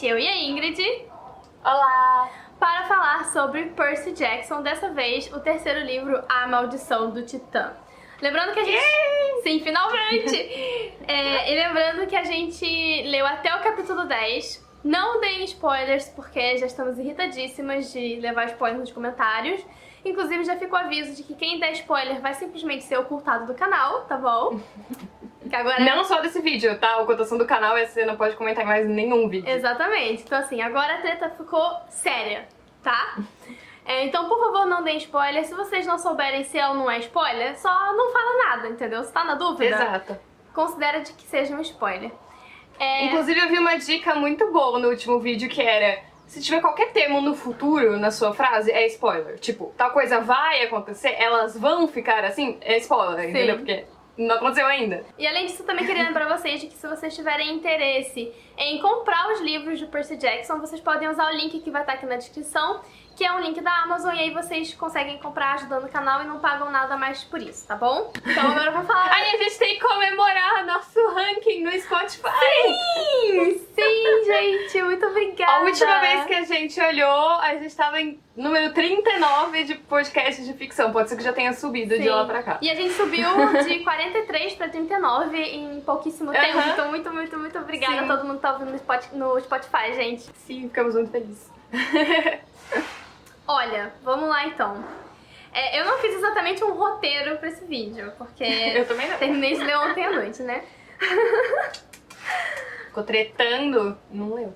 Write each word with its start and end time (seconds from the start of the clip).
novamente, 0.00 0.06
eu 0.06 0.18
e 0.18 0.28
a 0.28 0.36
Ingrid. 0.36 1.04
Olá! 1.64 2.30
Para 2.58 2.84
falar 2.84 3.24
sobre 3.26 3.66
Percy 3.66 4.12
Jackson, 4.12 4.62
dessa 4.62 4.90
vez 4.90 5.30
o 5.32 5.40
terceiro 5.40 5.80
livro, 5.80 6.22
A 6.28 6.46
Maldição 6.46 7.10
do 7.10 7.22
Titã. 7.24 7.72
Lembrando 8.20 8.52
que 8.52 8.60
a 8.60 8.64
gente. 8.64 9.42
Sim, 9.42 9.60
finalmente! 9.60 10.36
é, 11.06 11.52
e 11.52 11.54
lembrando 11.54 12.06
que 12.06 12.16
a 12.16 12.24
gente 12.24 12.66
leu 13.02 13.26
até 13.26 13.54
o 13.54 13.62
capítulo 13.62 14.04
10. 14.04 14.68
Não 14.82 15.20
deem 15.20 15.44
spoilers, 15.44 16.08
porque 16.08 16.56
já 16.56 16.66
estamos 16.66 16.98
irritadíssimas 16.98 17.92
de 17.92 18.16
levar 18.20 18.46
spoilers 18.46 18.80
nos 18.80 18.92
comentários. 18.92 19.64
Inclusive, 20.04 20.44
já 20.44 20.56
fica 20.56 20.72
o 20.72 20.76
aviso 20.76 21.14
de 21.14 21.22
que 21.22 21.34
quem 21.34 21.58
der 21.58 21.72
spoiler 21.72 22.20
vai 22.20 22.34
simplesmente 22.34 22.84
ser 22.84 22.98
ocultado 22.98 23.46
do 23.46 23.54
canal, 23.54 24.04
tá 24.04 24.16
bom? 24.16 24.60
Que 25.48 25.56
agora... 25.56 25.80
Não 25.80 26.04
só 26.04 26.20
desse 26.20 26.40
vídeo, 26.40 26.78
tá? 26.78 26.92
A 26.92 27.00
ocultação 27.00 27.38
do 27.38 27.46
canal 27.46 27.76
é 27.76 27.86
você 27.86 28.04
não 28.04 28.16
pode 28.16 28.36
comentar 28.36 28.64
mais 28.64 28.86
nenhum 28.86 29.28
vídeo. 29.28 29.48
Exatamente. 29.48 30.22
Então, 30.22 30.38
assim, 30.38 30.60
agora 30.60 30.94
a 30.94 30.98
treta 30.98 31.30
ficou 31.30 31.76
séria, 31.88 32.46
tá? 32.82 33.16
É, 33.84 34.04
então, 34.04 34.28
por 34.28 34.38
favor, 34.38 34.66
não 34.66 34.82
deem 34.84 34.98
spoiler. 34.98 35.44
Se 35.44 35.54
vocês 35.54 35.86
não 35.86 35.98
souberem 35.98 36.44
se 36.44 36.58
ela 36.58 36.74
não 36.74 36.90
é 36.90 36.98
spoiler, 36.98 37.58
só 37.58 37.70
não 37.94 38.12
fala 38.12 38.44
nada, 38.44 38.68
entendeu? 38.68 39.02
Se 39.02 39.12
tá 39.12 39.24
na 39.24 39.34
dúvida, 39.34 39.74
Exato. 39.74 40.18
considera 40.54 41.00
de 41.00 41.12
que 41.12 41.24
seja 41.24 41.54
um 41.56 41.60
spoiler. 41.60 42.10
É, 42.78 43.06
Inclusive, 43.06 43.40
eu 43.40 43.48
vi 43.48 43.58
uma 43.58 43.76
dica 43.76 44.14
muito 44.14 44.50
boa 44.52 44.78
no 44.78 44.88
último 44.88 45.18
vídeo 45.18 45.48
que 45.48 45.60
era. 45.60 46.02
Se 46.26 46.40
tiver 46.40 46.60
qualquer 46.60 46.92
termo 46.92 47.20
no 47.20 47.34
futuro 47.34 47.98
na 47.98 48.10
sua 48.12 48.32
frase, 48.32 48.70
é 48.70 48.86
spoiler. 48.86 49.38
Tipo, 49.38 49.74
tal 49.76 49.90
coisa 49.90 50.20
vai 50.20 50.62
acontecer, 50.62 51.14
elas 51.18 51.58
vão 51.58 51.88
ficar 51.88 52.24
assim, 52.24 52.56
é 52.60 52.76
spoiler, 52.76 53.24
Sim. 53.24 53.30
entendeu? 53.30 53.56
Porque 53.56 53.84
não 54.16 54.34
aconteceu 54.34 54.66
ainda. 54.66 55.04
E 55.18 55.26
além 55.26 55.46
disso, 55.46 55.64
também 55.64 55.86
queria 55.86 56.02
lembrar 56.02 56.28
vocês 56.36 56.60
de 56.60 56.66
que 56.66 56.74
se 56.74 56.86
vocês 56.86 57.14
tiverem 57.14 57.54
interesse 57.54 58.32
em 58.58 58.80
comprar 58.80 59.32
os 59.32 59.40
livros 59.40 59.78
de 59.78 59.86
Percy 59.86 60.16
Jackson, 60.16 60.58
vocês 60.58 60.80
podem 60.80 61.08
usar 61.08 61.32
o 61.32 61.36
link 61.36 61.60
que 61.60 61.70
vai 61.70 61.82
estar 61.82 61.94
aqui 61.94 62.06
na 62.06 62.16
descrição, 62.16 62.82
que 63.16 63.24
é 63.24 63.32
um 63.32 63.40
link 63.40 63.60
da 63.60 63.82
Amazon, 63.82 64.14
e 64.14 64.20
aí 64.20 64.30
vocês 64.30 64.74
conseguem 64.74 65.18
comprar 65.18 65.54
ajudando 65.54 65.84
o 65.84 65.88
canal 65.88 66.22
e 66.22 66.26
não 66.26 66.38
pagam 66.38 66.70
nada 66.70 66.96
mais 66.96 67.24
por 67.24 67.40
isso, 67.40 67.66
tá 67.66 67.76
bom? 67.76 68.12
Então 68.24 68.50
agora 68.50 68.66
eu 68.66 68.72
vou 68.72 68.84
falar. 68.84 69.12
Aí 69.12 69.34
a 69.34 69.36
gente 69.38 69.58
tem 69.58 69.74
que 69.74 69.80
comemorar 69.80 70.66
nosso 70.66 71.00
ranking 71.14 71.62
no 71.62 71.72
Spotify! 71.72 72.28
Sim, 72.40 73.66
sim, 73.74 73.89
gente, 74.40 74.82
muito 74.82 75.06
obrigada. 75.06 75.52
A 75.52 75.60
última 75.60 75.98
vez 76.00 76.24
que 76.24 76.34
a 76.34 76.44
gente 76.44 76.80
olhou, 76.80 77.28
a 77.40 77.54
gente 77.56 77.74
tava 77.76 78.00
em 78.00 78.20
número 78.36 78.72
39 78.72 79.64
de 79.64 79.74
podcast 79.74 80.44
de 80.44 80.52
ficção. 80.54 80.92
Pode 80.92 81.08
ser 81.08 81.16
que 81.16 81.22
já 81.22 81.32
tenha 81.32 81.52
subido 81.52 81.96
de 81.96 82.04
Sim. 82.04 82.08
lá 82.08 82.24
pra 82.24 82.42
cá. 82.42 82.58
E 82.60 82.70
a 82.70 82.74
gente 82.74 82.92
subiu 82.94 83.28
de 83.64 83.80
43 83.84 84.54
pra 84.54 84.68
39 84.68 85.36
em 85.38 85.80
pouquíssimo 85.80 86.32
tempo. 86.32 86.58
Então, 86.72 86.88
muito, 86.88 87.12
muito, 87.12 87.38
muito 87.38 87.58
obrigada 87.58 87.98
Sim. 87.98 88.04
a 88.04 88.06
todo 88.16 88.26
mundo 88.26 88.36
que 88.36 88.42
tá 88.42 88.52
ouvindo 88.52 88.80
no 89.12 89.40
Spotify, 89.40 89.94
gente. 89.94 90.22
Sim, 90.34 90.62
ficamos 90.62 90.94
muito 90.94 91.10
felizes. 91.10 91.50
Olha, 93.46 93.92
vamos 94.02 94.28
lá 94.28 94.46
então. 94.46 94.84
É, 95.52 95.80
eu 95.80 95.84
não 95.84 95.98
fiz 95.98 96.14
exatamente 96.14 96.62
um 96.62 96.72
roteiro 96.74 97.36
pra 97.38 97.48
esse 97.48 97.64
vídeo, 97.64 98.12
porque 98.16 98.44
Eu 98.76 98.86
também 98.86 99.08
não. 99.08 99.18
terminei 99.18 99.54
de 99.54 99.64
ler 99.64 99.76
ontem 99.78 100.04
à 100.04 100.12
noite, 100.12 100.42
né? 100.42 100.62
Ficou 102.90 103.04
tretando, 103.04 103.96
não 104.10 104.34
leu. 104.34 104.52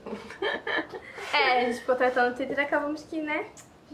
É, 1.33 1.53
a 1.53 1.61
gente 1.61 1.79
ficou 1.79 1.95
tratando 1.95 2.33
o 2.33 2.37
Twitter 2.37 2.59
e 2.59 2.63
acabamos 2.63 3.05
que, 3.05 3.23
né? 3.23 3.47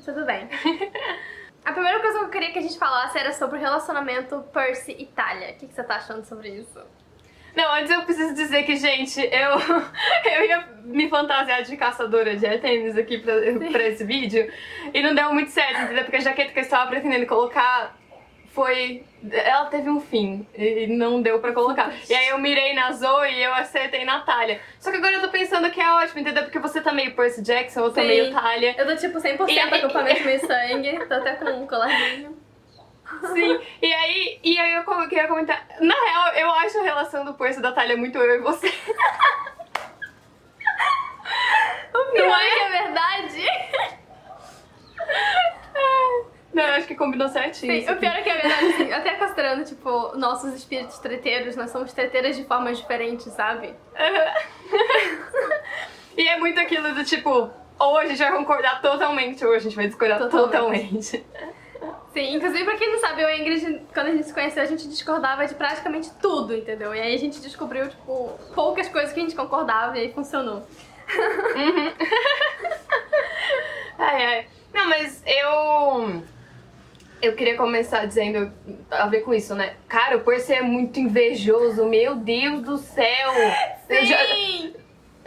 Tudo 0.02 0.24
bem. 0.24 0.48
A 1.62 1.72
primeira 1.72 2.00
coisa 2.00 2.20
que 2.20 2.24
eu 2.24 2.28
queria 2.30 2.50
que 2.50 2.58
a 2.58 2.62
gente 2.62 2.78
falasse 2.78 3.18
era 3.18 3.34
sobre 3.34 3.58
o 3.58 3.60
relacionamento 3.60 4.42
Percy 4.50 4.96
e 4.98 5.04
Talia. 5.04 5.50
O 5.50 5.54
que, 5.56 5.66
que 5.66 5.74
você 5.74 5.84
tá 5.84 5.96
achando 5.96 6.24
sobre 6.24 6.48
isso? 6.48 6.80
Não, 7.54 7.70
antes 7.74 7.90
eu 7.90 8.00
preciso 8.02 8.32
dizer 8.34 8.62
que, 8.62 8.76
gente, 8.76 9.20
eu, 9.20 9.58
eu 10.32 10.46
ia 10.46 10.68
me 10.84 11.10
fantasiar 11.10 11.62
de 11.62 11.76
caçadora 11.76 12.34
de 12.34 12.46
Artemis 12.46 12.96
aqui 12.96 13.18
pra, 13.18 13.34
pra 13.70 13.88
esse 13.88 14.04
vídeo 14.04 14.50
e 14.94 15.02
não 15.02 15.14
deu 15.14 15.34
muito 15.34 15.50
certo, 15.50 15.82
entendeu? 15.82 16.04
Porque 16.04 16.16
a 16.16 16.20
jaqueta 16.20 16.50
que 16.50 16.60
eu 16.60 16.62
estava 16.62 16.88
pretendendo 16.88 17.26
colocar 17.26 17.94
foi. 18.52 19.04
Ela 19.30 19.66
teve 19.66 19.90
um 19.90 20.00
fim 20.00 20.46
e 20.56 20.86
não 20.86 21.20
deu 21.20 21.38
pra 21.40 21.52
colocar. 21.52 21.92
E 22.08 22.14
aí 22.14 22.28
eu 22.28 22.38
mirei 22.38 22.72
na 22.74 22.90
Zoe 22.92 23.32
e 23.32 23.42
eu 23.42 23.52
acertei 23.54 24.04
na. 24.04 24.24
Só 24.78 24.90
que 24.90 24.96
agora 24.96 25.14
eu 25.14 25.20
tô 25.20 25.28
pensando 25.28 25.70
que 25.70 25.80
é 25.80 25.90
ótimo, 25.92 26.20
entendeu? 26.20 26.44
Porque 26.44 26.58
você 26.58 26.80
tá 26.80 26.92
meio 26.92 27.14
Percy 27.14 27.42
Jackson, 27.42 27.80
eu 27.80 27.88
tô 27.92 28.00
Sim. 28.00 28.06
meio 28.06 28.32
Talia. 28.32 28.74
Eu 28.78 28.86
tô 28.86 28.96
tipo 28.96 29.18
100% 29.18 29.48
E 29.48 29.58
aí- 29.58 29.74
acampamento 29.74 30.24
meio 30.24 30.40
sangue, 30.40 31.04
tô 31.06 31.14
até 31.14 31.32
com 31.34 31.44
um 31.50 31.66
colarzinho. 31.66 32.38
Sim, 33.32 33.60
e 33.82 33.92
aí, 33.92 34.40
e 34.44 34.56
aí 34.58 34.72
eu 34.74 34.84
queria 35.08 35.26
comentar. 35.26 35.66
Na 35.80 35.94
real, 35.94 36.32
eu 36.34 36.50
acho 36.52 36.78
a 36.78 36.82
relação 36.82 37.24
do 37.24 37.34
Percy 37.34 37.58
e 37.58 37.62
da 37.62 37.72
Talia 37.72 37.96
muito 37.96 38.16
eu 38.18 38.36
e 38.36 38.38
você. 38.38 38.68
O 41.92 42.12
pior 42.12 42.40
é 42.40 42.50
que 42.50 42.60
é 42.60 42.68
verdade. 42.82 43.46
Não, 46.52 46.64
eu 46.64 46.74
acho 46.74 46.86
que 46.86 46.94
combinou 46.96 47.28
certinho. 47.28 47.72
Sim, 47.84 47.92
o 47.92 47.96
pior 47.96 48.12
é 48.12 48.22
que 48.22 48.28
é 48.28 48.34
verdade, 48.34 48.66
assim, 48.74 48.92
até 48.92 49.14
considerando, 49.14 49.64
tipo, 49.64 50.16
nossos 50.16 50.52
espíritos 50.54 50.98
treteiros, 50.98 51.54
nós 51.56 51.70
somos 51.70 51.92
treteiras 51.92 52.36
de 52.36 52.44
formas 52.44 52.78
diferentes, 52.78 53.32
sabe? 53.32 53.74
E 56.16 56.28
é 56.28 56.36
muito 56.38 56.58
aquilo 56.60 56.92
do 56.92 57.04
tipo, 57.04 57.48
ou 57.78 57.96
a 57.96 58.04
gente 58.04 58.18
vai 58.18 58.32
concordar 58.32 58.82
totalmente, 58.82 59.42
ou 59.44 59.54
a 59.54 59.58
gente 59.58 59.74
vai 59.74 59.86
discordar 59.86 60.18
Totalmente. 60.18 60.50
totalmente. 61.12 61.24
Sim, 62.12 62.34
inclusive 62.34 62.64
pra 62.64 62.76
quem 62.76 62.90
não 62.90 62.98
sabe, 62.98 63.22
eu 63.22 63.28
e 63.28 63.32
a 63.32 63.38
Ingrid, 63.38 63.82
quando 63.94 64.08
a 64.08 64.10
gente 64.10 64.26
se 64.26 64.34
conheceu, 64.34 64.62
a 64.62 64.66
gente 64.66 64.88
discordava 64.88 65.46
de 65.46 65.54
praticamente 65.54 66.10
tudo, 66.20 66.54
entendeu? 66.54 66.92
E 66.94 67.00
aí 67.00 67.14
a 67.14 67.18
gente 67.18 67.40
descobriu, 67.40 67.88
tipo, 67.88 68.38
poucas 68.54 68.88
coisas 68.88 69.12
que 69.12 69.20
a 69.20 69.22
gente 69.22 69.36
concordava 69.36 69.96
e 69.96 70.00
aí 70.00 70.12
funcionou. 70.12 70.66
Ai, 73.98 74.24
ai. 74.26 74.46
Não, 74.72 74.88
mas 74.88 75.22
eu. 75.26 76.22
Eu 77.22 77.34
queria 77.34 77.56
começar 77.56 78.06
dizendo 78.06 78.52
a 78.90 79.06
ver 79.06 79.20
com 79.20 79.34
isso, 79.34 79.54
né? 79.54 79.74
Cara, 79.88 80.16
o 80.16 80.20
Percy 80.20 80.54
é 80.54 80.62
muito 80.62 80.98
invejoso, 80.98 81.84
meu 81.86 82.16
Deus 82.16 82.62
do 82.62 82.78
céu! 82.78 83.32
Eu 83.88 84.04
já- 84.06 84.26
Sim! 84.26 84.74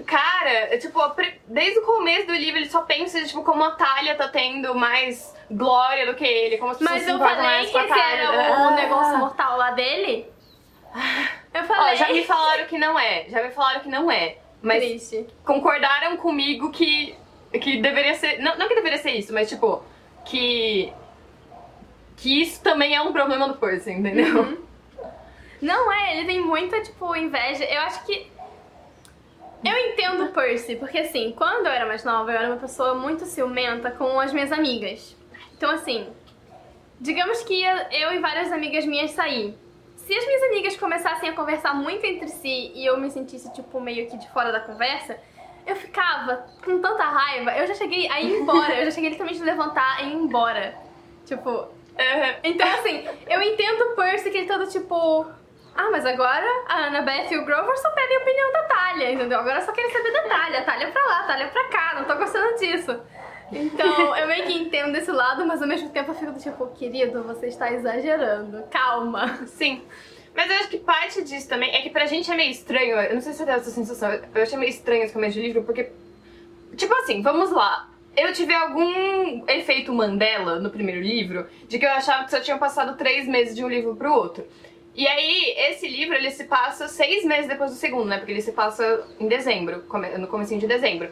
Cara, 0.06 0.50
é, 0.50 0.78
tipo, 0.78 1.00
desde 1.48 1.80
o 1.80 1.84
começo 1.84 2.28
do 2.28 2.34
livro 2.34 2.59
ele 2.59 2.70
só 2.70 2.82
pensa, 2.82 3.24
tipo, 3.24 3.44
como 3.44 3.64
a 3.64 3.72
Talia 3.72 4.16
tá 4.16 4.28
tendo 4.28 4.74
mais 4.76 5.34
glória 5.50 6.06
do 6.08 6.16
que 6.16 6.26
ele, 6.26 6.58
como 6.58 6.72
as 6.72 6.78
pessoas 6.78 6.96
Mas 6.98 7.06
se 7.06 7.12
eu 7.12 7.20
falei 7.20 7.36
mais 7.42 7.70
que 7.70 7.78
esse 7.78 8.00
era 8.00 8.32
o, 8.32 8.36
o 8.36 8.68
Ah. 8.68 8.72
negócio 8.76 9.18
mortal 9.18 9.58
lá 9.58 9.72
dele. 9.72 10.28
Eu 11.53 11.64
falei. 11.64 11.94
Ó, 11.94 11.96
já 11.96 12.12
me 12.12 12.24
falaram 12.24 12.66
que 12.66 12.78
não 12.78 13.00
é, 13.00 13.26
já 13.30 13.42
me 13.44 13.52
falaram 13.52 13.80
que 13.82 13.90
não 13.90 14.12
é. 14.12 14.38
Mas 14.62 14.80
Triste. 14.84 15.28
concordaram 15.46 16.18
comigo 16.18 16.72
que, 16.72 17.16
que 17.62 17.78
deveria 17.82 18.16
ser. 18.16 18.40
Não, 18.40 18.58
não 18.58 18.68
que 18.68 18.76
deveria 18.76 18.98
ser 18.98 19.12
isso, 19.12 19.32
mas 19.34 19.48
tipo, 19.48 19.84
que. 20.26 20.92
Que 22.23 22.41
isso 22.41 22.63
também 22.63 22.95
é 22.95 23.01
um 23.01 23.11
problema 23.11 23.50
do 23.50 23.56
Percy, 23.56 23.91
entendeu? 23.91 24.44
Uhum. 24.44 24.57
Não 25.61 25.91
é, 25.91 26.17
ele 26.17 26.25
tem 26.25 26.39
muita, 26.39 26.81
tipo, 26.81 27.13
inveja. 27.17 27.66
Eu 27.66 27.81
acho 27.81 28.06
que. 28.06 28.31
Eu 29.61 29.78
entendo 29.89 30.23
o 30.23 30.31
Percy, 30.31 30.78
porque 30.78 31.00
assim, 31.00 31.34
quando 31.35 31.66
eu 31.66 31.73
era 31.73 31.85
mais 31.85 32.06
nova, 32.06 32.31
eu 32.31 32.38
era 32.38 32.47
uma 32.47 32.56
pessoa 32.56 32.95
muito 32.95 33.25
ciumenta 33.25 33.91
com 33.91 34.22
as 34.22 34.31
minhas 34.31 34.53
amigas. 34.53 35.17
Então, 35.57 35.69
assim, 35.69 36.07
digamos 36.97 37.43
que 37.43 37.61
eu 37.61 38.14
e 38.14 38.20
várias 38.20 38.53
amigas 38.53 38.85
minhas 38.85 39.11
sair. 39.11 39.58
Se 39.97 40.16
as 40.16 40.26
minhas 40.26 40.43
amigas 40.43 40.78
começassem 40.78 41.28
a 41.28 41.34
conversar 41.34 41.73
muito 41.73 42.05
entre 42.05 42.29
si 42.29 42.72
e 42.73 42.85
eu 42.85 42.97
me 42.97 43.11
sentisse, 43.11 43.52
tipo, 43.52 43.81
meio 43.81 44.09
que 44.09 44.17
de 44.17 44.29
fora 44.29 44.49
da 44.49 44.61
conversa, 44.61 45.17
eu 45.67 45.76
ficava 45.76 46.46
com 46.64 46.79
tanta 46.79 47.03
raiva. 47.03 47.52
Eu 47.52 47.67
já 47.67 47.73
cheguei 47.73 48.09
a 48.09 48.22
ir 48.22 48.40
embora, 48.40 48.76
eu 48.79 48.85
já 48.85 48.91
cheguei 48.91 49.09
literalmente 49.09 49.41
a 49.41 49.46
levantar 49.46 50.03
e 50.05 50.08
ir 50.08 50.14
embora. 50.14 50.73
Tipo, 51.26 51.83
É, 51.97 52.40
então, 52.43 52.67
assim, 52.67 53.07
eu 53.28 53.41
entendo 53.41 53.81
o 53.81 53.95
Percy 53.95 54.31
que 54.31 54.37
ele 54.40 54.47
todo 54.47 54.67
tipo. 54.67 55.25
Ah, 55.75 55.90
mas 55.91 56.05
agora 56.05 56.45
a 56.67 56.85
Annabeth 56.85 57.31
e 57.31 57.37
o 57.37 57.45
Grover 57.45 57.75
só 57.78 57.90
pedem 57.91 58.17
a 58.17 58.19
opinião 58.19 58.51
da 58.51 58.63
Talia, 58.63 59.11
entendeu? 59.11 59.40
Agora 59.40 59.61
só 59.61 59.72
quero 59.72 59.91
saber 59.91 60.11
da 60.11 60.23
Talia. 60.23 60.59
A 60.59 60.63
Talia 60.63 60.91
pra 60.91 61.03
lá, 61.03 61.19
a 61.22 61.23
Talia 61.23 61.47
pra 61.47 61.67
cá, 61.69 61.95
não 61.95 62.05
tô 62.05 62.16
gostando 62.16 62.57
disso. 62.57 62.99
Então, 63.51 64.16
eu 64.16 64.28
meio 64.28 64.45
que 64.45 64.53
entendo 64.53 64.95
esse 64.95 65.11
lado, 65.11 65.45
mas 65.45 65.61
ao 65.61 65.67
mesmo 65.67 65.90
tempo 65.90 66.11
eu 66.11 66.16
fico 66.16 66.31
do 66.31 66.40
tipo, 66.40 66.67
querido, 66.75 67.23
você 67.23 67.47
está 67.47 67.72
exagerando, 67.72 68.63
calma. 68.69 69.45
sim. 69.47 69.84
Mas 70.35 70.49
eu 70.49 70.57
acho 70.57 70.69
que 70.69 70.79
parte 70.79 71.23
disso 71.23 71.47
também 71.47 71.73
é 71.75 71.81
que 71.81 71.91
pra 71.91 72.07
gente 72.07 72.31
é 72.31 72.35
meio 72.35 72.49
estranho. 72.49 72.97
Eu 72.99 73.13
não 73.13 73.22
sei 73.22 73.34
se 73.34 73.40
você 73.40 73.45
tem 73.45 73.53
essa 73.53 73.69
sensação, 73.69 74.11
eu 74.11 74.41
achei 74.41 74.57
meio 74.57 74.69
estranho 74.69 75.03
esse 75.03 75.13
começo 75.13 75.34
de 75.35 75.41
livro, 75.41 75.63
porque. 75.63 75.91
Tipo 76.75 76.93
assim, 76.95 77.22
vamos 77.22 77.51
lá. 77.51 77.87
Eu 78.16 78.32
tive 78.32 78.54
algum 78.54 79.44
efeito 79.48 79.92
Mandela 79.92 80.60
no 80.60 80.70
primeiro 80.70 81.02
livro, 81.02 81.48
de 81.68 81.80
que 81.80 81.86
eu 81.86 81.92
achava 81.92 82.26
que 82.26 82.32
só 82.32 82.40
tinham 82.40 82.60
passado 82.60 82.96
três 82.96 83.28
meses 83.28 83.56
de 83.56 83.64
um 83.64 83.68
livro 83.68 83.96
pro 83.96 84.14
outro. 84.14 84.46
E 84.96 85.08
aí, 85.08 85.56
esse 85.70 85.88
livro, 85.88 86.14
ele 86.14 86.30
se 86.30 86.44
passa 86.44 86.88
seis 86.88 87.26
meses 87.26 87.48
depois 87.48 87.72
do 87.72 87.78
segundo, 87.78 88.06
né? 88.06 88.18
Porque 88.18 88.32
ele 88.32 88.42
se 88.42 88.52
passa 88.52 89.08
em 89.20 89.28
dezembro, 89.28 89.84
no 90.20 90.28
comecinho 90.28 90.60
de 90.60 90.68
dezembro. 90.68 91.10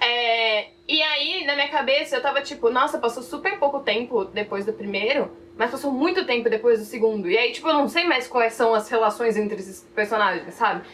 É, 0.00 0.68
e 0.86 1.02
aí, 1.02 1.44
na 1.44 1.56
minha 1.56 1.68
cabeça, 1.68 2.16
eu 2.16 2.22
tava 2.22 2.40
tipo, 2.42 2.70
nossa, 2.70 2.98
passou 2.98 3.24
super 3.24 3.58
pouco 3.58 3.80
tempo 3.80 4.24
depois 4.26 4.64
do 4.64 4.72
primeiro, 4.72 5.30
mas 5.56 5.72
passou 5.72 5.90
muito 5.90 6.24
tempo 6.24 6.48
depois 6.48 6.78
do 6.78 6.84
segundo. 6.84 7.28
E 7.28 7.36
aí, 7.36 7.50
tipo, 7.50 7.66
eu 7.66 7.74
não 7.74 7.88
sei 7.88 8.04
mais 8.04 8.28
quais 8.28 8.52
são 8.52 8.72
as 8.72 8.88
relações 8.88 9.36
entre 9.36 9.56
esses 9.56 9.80
personagens, 9.92 10.54
sabe? 10.54 10.86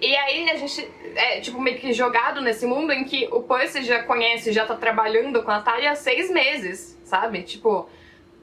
E 0.00 0.14
aí 0.14 0.50
a 0.50 0.56
gente 0.56 0.86
é, 1.14 1.40
tipo, 1.40 1.60
meio 1.60 1.78
que 1.78 1.92
jogado 1.92 2.40
nesse 2.42 2.66
mundo 2.66 2.92
em 2.92 3.04
que 3.04 3.28
o 3.32 3.42
Percy 3.42 3.82
já 3.82 4.02
conhece, 4.02 4.52
já 4.52 4.66
tá 4.66 4.74
trabalhando 4.76 5.42
com 5.42 5.50
a 5.50 5.60
Talia 5.60 5.92
há 5.92 5.94
seis 5.94 6.30
meses, 6.30 6.98
sabe? 7.04 7.42
Tipo, 7.42 7.88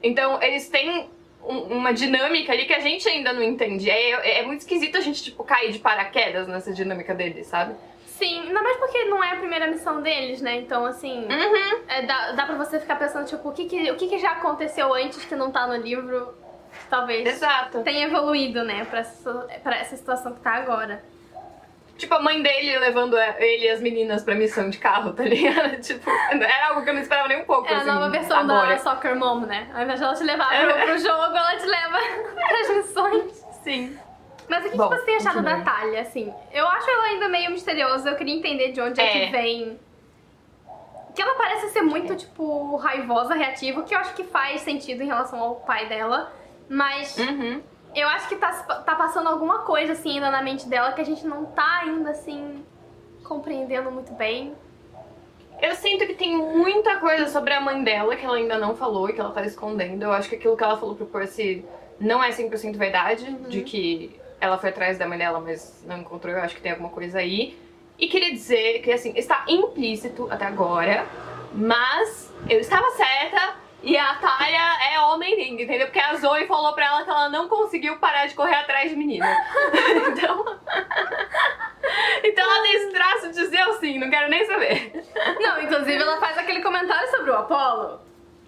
então 0.02 0.42
eles 0.42 0.68
têm 0.68 1.08
um- 1.44 1.76
uma 1.76 1.92
dinâmica 1.92 2.52
ali 2.52 2.64
que 2.64 2.72
a 2.74 2.80
gente 2.80 3.08
ainda 3.08 3.32
não 3.32 3.42
entende. 3.42 3.88
É, 3.88 4.40
é 4.40 4.42
muito 4.42 4.60
esquisito 4.62 4.96
a 4.96 5.00
gente, 5.00 5.22
tipo, 5.22 5.44
cair 5.44 5.70
de 5.70 5.78
paraquedas 5.78 6.48
nessa 6.48 6.72
dinâmica 6.72 7.14
deles, 7.14 7.46
sabe? 7.46 7.74
Sim, 8.06 8.48
ainda 8.48 8.62
mais 8.62 8.76
porque 8.78 9.04
não 9.04 9.22
é 9.22 9.32
a 9.32 9.36
primeira 9.36 9.66
missão 9.68 10.00
deles, 10.00 10.40
né? 10.40 10.56
Então, 10.56 10.84
assim, 10.86 11.24
Uhum. 11.26 11.80
é, 11.88 12.02
dá, 12.02 12.32
dá 12.32 12.46
pra 12.46 12.56
você 12.56 12.80
ficar 12.80 12.96
pensando, 12.96 13.26
tipo, 13.26 13.48
o 13.48 13.52
que 13.52 13.66
que, 13.66 13.90
o 13.90 13.96
que 13.96 14.08
que 14.08 14.18
já 14.18 14.32
aconteceu 14.32 14.92
antes 14.94 15.24
que 15.24 15.34
não 15.34 15.50
tá 15.52 15.66
no 15.66 15.76
livro, 15.76 16.32
que 16.72 16.88
talvez 16.88 17.26
Exato. 17.26 17.82
tenha 17.82 18.06
evoluído, 18.06 18.64
né, 18.64 18.84
pra 18.90 19.04
pra 19.62 19.76
essa 19.76 19.96
situação 19.96 20.32
que 20.34 20.40
tá 20.40 20.52
agora. 20.54 21.04
Tipo, 21.96 22.14
a 22.14 22.20
mãe 22.20 22.42
dele 22.42 22.76
levando 22.78 23.16
ele 23.16 23.66
e 23.66 23.70
as 23.70 23.80
meninas 23.80 24.24
pra 24.24 24.34
missão 24.34 24.68
de 24.68 24.78
carro, 24.78 25.12
tá 25.12 25.22
ligado? 25.22 25.78
tipo, 25.82 26.10
era 26.10 26.68
algo 26.68 26.82
que 26.82 26.90
eu 26.90 26.94
não 26.94 27.00
esperava 27.00 27.28
nem 27.28 27.40
um 27.40 27.44
pouco. 27.44 27.68
É 27.68 27.74
a 27.74 27.76
assim, 27.78 27.86
nova 27.86 28.08
versão 28.10 28.36
agora. 28.38 28.68
da 28.70 28.78
Soccer 28.78 29.16
Mom, 29.16 29.40
né? 29.40 29.70
Ao 29.72 29.82
invés 29.82 29.98
de 30.00 30.04
ela 30.04 30.14
te 30.14 30.24
levar 30.24 30.48
pro, 30.48 30.74
pro 30.86 30.98
jogo, 30.98 31.36
ela 31.36 31.56
te 31.56 31.66
leva 31.66 31.98
pras 32.34 32.68
missões. 32.76 33.46
Sim. 33.62 33.98
Mas 34.48 34.66
o 34.66 34.70
que, 34.70 34.76
Bom, 34.76 34.88
que 34.90 34.96
você 34.96 35.04
tem 35.06 35.16
achado 35.16 35.42
da 35.42 35.60
Talia, 35.62 36.00
assim? 36.02 36.34
Eu 36.52 36.66
acho 36.66 36.90
ela 36.90 37.04
ainda 37.04 37.28
meio 37.28 37.50
misteriosa, 37.50 38.10
eu 38.10 38.16
queria 38.16 38.34
entender 38.34 38.72
de 38.72 38.80
onde 38.80 39.00
é, 39.00 39.04
É. 39.04 39.26
que 39.26 39.32
vem. 39.32 39.80
Que 41.14 41.22
ela 41.22 41.34
parece 41.36 41.68
ser 41.70 41.80
muito, 41.82 42.14
tipo, 42.16 42.74
raivosa, 42.76 43.34
reativa, 43.34 43.82
que 43.84 43.94
eu 43.94 43.98
acho 44.00 44.14
que 44.14 44.24
faz 44.24 44.62
sentido 44.62 45.02
em 45.02 45.06
relação 45.06 45.38
ao 45.38 45.54
pai 45.56 45.86
dela. 45.86 46.32
Mas 46.68 47.16
Uhum. 47.18 47.62
Eu 47.94 48.08
acho 48.08 48.28
que 48.28 48.36
tá, 48.36 48.50
tá 48.52 48.94
passando 48.94 49.28
alguma 49.28 49.60
coisa, 49.60 49.92
assim, 49.92 50.14
ainda 50.14 50.30
na 50.30 50.42
mente 50.42 50.68
dela 50.68 50.92
que 50.92 51.00
a 51.00 51.04
gente 51.04 51.26
não 51.26 51.44
tá 51.44 51.80
ainda, 51.82 52.10
assim, 52.10 52.64
compreendendo 53.22 53.90
muito 53.90 54.12
bem. 54.12 54.54
Eu 55.62 55.74
sinto 55.74 56.06
que 56.06 56.14
tem 56.14 56.36
muita 56.36 56.96
coisa 56.96 57.28
sobre 57.28 57.52
a 57.52 57.60
mãe 57.60 57.82
dela 57.82 58.16
que 58.16 58.24
ela 58.24 58.36
ainda 58.36 58.58
não 58.58 58.74
falou 58.74 59.08
e 59.08 59.12
que 59.12 59.20
ela 59.20 59.30
tá 59.30 59.44
escondendo. 59.44 60.02
Eu 60.02 60.12
acho 60.12 60.28
que 60.28 60.34
aquilo 60.34 60.56
que 60.56 60.64
ela 60.64 60.76
falou 60.76 60.94
pro 60.94 61.06
Percy 61.06 61.64
não 62.00 62.22
é 62.22 62.30
100% 62.30 62.76
verdade, 62.76 63.32
de 63.48 63.62
que 63.62 64.20
ela 64.40 64.58
foi 64.58 64.70
atrás 64.70 64.98
da 64.98 65.06
mãe 65.06 65.16
dela, 65.16 65.40
mas 65.40 65.82
não 65.86 65.98
encontrou. 65.98 66.34
Eu 66.34 66.42
acho 66.42 66.56
que 66.56 66.60
tem 66.60 66.72
alguma 66.72 66.90
coisa 66.90 67.18
aí. 67.18 67.56
E 67.98 68.08
queria 68.08 68.32
dizer 68.32 68.80
que, 68.82 68.90
assim, 68.90 69.12
está 69.16 69.44
implícito 69.48 70.26
até 70.30 70.44
agora, 70.44 71.06
mas 71.52 72.32
eu 72.50 72.58
estava 72.58 72.90
certa 72.90 73.54
e 73.84 73.98
a 73.98 74.14
Talia 74.14 74.92
é 74.92 75.00
homem 75.00 75.36
ring, 75.36 75.62
entendeu? 75.62 75.86
Porque 75.86 76.00
a 76.00 76.14
Zoe 76.14 76.46
falou 76.46 76.72
pra 76.72 76.86
ela 76.86 77.04
que 77.04 77.10
ela 77.10 77.28
não 77.28 77.48
conseguiu 77.48 77.98
parar 77.98 78.26
de 78.26 78.34
correr 78.34 78.54
atrás 78.54 78.90
de 78.90 78.96
menina. 78.96 79.26
então... 80.10 80.44
então 82.24 82.44
ela 82.44 82.62
tem 82.62 82.74
esse 82.76 82.92
traço 82.92 83.28
de 83.28 83.34
dizer 83.34 83.72
sim, 83.80 83.98
não 83.98 84.08
quero 84.08 84.30
nem 84.30 84.46
saber. 84.46 85.04
Não, 85.38 85.62
inclusive 85.62 86.00
ela 86.00 86.18
faz 86.18 86.38
aquele 86.38 86.62
comentário 86.62 87.10
sobre 87.10 87.30
o 87.30 87.36
Apollo. 87.36 88.00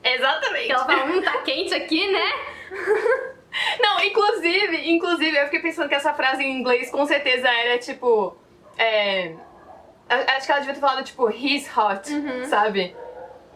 Exatamente. 0.03 0.67
Que 0.67 0.73
ela 0.73 0.85
fala, 0.87 1.05
hum, 1.05 1.21
tá 1.21 1.39
quente 1.43 1.75
aqui, 1.75 2.11
né? 2.11 2.33
Não, 3.81 4.01
inclusive, 4.01 4.91
inclusive, 4.91 5.37
eu 5.37 5.45
fiquei 5.45 5.61
pensando 5.61 5.89
que 5.89 5.95
essa 5.95 6.13
frase 6.13 6.43
em 6.43 6.59
inglês 6.59 6.91
com 6.91 7.07
certeza 7.07 7.49
era 7.49 7.79
tipo. 7.79 8.37
É, 8.77 9.35
acho 10.09 10.47
que 10.47 10.53
ela 10.53 10.61
devia 10.61 10.75
ter 10.75 10.81
falado 10.81 11.05
tipo, 11.05 11.31
he's 11.31 11.67
hot, 11.75 12.07
sabe? 12.49 12.95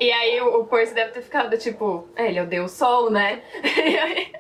E 0.01 0.11
aí 0.11 0.41
o, 0.41 0.61
o 0.61 0.67
Percy 0.67 0.95
deve 0.95 1.13
ter 1.13 1.23
ficado 1.23 1.57
tipo, 1.59 2.09
é, 2.17 2.29
ele 2.29 2.39
é 2.39 2.43
o 2.43 2.47
Sol, 2.69 3.11
né? 3.11 3.43
E 3.63 3.99
aí, 3.99 4.33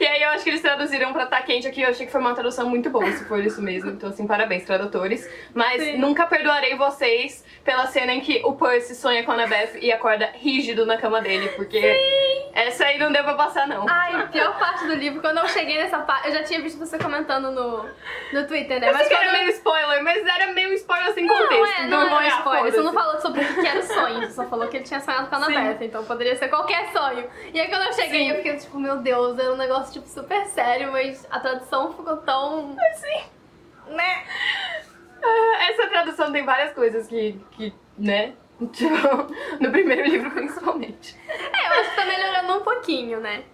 e 0.00 0.06
aí 0.06 0.22
eu 0.22 0.30
acho 0.30 0.44
que 0.44 0.50
eles 0.50 0.62
traduziram 0.62 1.12
pra 1.12 1.26
tá 1.26 1.40
quente 1.42 1.66
aqui, 1.66 1.82
eu 1.82 1.88
achei 1.88 2.06
que 2.06 2.12
foi 2.12 2.20
uma 2.20 2.34
tradução 2.34 2.68
muito 2.68 2.90
boa, 2.90 3.10
se 3.12 3.24
for 3.24 3.42
isso 3.44 3.60
mesmo. 3.62 3.90
Então, 3.90 4.10
assim, 4.10 4.26
parabéns, 4.26 4.64
tradutores. 4.64 5.28
Mas 5.54 5.82
Sim. 5.82 5.98
nunca 5.98 6.26
perdoarei 6.26 6.74
vocês 6.76 7.44
pela 7.64 7.86
cena 7.86 8.12
em 8.12 8.20
que 8.20 8.40
o 8.44 8.52
Percy 8.54 8.94
sonha 8.94 9.22
com 9.24 9.32
a 9.32 9.34
Annabeth 9.34 9.78
e 9.80 9.92
acorda 9.92 10.30
rígido 10.34 10.86
na 10.86 10.96
cama 10.96 11.20
dele, 11.20 11.48
porque 11.48 11.78
essa 12.54 12.86
aí 12.86 12.98
não 12.98 13.12
deu 13.12 13.22
pra 13.24 13.34
passar, 13.34 13.66
não. 13.66 13.86
Ai, 13.88 14.28
pior 14.28 14.58
parte 14.58 14.86
do 14.86 14.94
livro, 14.94 15.20
quando 15.20 15.38
eu 15.38 15.48
cheguei 15.48 15.78
nessa 15.78 15.98
parte, 15.98 16.28
eu 16.28 16.34
já 16.34 16.42
tinha 16.42 16.60
visto 16.60 16.78
você 16.78 16.98
comentando 16.98 17.50
no, 17.50 17.84
no 18.32 18.46
Twitter, 18.46 18.80
né? 18.80 18.90
Eu 18.90 18.96
que 18.96 19.04
quando 19.04 19.22
era 19.22 19.32
meio 19.32 19.50
spoiler, 19.50 20.02
mas 20.02 20.26
era 20.26 20.52
meio 20.52 20.72
spoiler 20.74 21.12
sem 21.14 21.26
Não, 21.26 21.36
contexto. 21.36 21.80
é, 21.80 21.86
então 21.86 22.00
não 22.00 22.10
vai, 22.10 22.26
era 22.26 22.36
spoiler. 22.38 22.72
Você 22.72 22.80
não 22.82 22.92
falou 22.92 23.20
sobre 23.20 23.44
o 23.44 23.54
que 23.54 23.66
era 23.66 23.78
o 23.80 23.82
sonho, 23.82 24.20
você 24.20 24.32
só 24.32 24.44
falou 24.46 24.68
que 24.68 24.76
ele 24.76 24.84
tinha 24.84 25.00
sonhado 25.00 25.28
com 25.28 25.36
a 25.36 25.44
Sim. 25.44 25.56
Annabeth, 25.56 25.84
então 25.84 26.04
poderia 26.04 26.36
ser 26.36 26.48
qualquer 26.48 26.90
sonho. 26.92 27.28
E 27.52 27.60
aí 27.60 27.68
quando 27.68 27.86
eu 27.86 27.92
cheguei, 27.92 28.20
Sim. 28.24 28.30
eu 28.30 28.36
fiquei 28.36 28.56
tipo, 28.56 28.78
meu 28.78 28.96
Deus, 28.98 29.37
era 29.40 29.52
um 29.52 29.56
negócio 29.56 29.92
tipo 29.92 30.08
super 30.08 30.46
sério, 30.46 30.90
mas 30.92 31.26
a 31.30 31.40
tradução 31.40 31.92
ficou 31.92 32.16
tão. 32.18 32.76
Sim. 32.94 33.24
né? 33.94 34.24
Ah, 35.22 35.66
Essa 35.70 35.88
tradução 35.88 36.32
tem 36.32 36.44
várias 36.44 36.72
coisas 36.72 37.06
que, 37.06 37.38
que 37.52 37.72
né? 37.96 38.34
Tipo, 38.72 38.94
no 39.60 39.70
primeiro 39.70 40.08
livro 40.08 40.30
principalmente. 40.30 41.16
É, 41.28 41.68
eu 41.68 41.80
acho 41.80 41.90
que 41.90 41.96
tá 41.96 42.04
melhorando 42.04 42.58
um 42.58 42.60
pouquinho, 42.60 43.20
né? 43.20 43.44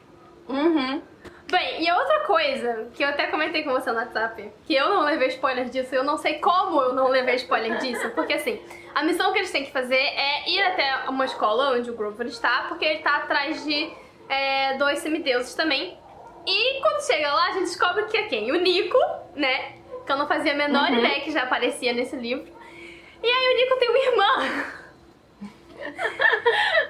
Uhum. 0.48 1.02
Bem, 1.50 1.84
e 1.84 1.92
outra 1.92 2.20
coisa 2.20 2.88
que 2.94 3.04
eu 3.04 3.08
até 3.08 3.26
comentei 3.26 3.62
com 3.62 3.70
você 3.70 3.92
no 3.92 3.98
WhatsApp, 3.98 4.50
que 4.64 4.74
eu 4.74 4.88
não 4.88 5.02
levei 5.02 5.28
spoiler 5.28 5.68
disso, 5.68 5.94
eu 5.94 6.02
não 6.02 6.16
sei 6.16 6.38
como 6.38 6.80
eu 6.80 6.94
não 6.94 7.08
levei 7.08 7.34
spoiler 7.36 7.78
disso, 7.78 8.10
porque 8.10 8.32
assim, 8.32 8.60
a 8.94 9.02
missão 9.04 9.30
que 9.30 9.38
eles 9.38 9.52
têm 9.52 9.64
que 9.64 9.70
fazer 9.70 9.94
é 9.94 10.48
ir 10.50 10.62
até 10.62 11.08
uma 11.08 11.24
escola 11.26 11.72
onde 11.76 11.90
o 11.90 11.94
Grover 11.94 12.26
está, 12.26 12.64
porque 12.68 12.84
ele 12.84 13.00
tá 13.00 13.18
atrás 13.18 13.62
de 13.62 13.92
é, 14.28 14.76
dois 14.78 14.98
semideuses 15.00 15.54
também. 15.54 15.98
E 16.46 16.80
quando 16.80 17.00
chega 17.06 17.32
lá, 17.32 17.46
a 17.48 17.52
gente 17.52 17.64
descobre 17.64 18.04
que 18.04 18.16
é 18.16 18.22
quem? 18.24 18.52
O 18.52 18.56
Nico, 18.60 18.98
né? 19.34 19.72
Que 20.04 20.12
eu 20.12 20.16
não 20.16 20.26
fazia 20.26 20.52
a 20.52 20.56
menor 20.56 20.90
Uhum. 20.90 20.98
ideia 20.98 21.20
que 21.20 21.30
já 21.30 21.42
aparecia 21.44 21.92
nesse 21.92 22.16
livro. 22.16 22.46
E 23.22 23.26
aí 23.26 23.54
o 23.54 23.56
Nico 23.56 23.76
tem 23.78 23.88
uma 23.88 23.98
irmã. 23.98 24.74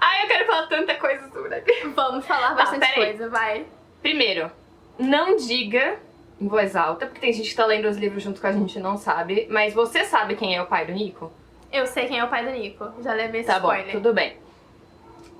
Ai, 0.00 0.24
eu 0.24 0.28
quero 0.28 0.46
falar 0.46 0.66
tanta 0.66 0.94
coisa 0.96 1.28
sobre 1.30 1.54
aqui. 1.54 1.86
Vamos 1.94 2.26
falar 2.26 2.48
Tá, 2.50 2.54
bastante 2.64 2.94
coisa, 2.94 3.28
vai. 3.28 3.64
Primeiro, 4.02 4.50
não 4.98 5.36
diga 5.36 5.98
em 6.40 6.48
voz 6.48 6.74
alta, 6.76 7.06
porque 7.06 7.20
tem 7.20 7.32
gente 7.32 7.48
que 7.50 7.54
tá 7.56 7.64
lendo 7.64 7.88
os 7.88 7.96
livros 7.96 8.22
junto 8.22 8.40
com 8.40 8.46
a 8.46 8.52
gente 8.52 8.76
e 8.76 8.82
não 8.82 8.96
sabe. 8.96 9.46
Mas 9.50 9.72
você 9.72 10.04
sabe 10.04 10.34
quem 10.36 10.56
é 10.56 10.62
o 10.62 10.66
pai 10.66 10.84
do 10.84 10.92
Nico? 10.92 11.32
Eu 11.72 11.86
sei 11.86 12.06
quem 12.06 12.18
é 12.18 12.24
o 12.24 12.28
pai 12.28 12.44
do 12.44 12.50
Nico, 12.50 12.92
já 13.02 13.12
levei 13.12 13.40
esse 13.40 13.48
Tá 13.50 13.58
bom, 13.58 13.68
spoiler. 13.72 13.92
tudo 13.92 14.12
bem. 14.12 14.36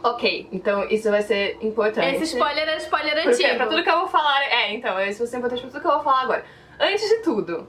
Ok, 0.05 0.49
então 0.53 0.85
isso 0.91 1.11
vai 1.11 1.23
ser 1.23 1.57
importante. 1.63 2.17
Esse 2.17 2.35
spoiler 2.37 2.69
era 2.69 2.77
spoiler 2.77 3.15
Porque 3.23 3.43
antigo. 3.43 3.57
pra 3.57 3.67
tudo 3.67 3.83
que 3.83 3.89
eu 3.91 3.99
vou 4.01 4.09
falar. 4.09 4.43
É, 4.45 4.75
então, 4.75 5.01
isso 5.03 5.21
vai 5.21 5.27
ser 5.29 5.37
importante 5.39 5.63
pra 5.63 5.71
tudo 5.71 5.81
que 5.81 5.87
eu 5.87 5.93
vou 5.93 6.03
falar 6.03 6.21
agora. 6.21 6.45
Antes 6.79 7.09
de 7.09 7.23
tudo, 7.23 7.67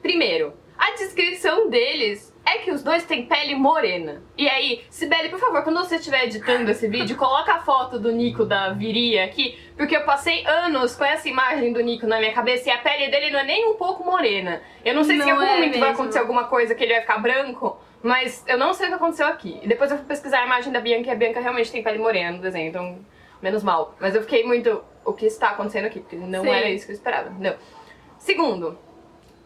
primeiro, 0.00 0.54
a 0.78 0.92
descrição 0.92 1.68
deles 1.68 2.32
é 2.46 2.58
que 2.58 2.70
os 2.70 2.82
dois 2.82 3.02
têm 3.04 3.26
pele 3.26 3.56
morena. 3.56 4.22
E 4.38 4.48
aí, 4.48 4.84
Sibeli, 4.88 5.30
por 5.30 5.40
favor, 5.40 5.64
quando 5.64 5.78
você 5.78 5.96
estiver 5.96 6.24
editando 6.26 6.70
esse 6.70 6.86
vídeo, 6.86 7.16
coloca 7.16 7.54
a 7.54 7.58
foto 7.60 7.98
do 7.98 8.12
Nico 8.12 8.44
da 8.44 8.68
viria 8.70 9.24
aqui, 9.24 9.58
porque 9.76 9.96
eu 9.96 10.04
passei 10.04 10.46
anos 10.46 10.94
com 10.94 11.04
essa 11.04 11.28
imagem 11.28 11.72
do 11.72 11.80
Nico 11.80 12.06
na 12.06 12.18
minha 12.20 12.32
cabeça 12.32 12.68
e 12.68 12.72
a 12.72 12.78
pele 12.78 13.10
dele 13.10 13.30
não 13.30 13.40
é 13.40 13.44
nem 13.44 13.66
um 13.68 13.74
pouco 13.74 14.04
morena. 14.04 14.62
Eu 14.84 14.94
não 14.94 15.02
sei 15.02 15.16
se 15.16 15.22
em 15.22 15.26
Não 15.26 15.32
algum 15.40 15.44
é 15.44 15.54
momento 15.54 15.72
vai 15.72 15.80
mesmo. 15.88 15.94
acontecer 15.94 16.18
alguma 16.20 16.44
coisa 16.44 16.74
que 16.74 16.84
ele 16.84 16.92
vai 16.92 17.00
ficar 17.00 17.18
branco, 17.18 17.80
mas 18.04 18.44
eu 18.46 18.58
não 18.58 18.74
sei 18.74 18.84
o 18.86 18.88
que 18.90 18.94
aconteceu 18.96 19.26
aqui. 19.26 19.58
E 19.62 19.66
depois 19.66 19.90
eu 19.90 19.96
fui 19.96 20.04
pesquisar 20.06 20.40
a 20.40 20.44
imagem 20.44 20.70
da 20.70 20.78
Bianca 20.78 21.08
e 21.08 21.10
a 21.10 21.14
Bianca 21.14 21.40
realmente 21.40 21.72
tem 21.72 21.82
pele 21.82 21.98
morena 21.98 22.32
no 22.36 22.42
desenho, 22.42 22.68
então 22.68 22.98
menos 23.40 23.62
mal. 23.62 23.94
Mas 23.98 24.14
eu 24.14 24.20
fiquei 24.20 24.44
muito. 24.44 24.84
O 25.06 25.14
que 25.14 25.24
está 25.24 25.48
acontecendo 25.50 25.86
aqui? 25.86 26.00
Porque 26.00 26.16
não 26.16 26.42
Sim. 26.42 26.50
era 26.50 26.68
isso 26.68 26.84
que 26.84 26.92
eu 26.92 26.96
esperava. 26.96 27.30
Não. 27.38 27.54
Segundo, 28.18 28.78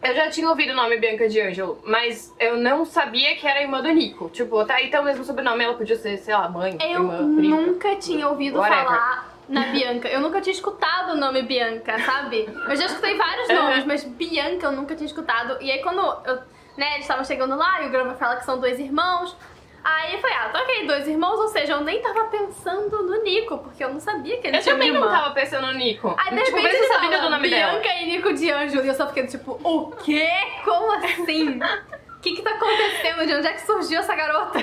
eu 0.03 0.13
já 0.13 0.29
tinha 0.29 0.49
ouvido 0.49 0.73
o 0.73 0.75
nome 0.75 0.97
Bianca 0.97 1.29
de 1.29 1.39
Ângelo, 1.39 1.81
mas 1.85 2.35
eu 2.37 2.57
não 2.57 2.83
sabia 2.83 3.33
que 3.37 3.47
era 3.47 3.61
irmã 3.61 3.81
do 3.81 3.87
Nico. 3.93 4.27
Tipo, 4.29 4.65
tá 4.65 4.75
aí 4.75 4.89
tem 4.89 4.99
o 4.99 5.03
mesmo 5.03 5.23
sobrenome, 5.23 5.63
ela 5.63 5.75
podia 5.75 5.95
ser, 5.95 6.17
sei 6.17 6.33
lá, 6.33 6.49
mãe, 6.49 6.77
Eu 6.81 7.01
irmã, 7.01 7.35
prima. 7.37 7.61
nunca 7.61 7.95
tinha 7.95 8.27
ouvido 8.27 8.59
Whatever. 8.59 8.83
falar 8.85 9.37
na 9.47 9.67
Bianca. 9.67 10.09
Eu 10.09 10.19
nunca 10.19 10.41
tinha 10.41 10.53
escutado 10.53 11.13
o 11.13 11.17
nome 11.17 11.43
Bianca, 11.43 11.97
sabe? 11.99 12.45
Eu 12.67 12.75
já 12.75 12.87
escutei 12.87 13.15
vários 13.15 13.47
nomes, 13.55 13.85
mas 13.85 14.03
Bianca 14.03 14.67
eu 14.67 14.73
nunca 14.73 14.95
tinha 14.95 15.07
escutado. 15.07 15.57
E 15.61 15.71
aí 15.71 15.81
quando 15.81 15.99
eu, 16.25 16.39
né, 16.79 16.91
eles 16.93 17.01
estavam 17.01 17.23
chegando 17.25 17.55
lá 17.55 17.81
e 17.83 17.87
o 17.87 17.89
Grover 17.91 18.15
fala 18.15 18.37
que 18.37 18.45
são 18.45 18.59
dois 18.59 18.79
irmãos. 18.79 19.35
Aí 19.83 20.13
eu 20.13 20.19
falei, 20.19 20.35
ah, 20.37 20.49
tá 20.49 20.61
ok, 20.61 20.85
dois 20.87 21.07
irmãos, 21.07 21.39
ou 21.39 21.47
seja, 21.47 21.73
eu 21.73 21.81
nem 21.81 22.01
tava 22.01 22.25
pensando 22.25 23.03
no 23.03 23.23
Nico, 23.23 23.57
porque 23.59 23.83
eu 23.83 23.93
não 23.93 23.99
sabia 23.99 24.37
que 24.39 24.47
ele 24.47 24.57
Eu 24.57 24.61
tinha 24.61 24.75
uma 24.75 24.83
também 24.85 24.99
não 24.99 25.09
tava 25.09 25.33
pensando 25.33 25.67
no 25.67 25.73
Nico. 25.73 26.13
Aí 26.17 26.35
de 26.35 26.43
tipo, 26.43 26.57
repente 26.57 26.75
eu 26.81 26.87
sabia 26.87 27.09
fala, 27.11 27.21
do 27.23 27.29
nome 27.29 27.49
dela. 27.49 27.71
Bianca 27.73 27.93
e 27.95 28.05
Nico 28.07 28.33
de 28.33 28.51
Ângelo, 28.51 28.83
e 28.83 28.87
eu 28.87 28.93
só 28.93 29.07
fiquei 29.07 29.25
tipo, 29.27 29.59
o 29.63 29.91
quê? 30.03 30.29
Como 30.65 30.91
assim? 30.93 31.59
O 31.59 32.19
que 32.21 32.35
que 32.35 32.41
tá 32.41 32.51
acontecendo? 32.51 33.25
De 33.25 33.33
onde 33.35 33.47
é 33.47 33.53
que 33.53 33.61
surgiu 33.61 33.99
essa 33.99 34.15
garota? 34.15 34.59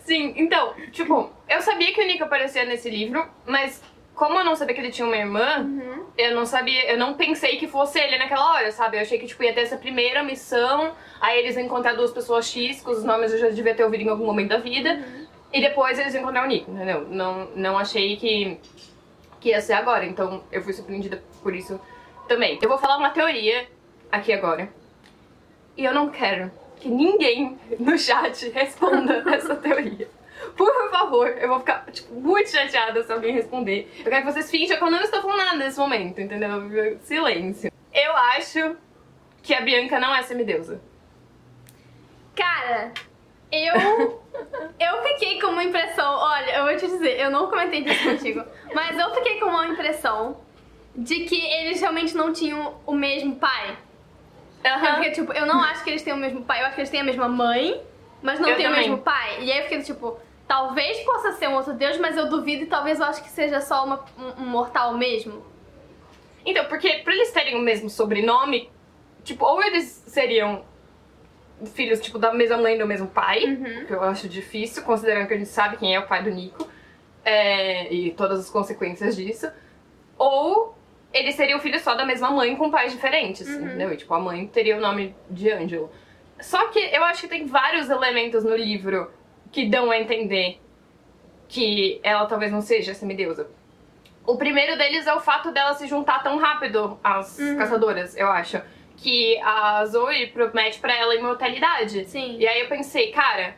Sim, 0.00 0.34
então, 0.36 0.74
tipo, 0.92 1.30
eu 1.48 1.60
sabia 1.60 1.92
que 1.92 2.00
o 2.02 2.06
Nico 2.06 2.24
aparecia 2.24 2.64
nesse 2.64 2.88
livro, 2.88 3.26
mas 3.46 3.82
como 4.14 4.38
eu 4.38 4.44
não 4.44 4.56
sabia 4.56 4.74
que 4.74 4.80
ele 4.80 4.90
tinha 4.90 5.06
uma 5.06 5.16
irmã, 5.16 5.58
Uhum. 5.60 5.85
Eu 6.18 6.34
não 6.34 6.46
sabia, 6.46 6.90
eu 6.90 6.98
não 6.98 7.14
pensei 7.14 7.56
que 7.58 7.66
fosse 7.68 7.98
ele 7.98 8.16
naquela 8.18 8.52
hora, 8.54 8.70
sabe? 8.72 8.96
Eu 8.96 9.02
achei 9.02 9.18
que 9.18 9.26
tipo 9.26 9.42
ia 9.42 9.52
ter 9.52 9.60
essa 9.62 9.76
primeira 9.76 10.22
missão, 10.24 10.92
aí 11.20 11.38
eles 11.38 11.56
iam 11.56 11.64
encontrar 11.66 11.94
duas 11.94 12.10
pessoas 12.10 12.46
X, 12.48 12.80
que 12.82 12.90
os 12.90 13.04
nomes 13.04 13.32
eu 13.32 13.38
já 13.38 13.48
devia 13.50 13.74
ter 13.74 13.84
ouvido 13.84 14.02
em 14.02 14.08
algum 14.08 14.24
momento 14.26 14.48
da 14.50 14.58
vida, 14.58 14.94
Uhum. 14.94 15.26
e 15.52 15.60
depois 15.60 15.98
eles 15.98 16.14
iam 16.14 16.22
encontrar 16.22 16.44
o 16.44 16.48
Nico, 16.48 16.70
entendeu? 16.70 17.06
Não, 17.08 17.48
não 17.54 17.78
achei 17.78 18.16
que 18.16 18.58
que 19.38 19.50
ia 19.50 19.60
ser 19.60 19.74
agora, 19.74 20.04
então 20.06 20.42
eu 20.50 20.62
fui 20.62 20.72
surpreendida 20.72 21.22
por 21.42 21.54
isso 21.54 21.78
também. 22.26 22.58
Eu 22.60 22.68
vou 22.68 22.78
falar 22.78 22.96
uma 22.96 23.10
teoria 23.10 23.68
aqui 24.10 24.32
agora. 24.32 24.68
E 25.76 25.84
eu 25.84 25.92
não 25.92 26.08
quero 26.08 26.50
que 26.80 26.88
ninguém 26.88 27.56
no 27.78 27.96
chat 27.98 28.48
responda 28.50 29.22
essa 29.32 29.54
teoria. 29.54 30.08
Por 30.56 30.90
favor, 30.90 31.28
eu 31.28 31.48
vou 31.48 31.58
ficar 31.60 31.84
tipo, 31.92 32.14
muito 32.14 32.48
chateada 32.50 33.02
se 33.02 33.12
alguém 33.12 33.32
responder. 33.34 33.92
Eu 33.98 34.04
quero 34.10 34.24
que 34.26 34.32
vocês 34.32 34.50
finjam 34.50 34.76
que 34.78 34.82
eu 34.84 34.90
não 34.90 35.00
estou 35.00 35.20
falando 35.20 35.38
nada 35.38 35.56
nesse 35.56 35.78
momento, 35.78 36.20
entendeu? 36.20 36.98
Silêncio. 37.00 37.70
Eu 37.92 38.16
acho 38.16 38.76
que 39.42 39.52
a 39.54 39.60
Bianca 39.60 40.00
não 40.00 40.14
é 40.14 40.22
semideusa. 40.22 40.80
Cara, 42.34 42.92
eu. 43.50 44.24
Eu 44.78 45.02
fiquei 45.02 45.40
com 45.40 45.48
uma 45.48 45.64
impressão. 45.64 46.14
Olha, 46.14 46.56
eu 46.56 46.64
vou 46.64 46.76
te 46.76 46.86
dizer, 46.86 47.18
eu 47.18 47.30
não 47.30 47.48
comentei 47.48 47.80
isso 47.80 48.04
contigo, 48.04 48.44
mas 48.74 48.98
eu 48.98 49.14
fiquei 49.14 49.38
com 49.40 49.46
uma 49.46 49.66
impressão 49.66 50.38
de 50.94 51.20
que 51.24 51.42
eles 51.46 51.80
realmente 51.80 52.14
não 52.14 52.32
tinham 52.32 52.78
o 52.86 52.92
mesmo 52.94 53.36
pai. 53.36 53.76
Aham. 54.64 54.94
Porque, 54.94 55.10
tipo, 55.12 55.32
eu 55.32 55.46
não 55.46 55.62
acho 55.62 55.84
que 55.84 55.90
eles 55.90 56.02
têm 56.02 56.12
o 56.12 56.16
mesmo 56.16 56.42
pai, 56.42 56.60
eu 56.60 56.66
acho 56.66 56.74
que 56.74 56.80
eles 56.80 56.90
têm 56.90 57.00
a 57.00 57.04
mesma 57.04 57.28
mãe, 57.28 57.80
mas 58.22 58.38
não 58.40 58.48
Eu 58.48 58.56
têm 58.56 58.66
o 58.66 58.70
também. 58.70 58.88
mesmo 58.88 59.02
pai. 59.02 59.38
E 59.40 59.52
aí 59.52 59.58
eu 59.58 59.62
fiquei 59.64 59.82
tipo, 59.82 60.18
talvez 60.46 60.98
possa 61.00 61.32
ser 61.32 61.48
um 61.48 61.54
outro 61.54 61.74
deus, 61.74 61.98
mas 61.98 62.16
eu 62.16 62.28
duvido 62.28 62.62
e 62.64 62.66
talvez 62.66 62.98
eu 63.00 63.06
acho 63.06 63.22
que 63.22 63.28
seja 63.30 63.60
só 63.60 63.84
uma- 63.84 64.04
um, 64.18 64.42
um 64.42 64.46
mortal 64.46 64.96
mesmo. 64.96 65.44
Então, 66.44 66.64
porque 66.66 66.98
pra 66.98 67.12
eles 67.12 67.32
terem 67.32 67.56
o 67.56 67.60
mesmo 67.60 67.90
sobrenome, 67.90 68.70
tipo, 69.24 69.44
ou 69.44 69.62
eles 69.62 70.04
seriam 70.06 70.64
filhos, 71.74 72.00
tipo, 72.00 72.18
da 72.18 72.32
mesma 72.32 72.58
mãe 72.58 72.74
e 72.74 72.78
do 72.78 72.86
mesmo 72.86 73.08
pai, 73.08 73.44
Uhum. 73.44 73.86
que 73.86 73.92
eu 73.92 74.02
acho 74.02 74.28
difícil, 74.28 74.82
considerando 74.84 75.26
que 75.26 75.34
a 75.34 75.38
gente 75.38 75.48
sabe 75.48 75.76
quem 75.78 75.94
é 75.94 75.98
o 75.98 76.06
pai 76.06 76.22
do 76.22 76.30
Nico, 76.30 76.68
é, 77.24 77.92
e 77.92 78.12
todas 78.12 78.38
as 78.40 78.50
consequências 78.50 79.16
disso, 79.16 79.50
ou 80.16 80.76
eles 81.12 81.34
seriam 81.34 81.58
filhos 81.58 81.82
só 81.82 81.94
da 81.94 82.04
mesma 82.04 82.30
mãe 82.30 82.54
com 82.56 82.70
pais 82.70 82.92
diferentes, 82.92 83.48
Uhum. 83.48 83.64
entendeu? 83.66 83.92
E, 83.92 83.96
tipo, 83.96 84.12
a 84.14 84.20
mãe 84.20 84.46
teria 84.46 84.76
o 84.76 84.80
nome 84.80 85.16
de 85.30 85.50
Ângelo. 85.50 85.90
Só 86.40 86.68
que 86.68 86.78
eu 86.78 87.02
acho 87.04 87.22
que 87.22 87.28
tem 87.28 87.46
vários 87.46 87.88
elementos 87.88 88.44
no 88.44 88.54
livro 88.54 89.10
que 89.56 89.64
dão 89.70 89.90
a 89.90 89.98
entender 89.98 90.60
que 91.48 91.98
ela 92.02 92.26
talvez 92.26 92.52
não 92.52 92.60
seja 92.60 92.92
semideusa. 92.92 93.48
O 94.26 94.36
primeiro 94.36 94.76
deles 94.76 95.06
é 95.06 95.14
o 95.14 95.20
fato 95.20 95.50
dela 95.50 95.72
se 95.72 95.86
juntar 95.86 96.22
tão 96.22 96.36
rápido 96.36 97.00
às 97.02 97.38
Uhum. 97.38 97.56
caçadoras, 97.56 98.14
eu 98.18 98.28
acho. 98.28 98.60
Que 98.98 99.40
a 99.40 99.82
Zoe 99.86 100.26
promete 100.26 100.78
pra 100.78 100.94
ela 100.94 101.14
imortalidade. 101.14 102.04
Sim. 102.04 102.36
E 102.38 102.46
aí 102.46 102.60
eu 102.60 102.68
pensei, 102.68 103.10
cara, 103.12 103.56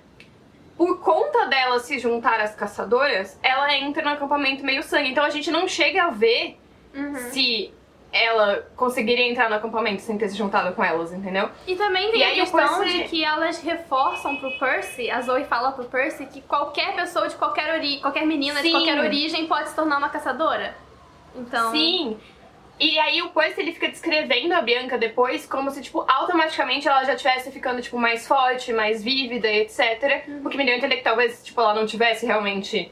por 0.76 1.00
conta 1.00 1.46
dela 1.46 1.80
se 1.80 1.98
juntar 1.98 2.38
às 2.40 2.54
caçadoras, 2.54 3.36
ela 3.42 3.74
entra 3.74 4.00
no 4.04 4.10
acampamento 4.10 4.64
meio 4.64 4.84
sangue. 4.84 5.10
Então 5.10 5.24
a 5.24 5.30
gente 5.30 5.50
não 5.50 5.66
chega 5.66 6.04
a 6.04 6.10
ver 6.10 6.56
Uhum. 6.94 7.14
se 7.32 7.74
ela 8.12 8.66
conseguiria 8.76 9.28
entrar 9.28 9.50
no 9.50 9.56
acampamento 9.56 10.00
sem 10.02 10.16
ter 10.16 10.28
se 10.28 10.36
juntado 10.36 10.74
com 10.74 10.82
elas, 10.82 11.12
entendeu? 11.12 11.50
E 11.66 11.76
também 11.76 12.10
tem 12.10 12.20
E 12.20 12.24
a 12.24 12.34
questão 12.34 12.78
Percy- 12.80 12.98
de 12.98 13.04
que 13.04 13.24
elas 13.24 13.60
reforçam 13.62 14.36
pro 14.36 14.50
Percy, 14.58 15.10
a 15.10 15.20
Zoe 15.20 15.44
fala 15.44 15.72
pro 15.72 15.84
Percy 15.84 16.26
que 16.26 16.40
qualquer 16.40 16.94
pessoa 16.94 17.28
de 17.28 17.36
qualquer 17.36 17.74
origem, 17.74 18.00
qualquer 18.00 18.24
menina 18.26 18.56
de 18.62 18.68
Sim. 18.68 18.72
qualquer 18.72 18.98
origem 18.98 19.46
pode 19.46 19.68
se 19.68 19.76
tornar 19.76 19.98
uma 19.98 20.08
caçadora. 20.08 20.74
Então. 21.34 21.70
Sim. 21.70 22.16
E 22.80 22.96
aí 23.00 23.20
o 23.22 23.30
Percy 23.30 23.60
ele 23.60 23.72
fica 23.72 23.88
descrevendo 23.88 24.54
a 24.54 24.62
Bianca 24.62 24.96
depois 24.96 25.44
como 25.44 25.68
se, 25.70 25.82
tipo, 25.82 26.04
automaticamente 26.08 26.86
ela 26.86 27.02
já 27.04 27.14
estivesse 27.14 27.50
ficando, 27.50 27.82
tipo, 27.82 27.98
mais 27.98 28.26
forte, 28.26 28.72
mais 28.72 29.02
vívida 29.02 29.48
e 29.48 29.62
etc. 29.62 30.24
O 30.44 30.48
que 30.48 30.56
me 30.56 30.64
deu 30.64 30.74
a 30.74 30.78
entender 30.78 30.96
que 30.98 31.02
talvez, 31.02 31.42
tipo, 31.44 31.60
ela 31.60 31.74
não 31.74 31.84
tivesse 31.86 32.24
realmente 32.24 32.90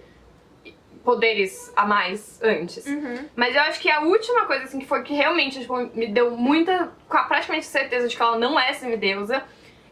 poderes 1.06 1.72
a 1.76 1.86
mais 1.86 2.38
antes. 2.42 2.84
Uhum. 2.84 3.28
Mas 3.36 3.54
eu 3.54 3.62
acho 3.62 3.78
que 3.80 3.88
a 3.88 4.00
última 4.00 4.44
coisa, 4.44 4.64
assim, 4.64 4.80
que 4.80 4.84
foi 4.86 5.02
que 5.04 5.14
realmente, 5.14 5.60
tipo, 5.60 5.76
me 5.94 6.08
deu 6.08 6.32
muita, 6.32 6.92
com 7.08 7.16
a 7.16 7.22
praticamente 7.24 7.64
certeza 7.64 8.08
de 8.08 8.16
que 8.16 8.20
ela 8.20 8.36
não 8.36 8.58
é 8.58 8.72
semideusa, 8.72 9.42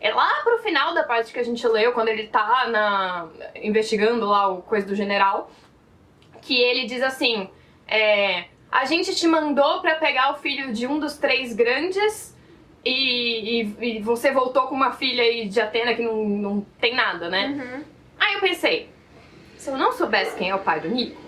é 0.00 0.12
lá 0.12 0.28
pro 0.42 0.59
final 0.59 0.92
da 0.92 1.04
parte 1.04 1.33
que 1.33 1.38
a 1.38 1.42
gente 1.44 1.64
leu, 1.68 1.92
quando 1.92 2.09
ele 2.09 2.26
tá 2.26 2.66
na, 2.68 3.28
investigando 3.54 4.26
lá 4.26 4.49
o 4.49 4.61
coisa 4.61 4.85
do 4.87 4.94
general, 4.97 5.50
que 6.42 6.61
ele 6.61 6.85
diz 6.87 7.00
assim, 7.02 7.49
é, 7.87 8.44
a 8.71 8.85
gente 8.85 9.14
te 9.14 9.26
mandou 9.28 9.80
pra 9.80 9.94
pegar 9.94 10.33
o 10.33 10.37
filho 10.38 10.73
de 10.73 10.85
um 10.87 10.99
dos 10.99 11.16
três 11.16 11.54
grandes 11.54 12.37
e, 12.85 13.62
e- 13.62 13.76
e 13.99 14.02
você 14.02 14.33
voltou 14.33 14.62
com 14.66 14.75
uma 14.75 14.92
filha 14.92 15.23
aí 15.23 15.49
de 15.49 15.61
Atena 15.61 15.94
que 15.94 16.02
não, 16.02 16.16
não 16.28 16.61
tem 16.80 16.92
nada, 16.92 17.30
né? 17.30 17.47
Uhum. 17.47 17.85
Aí 18.18 18.35
eu 18.35 18.40
pensei, 18.40 18.90
se 19.64 19.71
eu 19.71 19.76
não 19.78 19.92
soubesse 19.92 20.37
quem 20.37 20.50
é 20.50 20.54
o 20.54 20.59
pai 20.59 20.78
do 20.80 20.88
Nico, 20.88 21.18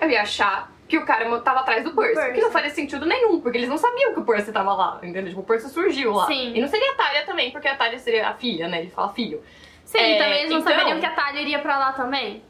eu 0.00 0.10
ia 0.10 0.20
achar 0.22 0.70
que 0.86 0.98
o 0.98 1.04
cara 1.06 1.24
tava 1.40 1.60
atrás 1.60 1.82
do 1.84 1.92
Percy. 1.94 2.14
Percy. 2.14 2.34
Que 2.34 2.40
não 2.42 2.50
faria 2.50 2.70
sentido 2.70 3.06
nenhum, 3.06 3.40
porque 3.40 3.56
eles 3.58 3.68
não 3.68 3.78
sabiam 3.78 4.12
que 4.12 4.20
o 4.20 4.24
Percy 4.24 4.52
tava 4.52 4.74
lá, 4.74 4.98
entendeu? 5.02 5.26
Tipo, 5.28 5.40
o 5.40 5.44
Percy 5.44 5.68
surgiu 5.70 6.12
lá. 6.12 6.26
Sim. 6.26 6.52
E 6.54 6.60
não 6.60 6.68
seria 6.68 6.92
a 6.92 6.94
Talia 6.94 7.24
também, 7.24 7.50
porque 7.50 7.66
a 7.68 7.76
Talia 7.76 7.98
seria 7.98 8.28
a 8.28 8.34
filha, 8.34 8.68
né? 8.68 8.80
Ele 8.80 8.90
fala 8.90 9.12
filho. 9.12 9.42
Sim, 9.84 9.98
É, 9.98 10.14
e 10.16 10.18
também 10.18 10.38
eles 10.40 10.50
não 10.50 10.58
então- 10.58 10.72
saberiam 10.72 11.00
que 11.00 11.06
a 11.06 11.10
Talia 11.12 11.40
iria 11.40 11.58
pra 11.60 11.78
lá 11.78 11.92
também. 11.92 12.42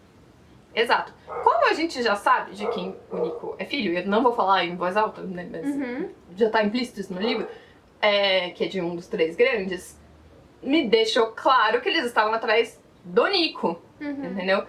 Exato. 0.75 1.13
Como 1.43 1.69
a 1.69 1.73
gente 1.73 2.03
já 2.03 2.15
sabe 2.15 2.53
de 2.53 2.67
quem 2.69 2.95
o 3.11 3.17
Nico 3.19 3.55
é 3.59 3.65
filho, 3.65 3.97
eu 3.97 4.07
não 4.07 4.23
vou 4.23 4.33
falar 4.33 4.65
em 4.65 4.77
voz 4.77 4.97
alta, 4.97 5.23
né? 5.23 5.49
Mas 5.51 5.65
Uhum. 5.67 6.09
já 6.37 6.51
tá 6.51 6.63
implícito 6.63 7.01
isso 7.01 7.13
no 7.15 7.21
livro, 7.21 7.49
é, 8.01 8.51
que 8.51 8.65
é 8.65 8.69
de 8.69 8.81
um 8.81 8.95
dos 8.95 9.07
três 9.07 9.35
grandes, 9.35 9.99
me 10.63 10.87
deixou 10.89 11.29
claro 11.29 11.81
que 11.81 11.89
eles 11.89 12.05
estavam 12.05 12.35
atrás 12.35 12.81
do 13.05 13.27
Nico. 13.27 13.81
Uhum. 14.01 14.11
Entendeu? 14.27 14.65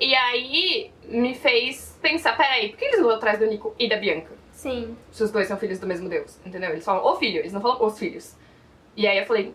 E 0.00 0.14
aí 0.14 0.90
me 1.04 1.34
fez 1.34 1.98
pensar, 2.00 2.36
peraí, 2.36 2.68
por 2.70 2.78
que 2.78 2.84
eles 2.84 2.98
não 2.98 3.06
vão 3.08 3.16
atrás 3.16 3.38
do 3.38 3.46
Nico 3.46 3.74
e 3.78 3.88
da 3.88 3.96
Bianca? 3.96 4.32
Sim. 4.52 4.96
Se 5.10 5.22
os 5.22 5.30
dois 5.30 5.46
são 5.48 5.56
filhos 5.56 5.78
do 5.78 5.86
mesmo 5.86 6.08
Deus, 6.08 6.38
entendeu? 6.44 6.70
Eles 6.70 6.84
falam 6.84 7.04
o 7.04 7.16
filho, 7.16 7.38
eles 7.38 7.52
não 7.52 7.60
falam 7.60 7.84
os 7.84 7.98
filhos. 7.98 8.36
E 8.96 9.06
aí 9.06 9.18
eu 9.18 9.26
falei, 9.26 9.54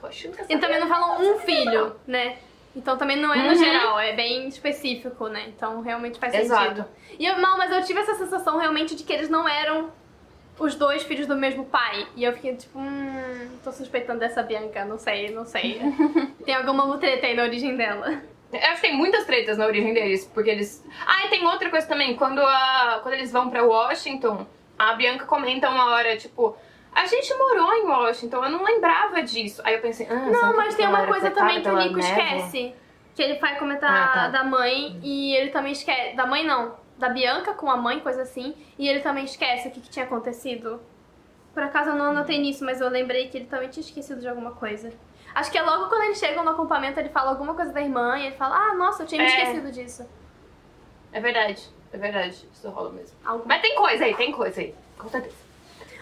tô 0.00 0.06
achando 0.06 0.34
que 0.34 0.40
essa 0.42 0.52
E 0.52 0.58
também 0.58 0.78
não 0.80 0.88
falam 0.88 1.34
um 1.34 1.38
filho, 1.38 1.96
né? 2.06 2.38
Então 2.76 2.98
também 2.98 3.16
não 3.16 3.32
é 3.32 3.38
no 3.42 3.48
Uhum. 3.50 3.54
geral, 3.54 4.00
é 4.00 4.12
bem 4.14 4.48
específico, 4.48 5.28
né? 5.28 5.44
Então 5.48 5.80
realmente 5.80 6.18
faz 6.18 6.34
Exato. 6.34 6.64
sentido. 6.82 6.88
E 7.18 7.24
eu, 7.26 7.38
não, 7.38 7.56
mas 7.56 7.70
eu 7.70 7.82
tive 7.84 8.00
essa 8.00 8.14
sensação 8.14 8.58
realmente 8.58 8.94
de 8.96 9.04
que 9.04 9.12
eles 9.12 9.28
não 9.28 9.48
eram 9.48 9.90
os 10.58 10.74
dois 10.74 11.02
filhos 11.04 11.26
do 11.26 11.36
mesmo 11.36 11.64
pai. 11.66 12.06
E 12.16 12.24
eu 12.24 12.32
fiquei 12.32 12.56
tipo, 12.56 12.78
hum, 12.78 13.48
tô 13.62 13.70
suspeitando 13.72 14.20
dessa 14.20 14.42
Bianca, 14.42 14.84
não 14.84 14.98
sei, 14.98 15.30
não 15.30 15.44
sei. 15.44 15.80
Tem 16.44 16.54
alguma 16.54 16.98
treta 16.98 17.26
aí 17.26 17.34
na 17.36 17.44
origem 17.44 17.76
dela. 17.76 18.22
Eu 18.56 18.68
acho 18.70 18.80
que 18.80 18.88
tem 18.88 18.96
muitas 18.96 19.24
tretas 19.24 19.58
na 19.58 19.66
origem 19.66 19.92
deles, 19.94 20.30
porque 20.32 20.50
eles. 20.50 20.84
Ah, 21.06 21.26
e 21.26 21.28
tem 21.28 21.46
outra 21.46 21.70
coisa 21.70 21.86
também, 21.86 22.16
quando, 22.16 22.40
a... 22.40 23.00
quando 23.02 23.14
eles 23.14 23.30
vão 23.32 23.50
pra 23.50 23.62
Washington, 23.64 24.46
a 24.78 24.94
Bianca 24.94 25.24
comenta 25.26 25.68
uma 25.68 25.90
hora, 25.90 26.16
tipo. 26.16 26.56
A 26.94 27.06
gente 27.06 27.34
morou 27.34 27.72
em 27.74 27.86
Washington, 27.86 28.44
eu 28.44 28.50
não 28.50 28.62
lembrava 28.62 29.20
disso. 29.22 29.60
Aí 29.64 29.74
eu 29.74 29.80
pensei, 29.80 30.06
ah, 30.08 30.14
Não, 30.30 30.56
mas 30.56 30.76
tem 30.76 30.86
uma 30.86 31.06
coisa 31.08 31.28
também 31.32 31.60
que 31.60 31.68
o 31.68 31.76
Nico 31.76 31.96
névoa? 31.96 32.00
esquece. 32.22 32.74
Que 33.16 33.22
ele 33.22 33.38
vai 33.40 33.58
comentar 33.58 33.90
Ah, 33.90 34.08
tá. 34.12 34.28
da 34.28 34.44
mãe 34.44 34.98
e 35.02 35.34
ele 35.34 35.50
também 35.50 35.72
esquece. 35.72 36.14
Da 36.14 36.24
mãe 36.24 36.46
não, 36.46 36.76
da 36.96 37.08
Bianca 37.08 37.52
com 37.52 37.68
a 37.68 37.76
mãe, 37.76 37.98
coisa 37.98 38.22
assim. 38.22 38.54
E 38.78 38.88
ele 38.88 39.00
também 39.00 39.24
esquece 39.24 39.66
o 39.66 39.70
que, 39.72 39.80
que 39.80 39.90
tinha 39.90 40.04
acontecido. 40.04 40.80
Por 41.52 41.62
acaso 41.64 41.90
eu 41.90 41.96
não 41.96 42.06
anotei 42.06 42.38
nisso, 42.38 42.64
mas 42.64 42.80
eu 42.80 42.88
lembrei 42.88 43.28
que 43.28 43.38
ele 43.38 43.46
também 43.46 43.68
tinha 43.68 43.84
esquecido 43.84 44.20
de 44.20 44.28
alguma 44.28 44.52
coisa. 44.52 44.92
Acho 45.34 45.50
que 45.50 45.58
é 45.58 45.62
logo 45.62 45.88
quando 45.88 46.02
eles 46.04 46.18
chegam 46.18 46.44
no 46.44 46.50
acampamento, 46.50 47.00
ele 47.00 47.08
fala 47.08 47.30
alguma 47.30 47.54
coisa 47.54 47.72
da 47.72 47.80
irmã 47.80 48.16
e 48.18 48.26
ele 48.26 48.36
fala: 48.36 48.56
Ah, 48.56 48.74
nossa, 48.74 49.02
eu 49.02 49.06
tinha 49.06 49.20
me 49.22 49.26
É. 49.28 49.30
esquecido 49.30 49.72
disso. 49.72 50.08
É 51.12 51.20
verdade, 51.20 51.62
é 51.92 51.96
verdade, 51.96 52.46
isso 52.52 52.68
rola 52.70 52.90
mesmo. 52.90 53.16
Alguma 53.24 53.46
Mas 53.46 53.62
tem 53.62 53.74
coisa 53.76 54.04
aí, 54.04 54.14
tem 54.14 54.32
coisa 54.32 54.60
aí, 54.60 54.74
com 54.98 55.08
certeza. 55.08 55.36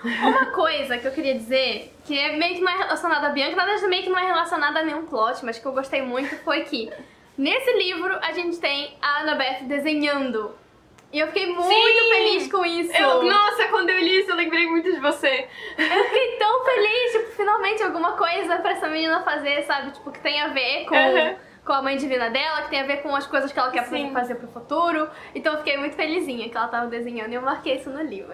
Uma 0.04 0.46
coisa 0.46 0.98
que 0.98 1.06
eu 1.06 1.12
queria 1.12 1.34
dizer, 1.34 1.94
que 2.04 2.18
é 2.18 2.36
meio 2.36 2.56
que 2.56 2.60
não 2.60 2.72
é 2.72 2.76
relacionada 2.76 3.28
a 3.28 3.30
Bianca, 3.30 3.54
na 3.54 3.64
verdade 3.64 3.86
meio 3.86 4.02
que 4.02 4.08
não 4.08 4.18
é 4.18 4.24
relacionada 4.26 4.80
a 4.80 4.82
nenhum 4.82 5.06
plot, 5.06 5.44
mas 5.44 5.58
que 5.58 5.66
eu 5.66 5.72
gostei 5.72 6.02
muito, 6.02 6.34
foi 6.42 6.64
que 6.64 6.90
nesse 7.38 7.72
livro 7.78 8.18
a 8.20 8.32
gente 8.32 8.58
tem 8.58 8.96
a 9.00 9.20
Annabeth 9.20 9.62
desenhando. 9.62 10.56
E 11.12 11.19
eu 11.19 11.26
fiquei 11.26 11.47
muito 11.47 11.69
Sim! 11.69 12.09
feliz 12.11 12.50
com 12.50 12.64
isso. 12.64 12.97
Eu, 12.97 13.23
nossa, 13.25 13.69
quando 13.69 13.90
eu 13.90 13.99
li 13.99 14.21
isso, 14.21 14.31
eu 14.31 14.37
lembrei 14.37 14.66
muito 14.66 14.90
de 14.90 14.99
você. 14.99 15.47
Eu 15.76 16.04
fiquei 16.04 16.37
tão 16.38 16.64
feliz, 16.64 17.12
tipo, 17.12 17.33
finalmente 17.37 17.83
alguma 17.83 18.12
coisa 18.16 18.57
pra 18.57 18.73
essa 18.73 18.88
menina 18.88 19.23
fazer, 19.23 19.62
sabe? 19.64 19.90
Tipo, 19.90 20.11
que 20.11 20.21
tem 20.21 20.40
a 20.40 20.49
ver 20.49 20.87
com, 20.87 20.95
Uhum. 20.97 21.37
com 21.66 21.73
a 21.75 21.83
mãe 21.83 21.97
divina 21.99 22.31
dela, 22.31 22.62
que 22.62 22.71
tem 22.71 22.81
a 22.81 22.87
ver 22.87 23.02
com 23.02 23.14
as 23.14 23.26
coisas 23.26 23.52
que 23.52 23.59
ela 23.59 23.71
quer 23.71 23.85
Sim. 23.85 24.11
fazer 24.12 24.37
pro 24.37 24.49
futuro. 24.49 25.07
Então 25.35 25.52
eu 25.52 25.59
fiquei 25.59 25.76
muito 25.76 25.95
felizinha 25.97 26.49
que 26.49 26.57
ela 26.57 26.69
tava 26.69 26.87
desenhando 26.87 27.31
e 27.33 27.35
eu 27.35 27.42
marquei 27.42 27.76
isso 27.76 27.90
no 27.90 28.02
livro. 28.02 28.33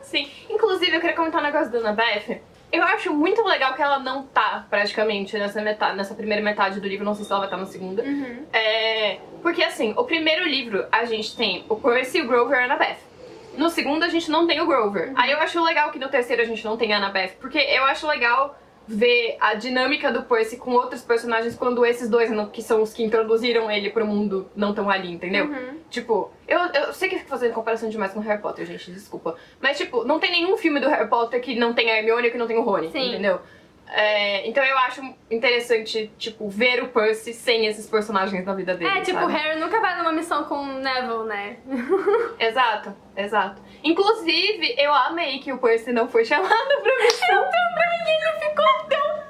Sim. 0.00 0.30
Inclusive, 0.48 0.94
eu 0.94 1.00
queria 1.00 1.16
comentar 1.16 1.40
um 1.40 1.44
negócio 1.44 1.72
da 1.72 1.78
Annabeth. 1.78 2.40
Eu 2.72 2.82
acho 2.82 3.12
muito 3.12 3.42
legal 3.44 3.74
que 3.74 3.82
ela 3.82 3.98
não 3.98 4.24
tá, 4.24 4.66
praticamente, 4.68 5.38
nessa, 5.38 5.62
metade, 5.62 5.96
nessa 5.96 6.14
primeira 6.14 6.42
metade 6.42 6.80
do 6.80 6.88
livro. 6.88 7.04
Não 7.04 7.14
sei 7.14 7.24
se 7.24 7.30
ela 7.30 7.40
vai 7.40 7.46
estar 7.46 7.56
na 7.56 7.66
segunda. 7.66 8.02
Uhum. 8.02 8.44
É, 8.52 9.18
porque, 9.42 9.62
assim, 9.62 9.94
o 9.96 10.04
primeiro 10.04 10.44
livro 10.44 10.86
a 10.90 11.04
gente 11.04 11.36
tem 11.36 11.64
o 11.68 11.76
Percy, 11.76 12.20
o 12.20 12.26
Grover 12.26 12.58
e 12.58 12.62
a 12.62 12.64
Annabeth. 12.64 12.98
No 13.56 13.70
segundo 13.70 14.02
a 14.02 14.08
gente 14.08 14.30
não 14.30 14.46
tem 14.46 14.60
o 14.60 14.66
Grover. 14.66 15.12
Aí 15.14 15.30
eu 15.30 15.38
acho 15.38 15.62
legal 15.62 15.90
que 15.90 15.98
no 15.98 16.08
terceiro 16.08 16.42
a 16.42 16.44
gente 16.44 16.64
não 16.64 16.76
tem 16.76 16.92
a 16.92 16.98
Annabeth. 16.98 17.36
Porque 17.40 17.58
eu 17.58 17.84
acho 17.84 18.06
legal 18.06 18.58
ver 18.88 19.36
a 19.40 19.54
dinâmica 19.54 20.12
do 20.12 20.22
Percy 20.22 20.56
com 20.56 20.72
outros 20.72 21.02
personagens 21.02 21.54
quando 21.56 21.84
esses 21.84 22.08
dois, 22.08 22.30
não- 22.30 22.48
que 22.48 22.62
são 22.62 22.82
os 22.82 22.92
que 22.92 23.02
introduziram 23.02 23.70
ele 23.70 23.90
pro 23.90 24.06
mundo, 24.06 24.48
não 24.54 24.70
estão 24.70 24.88
ali, 24.88 25.10
entendeu? 25.12 25.46
Uhum. 25.46 25.78
Tipo, 25.90 26.30
eu, 26.46 26.58
eu 26.60 26.92
sei 26.92 27.08
que 27.08 27.14
eu 27.14 27.18
fico 27.18 27.30
fazendo 27.30 27.52
comparação 27.52 27.88
demais 27.88 28.12
com 28.12 28.20
Harry 28.20 28.40
Potter, 28.40 28.64
gente, 28.66 28.90
desculpa. 28.92 29.34
Mas, 29.60 29.76
tipo, 29.78 30.04
não 30.04 30.18
tem 30.20 30.30
nenhum 30.30 30.56
filme 30.56 30.78
do 30.80 30.88
Harry 30.88 31.08
Potter 31.08 31.40
que 31.40 31.56
não 31.58 31.72
tenha 31.72 31.94
a 31.94 31.98
Hermione 31.98 32.28
e 32.28 32.30
que 32.30 32.38
não 32.38 32.46
tenha 32.46 32.60
o 32.60 32.64
Rony, 32.64 32.90
Sim. 32.90 33.08
entendeu? 33.08 33.40
É, 33.88 34.46
então 34.48 34.64
eu 34.64 34.76
acho 34.78 35.00
interessante, 35.30 36.10
tipo, 36.18 36.48
ver 36.48 36.82
o 36.82 36.88
Percy 36.88 37.32
sem 37.32 37.66
esses 37.66 37.86
personagens 37.88 38.44
na 38.44 38.52
vida 38.52 38.74
dele, 38.74 38.90
É, 38.98 39.00
tipo, 39.00 39.16
o 39.18 39.20
sabe? 39.20 39.32
Harry 39.32 39.60
nunca 39.60 39.80
vai 39.80 39.96
numa 39.98 40.12
missão 40.12 40.44
com 40.44 40.56
o 40.56 40.66
Neville, 40.80 41.24
né? 41.26 41.56
Exato, 42.40 42.94
exato. 43.16 43.62
Inclusive, 43.84 44.74
eu 44.76 44.92
amei 44.92 45.38
que 45.38 45.52
o 45.52 45.58
Percy 45.58 45.92
não 45.92 46.08
foi 46.08 46.24
chamado 46.24 46.48
pra 46.82 46.96
missão. 46.98 47.44
também, 47.44 48.16
ele 48.16 48.40
ficou 48.40 48.88
tão... 48.88 49.26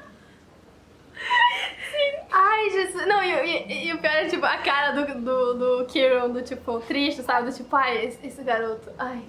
Ai, 2.32 2.70
Jesus. 2.70 3.06
Não, 3.06 3.22
e, 3.22 3.32
e- 3.32 3.86
e 3.88 3.92
o 3.92 3.98
pior 3.98 4.12
é, 4.14 4.24
tipo, 4.26 4.44
a 4.44 4.58
cara 4.58 4.92
do, 4.92 5.20
do, 5.20 5.54
do 5.80 5.86
Kieran, 5.86 6.28
do 6.30 6.42
tipo, 6.42 6.80
triste, 6.80 7.22
sabe? 7.22 7.50
Do 7.50 7.56
tipo, 7.56 7.74
ai, 7.76 8.04
esse, 8.06 8.26
esse 8.26 8.42
garoto, 8.42 8.90
ai. 8.98 9.22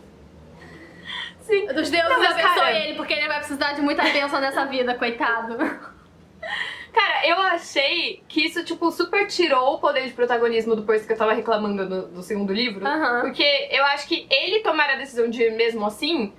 Sim. 1.48 1.66
Dos 1.68 1.89
deuses 1.89 2.10
Não, 2.10 2.25
abençoe 2.25 2.42
cara- 2.44 2.80
ele, 2.80 2.96
porque 2.96 3.13
ele 3.13 3.27
vai 3.27 3.38
precisar 3.39 3.74
de 3.74 3.82
muita 3.82 4.04
bênção 4.04 4.39
nessa 4.42 4.66
vida, 4.66 4.94
coitado. 4.96 5.58
Cara, 6.94 7.27
eu 7.27 7.38
achei 7.39 8.24
que 8.27 8.46
isso, 8.46 8.63
tipo, 8.66 8.89
super 8.92 9.27
tirou 9.27 9.75
o 9.75 9.80
poder 9.80 10.08
de 10.08 10.13
protagonismo 10.13 10.75
do 10.75 10.82
Percy 10.84 11.06
que 11.06 11.13
eu 11.13 11.18
tava 11.18 11.34
reclamando 11.34 12.08
do 12.08 12.24
segundo 12.24 12.51
livro. 12.51 12.86
Aham. 12.88 13.22
Porque 13.22 13.68
eu 13.72 13.84
acho 13.86 14.08
que 14.08 14.25
ele 14.32 14.62
tomar 14.62 14.89
a 14.89 14.96
decisão 14.96 15.30
de 15.30 15.44
ir 15.44 15.51
mesmo 15.51 15.86
assim 15.86 16.34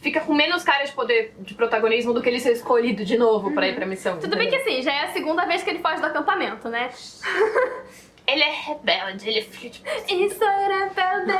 fica 0.00 0.20
com 0.20 0.34
menos 0.34 0.64
cara 0.64 0.84
de 0.84 0.92
poder 0.92 1.34
de 1.38 1.54
protagonismo 1.54 2.12
do 2.12 2.20
que 2.20 2.28
ele 2.28 2.40
ser 2.40 2.52
escolhido 2.52 3.04
de 3.04 3.16
novo 3.16 3.54
pra 3.54 3.68
ir 3.68 3.74
pra 3.74 3.86
missão. 3.86 4.14
Uhum. 4.14 4.20
Tudo 4.20 4.36
bem 4.36 4.50
que 4.50 4.56
entendeu? 4.56 4.74
assim, 4.74 4.82
já 4.82 4.92
é 4.92 5.04
a 5.04 5.12
segunda 5.12 5.46
vez 5.46 5.62
que 5.62 5.70
ele 5.70 5.78
foge 5.78 6.00
do 6.00 6.06
acampamento, 6.06 6.68
né? 6.68 6.90
Ele 8.26 8.42
é 8.42 8.50
rebelde, 8.50 9.28
ele 9.28 9.38
é 9.40 9.42
filho 9.42 9.70
de. 9.70 9.82
Isso 10.26 10.42
era 10.44 10.84
rebelde. 10.88 11.32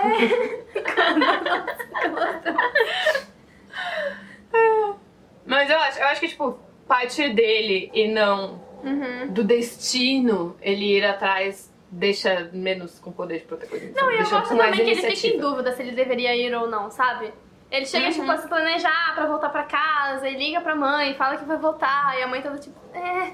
Mas 5.46 5.70
eu 5.70 5.78
acho, 5.78 5.98
eu 5.98 6.06
acho 6.06 6.20
que, 6.20 6.28
tipo, 6.28 6.58
parte 6.86 7.28
dele 7.30 7.90
e 7.92 8.08
não 8.08 8.60
Uhum. 8.82 9.28
do 9.28 9.44
destino 9.44 10.56
ele 10.60 10.96
ir 10.98 11.04
atrás 11.04 11.72
deixa 11.88 12.50
menos 12.52 12.98
com 12.98 13.12
poder 13.12 13.38
de 13.40 13.44
protagonismo. 13.44 13.94
Não, 13.94 14.10
e 14.10 14.14
eu 14.18 14.28
gosto 14.28 14.48
também 14.48 14.72
que 14.72 14.80
ele 14.80 15.14
fica 15.14 15.26
em 15.36 15.38
dúvida 15.38 15.72
se 15.72 15.82
ele 15.82 15.92
deveria 15.92 16.34
ir 16.34 16.52
ou 16.54 16.66
não, 16.68 16.90
sabe? 16.90 17.32
Ele 17.70 17.86
chega, 17.86 18.06
Uhum. 18.06 18.12
tipo, 18.12 18.30
a 18.30 18.36
se 18.38 18.48
planejar 18.48 19.14
pra 19.14 19.26
voltar 19.26 19.50
pra 19.50 19.62
casa 19.64 20.28
e 20.28 20.36
liga 20.36 20.60
pra 20.60 20.74
mãe, 20.74 21.14
fala 21.14 21.36
que 21.36 21.44
vai 21.44 21.56
voltar, 21.58 22.18
e 22.18 22.22
a 22.22 22.26
mãe 22.26 22.42
toda 22.42 22.58
tipo, 22.58 22.74
é, 22.96 23.32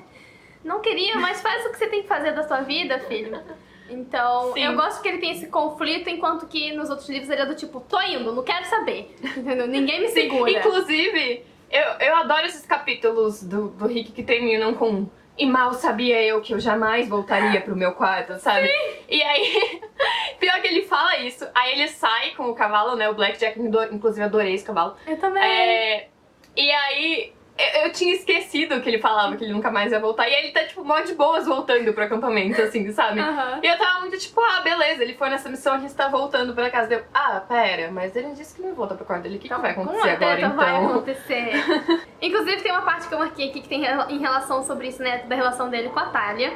não 0.64 0.80
queria, 0.80 1.16
mas 1.16 1.40
faz 1.40 1.66
o 1.66 1.70
que 1.70 1.78
você 1.78 1.86
tem 1.86 2.02
que 2.02 2.08
fazer 2.08 2.32
da 2.32 2.46
sua 2.46 2.60
vida, 2.60 2.98
filho. 3.00 3.40
Então, 3.88 4.52
Sim. 4.52 4.64
eu 4.64 4.74
gosto 4.74 5.00
que 5.00 5.08
ele 5.08 5.18
tem 5.18 5.32
esse 5.32 5.46
conflito, 5.46 6.10
enquanto 6.10 6.46
que 6.46 6.72
nos 6.72 6.90
outros 6.90 7.08
livros 7.08 7.30
ele 7.30 7.42
é 7.42 7.46
do 7.46 7.54
tipo, 7.54 7.80
tô 7.80 8.00
indo, 8.02 8.32
não 8.32 8.42
quero 8.42 8.64
saber. 8.66 9.14
Entendeu? 9.36 9.66
Ninguém 9.66 10.00
me 10.00 10.08
Sim, 10.08 10.22
segura. 10.22 10.50
Inclusive, 10.50 11.44
eu, 11.70 11.82
eu 12.00 12.16
adoro 12.16 12.46
esses 12.46 12.66
capítulos 12.66 13.42
do, 13.42 13.68
do 13.68 13.86
Rick 13.86 14.12
que 14.12 14.22
terminam 14.22 14.74
com. 14.74 15.08
E 15.36 15.46
mal 15.46 15.72
sabia 15.72 16.20
eu 16.20 16.40
que 16.40 16.52
eu 16.52 16.58
jamais 16.58 17.08
voltaria 17.08 17.60
pro 17.60 17.76
meu 17.76 17.92
quarto, 17.92 18.40
sabe? 18.40 18.68
E 19.08 19.22
aí, 19.22 19.80
pior 20.40 20.60
que 20.60 20.66
ele 20.66 20.82
fala 20.82 21.18
isso. 21.18 21.46
Aí 21.54 21.74
ele 21.74 21.86
sai 21.86 22.30
com 22.30 22.50
o 22.50 22.54
cavalo, 22.56 22.96
né? 22.96 23.08
O 23.08 23.14
Blackjack, 23.14 23.56
inclusive 23.92 24.24
adorei 24.24 24.54
esse 24.54 24.64
cavalo. 24.64 24.96
Eu 25.06 25.16
também. 25.16 25.44
É, 25.44 26.09
e 26.56 26.70
aí, 26.72 27.33
eu, 27.59 27.83
eu 27.83 27.92
tinha 27.92 28.14
esquecido 28.14 28.81
que 28.81 28.88
ele 28.88 29.01
falava 29.01 29.37
que 29.37 29.44
ele 29.44 29.53
nunca 29.53 29.71
mais 29.71 29.90
ia 29.90 29.99
voltar. 29.99 30.29
E 30.29 30.35
ele 30.35 30.53
tá, 30.53 30.64
tipo, 30.64 30.85
mó 30.85 31.01
de 31.01 31.14
boas 31.14 31.44
voltando 31.47 31.92
pro 31.92 32.05
acampamento, 32.05 32.62
assim, 32.62 32.90
sabe? 32.92 33.21
Aham. 33.21 33.61
E 33.62 33.66
eu 33.66 33.77
tava 33.77 34.01
muito 34.01 34.16
tipo, 34.16 34.40
ah, 34.40 34.61
beleza, 34.61 35.03
ele 35.03 35.14
foi 35.14 35.29
nessa 35.29 35.49
missão, 35.49 35.75
a 35.75 35.79
gente 35.79 35.94
tá 35.94 36.09
voltando 36.09 36.55
pra 36.55 36.71
casa 36.71 36.88
dele. 36.88 37.05
Ah, 37.12 37.42
pera, 37.47 37.90
mas 37.90 38.14
ele 38.14 38.31
disse 38.31 38.55
que 38.55 38.62
não 38.62 38.68
ia 38.68 38.75
voltar 38.75 38.94
pro 38.94 39.05
quarto 39.05 39.25
dele. 39.25 39.37
O 39.37 39.38
que, 39.40 39.49
que 39.49 39.55
vai 39.55 39.73
acontecer 39.73 40.11
agora, 40.11 40.40
então? 40.40 40.57
vai 40.57 40.85
acontecer. 40.85 41.53
Inclusive, 42.23 42.62
tem 42.62 42.71
uma 42.71 42.83
parte 42.83 43.09
que 43.09 43.14
eu 43.14 43.18
marquei 43.18 43.51
aqui 43.51 43.61
que 43.61 43.68
tem 43.68 43.85
em 43.85 44.18
relação 44.18 44.62
sobre 44.62 44.88
isso, 44.88 45.03
né? 45.03 45.25
Da 45.27 45.35
relação 45.35 45.68
dele 45.68 45.88
com 45.88 45.99
a 45.99 46.07
Talia. 46.07 46.53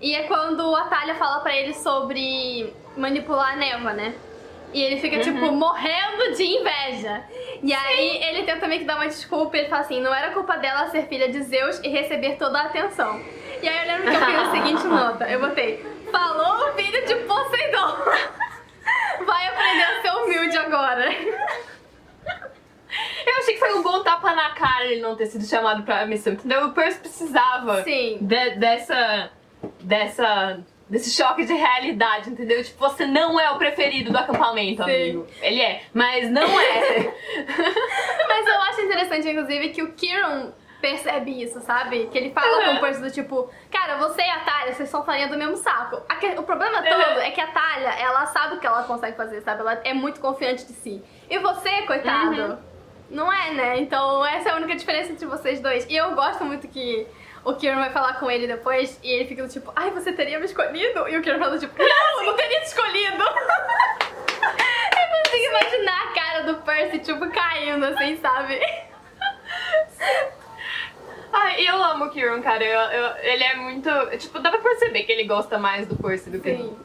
E 0.00 0.14
é 0.14 0.22
quando 0.24 0.74
a 0.74 0.84
Talia 0.84 1.14
fala 1.14 1.40
pra 1.40 1.54
ele 1.54 1.74
sobre 1.74 2.72
manipular 2.96 3.52
a 3.52 3.56
névoa, 3.56 3.92
né? 3.92 4.14
E 4.72 4.82
ele 4.82 5.00
fica, 5.00 5.18
tipo, 5.20 5.38
Uhum. 5.46 5.56
morrendo 5.56 6.34
de 6.36 6.44
inveja. 6.44 7.22
E 7.62 7.72
aí 7.74 8.22
ele 8.24 8.44
tenta 8.44 8.68
meio 8.68 8.80
que 8.80 8.86
dar 8.86 8.96
uma 8.96 9.08
desculpa 9.08 9.56
ele 9.56 9.68
fala 9.68 9.82
assim: 9.82 10.00
não 10.00 10.14
era 10.14 10.30
culpa 10.32 10.56
dela 10.58 10.88
ser 10.90 11.06
filha 11.08 11.28
de 11.28 11.42
Zeus 11.42 11.80
e 11.82 11.88
receber 11.88 12.36
toda 12.36 12.58
a 12.60 12.66
atenção. 12.66 13.20
E 13.62 13.68
aí 13.68 13.78
eu 13.88 13.92
lembro 13.96 14.10
que 14.10 14.16
eu 14.16 14.26
fiz 14.26 14.38
a 14.38 14.50
seguinte 14.52 14.84
nota: 14.86 15.28
eu 15.28 15.40
botei, 15.40 15.84
falou 16.12 16.68
o 16.68 16.72
filho 16.74 17.04
de 17.06 17.14
Poseidon. 17.26 17.96
Vai 19.26 19.46
aprender 19.48 19.82
a 19.82 20.02
ser 20.02 20.10
humilde 20.12 20.56
agora. 20.56 21.12
Eu 23.26 23.36
achei 23.38 23.54
que 23.54 23.60
foi 23.60 23.74
um 23.74 23.82
bom 23.82 24.02
tapa 24.02 24.34
na 24.34 24.50
cara 24.50 24.84
ele 24.86 25.00
não 25.00 25.14
ter 25.14 25.26
sido 25.26 25.44
chamado 25.44 25.82
pra 25.84 26.06
missão, 26.06 26.32
entendeu? 26.32 26.66
O 26.66 26.72
Percy 26.72 26.98
precisava 27.00 27.82
Sim. 27.84 28.18
de- 28.20 28.50
dessa. 28.56 29.30
dessa. 29.80 30.60
Desse 30.90 31.10
choque 31.10 31.44
de 31.44 31.54
realidade, 31.54 32.28
entendeu? 32.28 32.62
Tipo, 32.62 32.80
você 32.80 33.06
não 33.06 33.38
é 33.38 33.50
o 33.50 33.56
preferido 33.56 34.10
do 34.10 34.18
acampamento, 34.18 34.84
Sim. 34.84 34.90
amigo. 34.90 35.26
Ele 35.40 35.62
é, 35.62 35.82
mas 35.94 36.30
não 36.30 36.60
é. 36.60 37.14
Mas 38.28 38.46
eu 38.46 38.62
acho 38.62 38.80
interessante, 38.80 39.28
inclusive, 39.28 39.68
que 39.70 39.82
o 39.82 39.92
Kieran 39.92 40.52
percebe 40.80 41.42
isso, 41.42 41.60
sabe? 41.60 42.06
Que 42.06 42.16
ele 42.16 42.30
fala 42.30 42.64
com 42.64 42.74
o 42.76 42.80
Percy 42.80 43.02
do 43.02 43.10
tipo, 43.10 43.50
cara, 43.70 43.96
você 43.96 44.22
e 44.22 44.30
a 44.30 44.40
Talia, 44.40 44.72
vocês 44.72 44.88
são 44.88 45.04
farinha 45.04 45.28
do 45.28 45.36
mesmo 45.36 45.56
saco. 45.56 46.02
O 46.38 46.42
problema 46.42 46.82
todo 46.82 47.20
é 47.20 47.30
que 47.30 47.40
a 47.40 47.48
Talia, 47.48 47.90
ela 48.00 48.26
sabe 48.26 48.54
o 48.54 48.60
que 48.60 48.66
ela 48.66 48.84
consegue 48.84 49.16
fazer, 49.16 49.42
sabe? 49.42 49.60
Ela 49.60 49.80
é 49.84 49.92
muito 49.92 50.20
confiante 50.20 50.64
de 50.66 50.72
si. 50.72 51.02
E 51.28 51.38
você, 51.38 51.82
coitado, 51.82 52.58
não 53.10 53.30
é, 53.32 53.52
né? 53.52 53.80
Então 53.80 54.24
essa 54.24 54.48
é 54.48 54.52
a 54.52 54.56
única 54.56 54.74
diferença 54.74 55.12
entre 55.12 55.26
vocês 55.26 55.60
dois. 55.60 55.86
E 55.88 55.96
eu 55.96 56.14
gosto 56.14 56.44
muito 56.44 56.66
que 56.68 57.06
o 57.44 57.54
Kieran 57.54 57.80
vai 57.80 57.90
falar 57.90 58.14
com 58.20 58.30
ele 58.30 58.46
depois 58.46 58.98
e 59.02 59.10
ele 59.10 59.26
fica 59.28 59.46
tipo, 59.48 59.72
ai, 59.74 59.90
você 59.90 60.12
teria 60.12 60.38
me 60.38 60.44
escolhido? 60.44 61.08
E 61.08 61.16
o 61.16 61.22
Kieran 61.22 61.38
fala 61.38 61.58
tipo, 61.58 61.74
não, 61.82 62.26
não 62.26 62.36
teria 62.36 62.60
te 62.60 62.66
escolhido. 62.66 63.22
eu 63.22 65.24
consigo 65.24 65.44
imaginar 65.50 66.02
a 66.02 66.12
cara 66.12 66.42
do 66.44 66.54
Percy, 66.62 66.98
tipo, 67.00 67.28
caindo 67.30 67.84
assim, 67.86 68.16
sabe? 68.18 68.60
Ai, 71.32 71.68
eu 71.68 71.82
amo 71.82 72.06
o 72.06 72.10
Kieran, 72.10 72.42
cara. 72.42 72.64
Eu- 72.64 72.80
eu- 72.90 73.16
ele 73.22 73.44
é 73.44 73.54
muito. 73.56 73.88
Tipo, 74.18 74.38
dá 74.40 74.50
pra 74.50 74.60
perceber 74.60 75.04
que 75.04 75.12
ele 75.12 75.24
gosta 75.24 75.58
mais 75.58 75.86
do 75.86 75.96
Percy 75.96 76.30
do 76.30 76.40
que 76.40 76.56
Sim. 76.56 76.76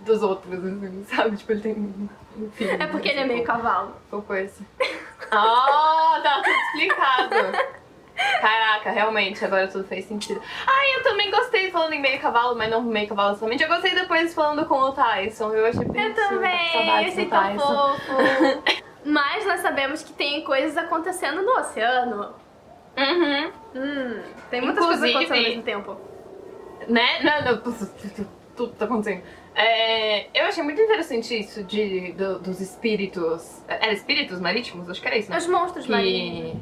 dos 0.00 0.22
outros, 0.22 0.52
assim, 0.54 1.04
sabe? 1.04 1.36
Tipo, 1.36 1.52
ele 1.52 1.60
tem 1.60 2.10
filho. 2.52 2.82
É 2.82 2.86
porque 2.86 3.08
ele 3.08 3.20
é 3.20 3.24
meio 3.24 3.44
cavalo. 3.44 3.96
O 4.10 4.22
Percy. 4.22 4.64
Ah, 5.28 6.20
tá 6.22 6.40
tudo 6.42 6.54
explicado. 6.54 7.34
Caraca, 8.40 8.90
realmente, 8.90 9.44
agora 9.44 9.68
tudo 9.68 9.84
fez 9.84 10.06
sentido. 10.06 10.40
Ah, 10.66 10.96
eu 10.96 11.02
também 11.02 11.30
gostei 11.30 11.70
falando 11.70 11.92
em 11.92 12.00
meio 12.00 12.18
cavalo, 12.20 12.56
mas 12.56 12.70
não 12.70 12.82
meio 12.82 13.06
cavalo 13.08 13.36
somente. 13.36 13.62
Eu 13.62 13.68
gostei 13.68 13.94
depois 13.94 14.32
falando 14.34 14.64
com 14.66 14.74
o 14.78 14.92
Tyson. 14.92 15.52
Eu 15.52 15.66
achei 15.66 15.84
bem 15.84 16.02
Eu 16.06 16.14
também, 16.14 16.66
eu 16.66 16.72
Saudades 16.72 17.12
achei 17.12 17.26
tão 17.26 17.58
fofo. 17.58 18.86
Mas 19.08 19.46
nós 19.46 19.60
sabemos 19.60 20.02
que 20.02 20.12
tem 20.12 20.42
coisas 20.42 20.76
acontecendo 20.76 21.40
no 21.42 21.52
oceano. 21.60 22.34
Uhum. 22.98 23.52
Hum, 23.76 24.22
tem 24.50 24.60
muitas 24.60 24.84
coisas 24.84 25.08
Inclusive- 25.08 25.12
acontecendo 25.14 25.36
ao 25.36 25.42
mesmo 25.42 25.62
tempo. 25.62 25.96
Né? 26.88 27.20
Não, 27.22 27.44
não, 27.52 27.62
tudo, 28.56 28.72
tá 28.74 28.84
acontecendo. 28.86 29.22
É, 29.54 30.26
eu 30.34 30.46
achei 30.46 30.62
muito 30.62 30.80
interessante 30.80 31.38
isso 31.38 31.62
de, 31.62 32.12
do- 32.12 32.40
dos 32.40 32.60
espíritos. 32.60 33.62
Era 33.68 33.92
espíritos 33.92 34.40
marítimos? 34.40 34.90
Acho 34.90 35.00
que 35.00 35.06
era 35.06 35.16
isso, 35.18 35.30
né? 35.30 35.36
Os 35.38 35.46
monstros 35.46 35.86
marinhos. 35.86 36.56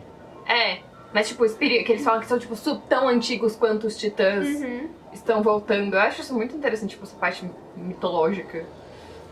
Que... 0.45 0.53
É, 0.53 0.79
mas 1.15 1.29
tipo, 1.29 1.49
que 1.57 1.65
eles 1.65 2.05
falam 2.05 2.21
que 2.21 2.27
são 2.27 2.39
tipo 2.39 2.55
tão 2.89 3.09
antigos 3.09 3.55
quanto 3.57 3.87
os 3.87 3.97
titãs 3.97 4.47
Uhum. 4.47 4.91
estão 5.13 5.43
voltando. 5.43 5.95
Eu 5.95 6.01
acho 6.01 6.21
isso 6.21 6.35
muito 6.35 6.55
interessante, 6.57 6.91
tipo, 6.91 7.05
essa 7.05 7.17
parte 7.17 7.49
mitológica 7.77 8.67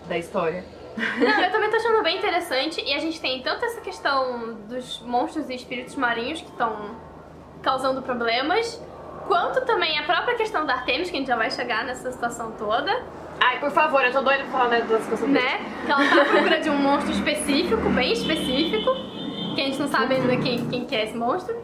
da 0.08 0.16
história. 0.16 0.64
Não, 0.96 1.40
eu 1.44 1.50
também 1.52 1.68
tô 1.70 1.76
achando 1.76 2.02
bem 2.02 2.18
interessante. 2.18 2.80
E 2.80 2.94
a 2.94 2.98
gente 3.00 3.20
tem 3.20 3.42
tanto 3.42 3.64
essa 3.64 3.80
questão 3.80 4.54
dos 4.68 5.00
monstros 5.00 5.50
e 5.50 5.54
espíritos 5.54 5.96
marinhos 5.96 6.40
que 6.40 6.48
estão 6.50 6.94
causando 7.60 8.00
problemas, 8.00 8.80
quanto 9.26 9.64
também 9.66 9.98
a 9.98 10.04
própria 10.04 10.36
questão 10.36 10.64
da 10.64 10.74
Artemis, 10.74 11.10
que 11.10 11.16
a 11.16 11.18
gente 11.18 11.28
já 11.28 11.36
vai 11.36 11.50
chegar 11.50 11.84
nessa 11.84 12.10
situação 12.12 12.52
toda, 12.52 12.90
Ai, 13.44 13.58
por 13.58 13.72
favor, 13.72 14.04
eu 14.04 14.12
tô 14.12 14.20
doida 14.20 14.44
pra 14.44 14.52
falar 14.52 14.68
né, 14.68 14.80
das 14.82 15.04
coisas 15.04 15.28
né? 15.28 15.58
Que 15.84 15.90
ela 15.90 16.08
tá 16.08 16.22
à 16.22 16.24
procura 16.26 16.60
de 16.60 16.70
um 16.70 16.76
monstro 16.76 17.10
específico, 17.10 17.88
bem 17.90 18.12
específico, 18.12 18.94
que 19.56 19.60
a 19.60 19.64
gente 19.64 19.80
não 19.80 19.88
sabe 19.88 20.14
ainda 20.14 20.36
quem, 20.36 20.64
quem 20.68 20.84
que 20.84 20.94
é 20.94 21.04
esse 21.06 21.16
monstro. 21.16 21.56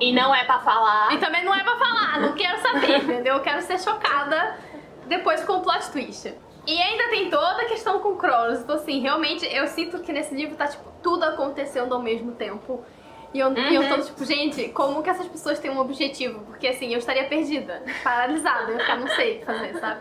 E 0.00 0.12
não 0.12 0.34
é 0.34 0.44
pra 0.44 0.60
falar. 0.60 1.12
E 1.12 1.18
também 1.18 1.44
não 1.44 1.54
é 1.54 1.62
pra 1.62 1.76
falar, 1.76 2.20
não 2.20 2.32
quero 2.32 2.58
saber, 2.60 2.96
entendeu? 3.04 3.36
Eu 3.36 3.42
quero 3.42 3.60
ser 3.62 3.78
chocada 3.78 4.58
depois 5.06 5.44
com 5.44 5.54
o 5.54 5.60
plot 5.60 5.90
twist. 5.90 6.32
E 6.66 6.80
ainda 6.80 7.08
tem 7.08 7.30
toda 7.30 7.62
a 7.62 7.64
questão 7.66 8.00
com 8.00 8.16
Cronos. 8.16 8.60
Então, 8.60 8.76
assim, 8.76 9.00
realmente 9.00 9.46
eu 9.46 9.66
sinto 9.66 9.98
que 10.00 10.12
nesse 10.12 10.34
livro 10.34 10.56
tá, 10.56 10.66
tipo, 10.68 10.90
tudo 11.02 11.24
acontecendo 11.24 11.94
ao 11.94 12.00
mesmo 12.00 12.32
tempo. 12.32 12.84
E 13.32 13.38
eu, 13.38 13.52
e 13.56 13.74
eu 13.74 13.88
tô, 13.88 14.02
tipo, 14.02 14.24
gente, 14.24 14.68
como 14.70 15.02
que 15.02 15.10
essas 15.10 15.26
pessoas 15.28 15.58
têm 15.58 15.70
um 15.70 15.78
objetivo? 15.78 16.40
Porque, 16.46 16.66
assim, 16.66 16.92
eu 16.92 16.98
estaria 16.98 17.24
perdida, 17.24 17.82
paralisada, 18.02 18.70
eu 18.70 18.76
ia 18.76 18.80
ficar, 18.80 18.96
não 18.96 19.08
sei 19.08 19.36
o 19.36 19.38
que 19.40 19.46
fazer, 19.46 19.78
sabe? 19.78 20.00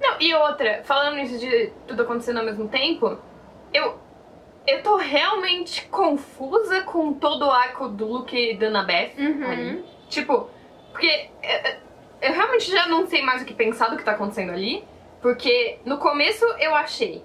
Não, 0.00 0.16
e 0.20 0.34
outra, 0.34 0.82
falando 0.84 1.18
isso 1.18 1.38
de 1.38 1.72
tudo 1.86 2.02
acontecendo 2.02 2.38
ao 2.38 2.44
mesmo 2.44 2.68
tempo, 2.68 3.18
eu. 3.72 3.98
Eu 4.66 4.82
tô 4.82 4.96
realmente 4.96 5.86
confusa 5.86 6.82
com 6.82 7.12
todo 7.14 7.46
o 7.46 7.50
arco 7.50 7.88
do 7.88 8.06
Luke 8.06 8.36
e 8.36 8.56
da 8.56 8.66
Annabeth 8.68 9.12
Uhum. 9.18 9.50
ali. 9.50 9.84
Tipo, 10.08 10.48
porque 10.92 11.28
eu, 11.42 12.28
eu 12.28 12.32
realmente 12.34 12.70
já 12.70 12.86
não 12.86 13.06
sei 13.06 13.22
mais 13.22 13.42
o 13.42 13.44
que 13.44 13.54
pensar 13.54 13.88
do 13.88 13.96
que 13.96 14.04
tá 14.04 14.12
acontecendo 14.12 14.52
ali. 14.52 14.84
Porque 15.22 15.78
no 15.84 15.98
começo 15.98 16.44
eu 16.58 16.74
achei 16.74 17.22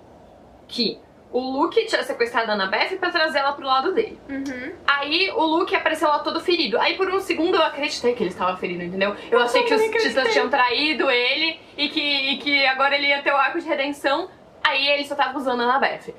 que 0.68 1.00
o 1.32 1.40
Luke 1.40 1.86
tinha 1.86 2.02
sequestrado 2.04 2.50
a 2.52 2.54
Annabeth 2.54 2.98
pra 2.98 3.10
trazer 3.12 3.40
ela 3.40 3.54
pro 3.54 3.66
lado 3.66 3.94
dele. 3.94 4.18
Uhum. 4.30 4.74
Aí 4.88 5.30
o 5.32 5.44
Luke 5.44 5.76
apareceu 5.76 6.08
lá 6.08 6.20
todo 6.20 6.40
ferido. 6.40 6.80
Aí 6.80 6.96
por 6.96 7.10
um 7.10 7.20
segundo 7.20 7.56
eu 7.56 7.64
acreditei 7.64 8.14
que 8.14 8.24
ele 8.24 8.30
estava 8.30 8.56
ferido, 8.58 8.84
entendeu? 8.84 9.16
Eu 9.30 9.40
achei 9.40 9.64
que 9.64 9.74
os. 9.74 9.82
Titãs 9.82 10.32
tinham 10.32 10.50
traído 10.50 11.10
ele 11.12 11.60
e 11.78 11.90
que, 11.90 12.02
e 12.02 12.38
que 12.38 12.66
agora 12.66 12.96
ele 12.96 13.08
ia 13.08 13.22
ter 13.22 13.32
o 13.32 13.36
arco 13.38 13.60
de 13.60 13.68
redenção. 13.68 14.30
Aí 14.64 14.88
ele 14.88 15.04
só 15.06 15.14
tava 15.16 15.38
usando 15.38 15.62
a 15.62 15.64
Annabeth. 15.66 16.14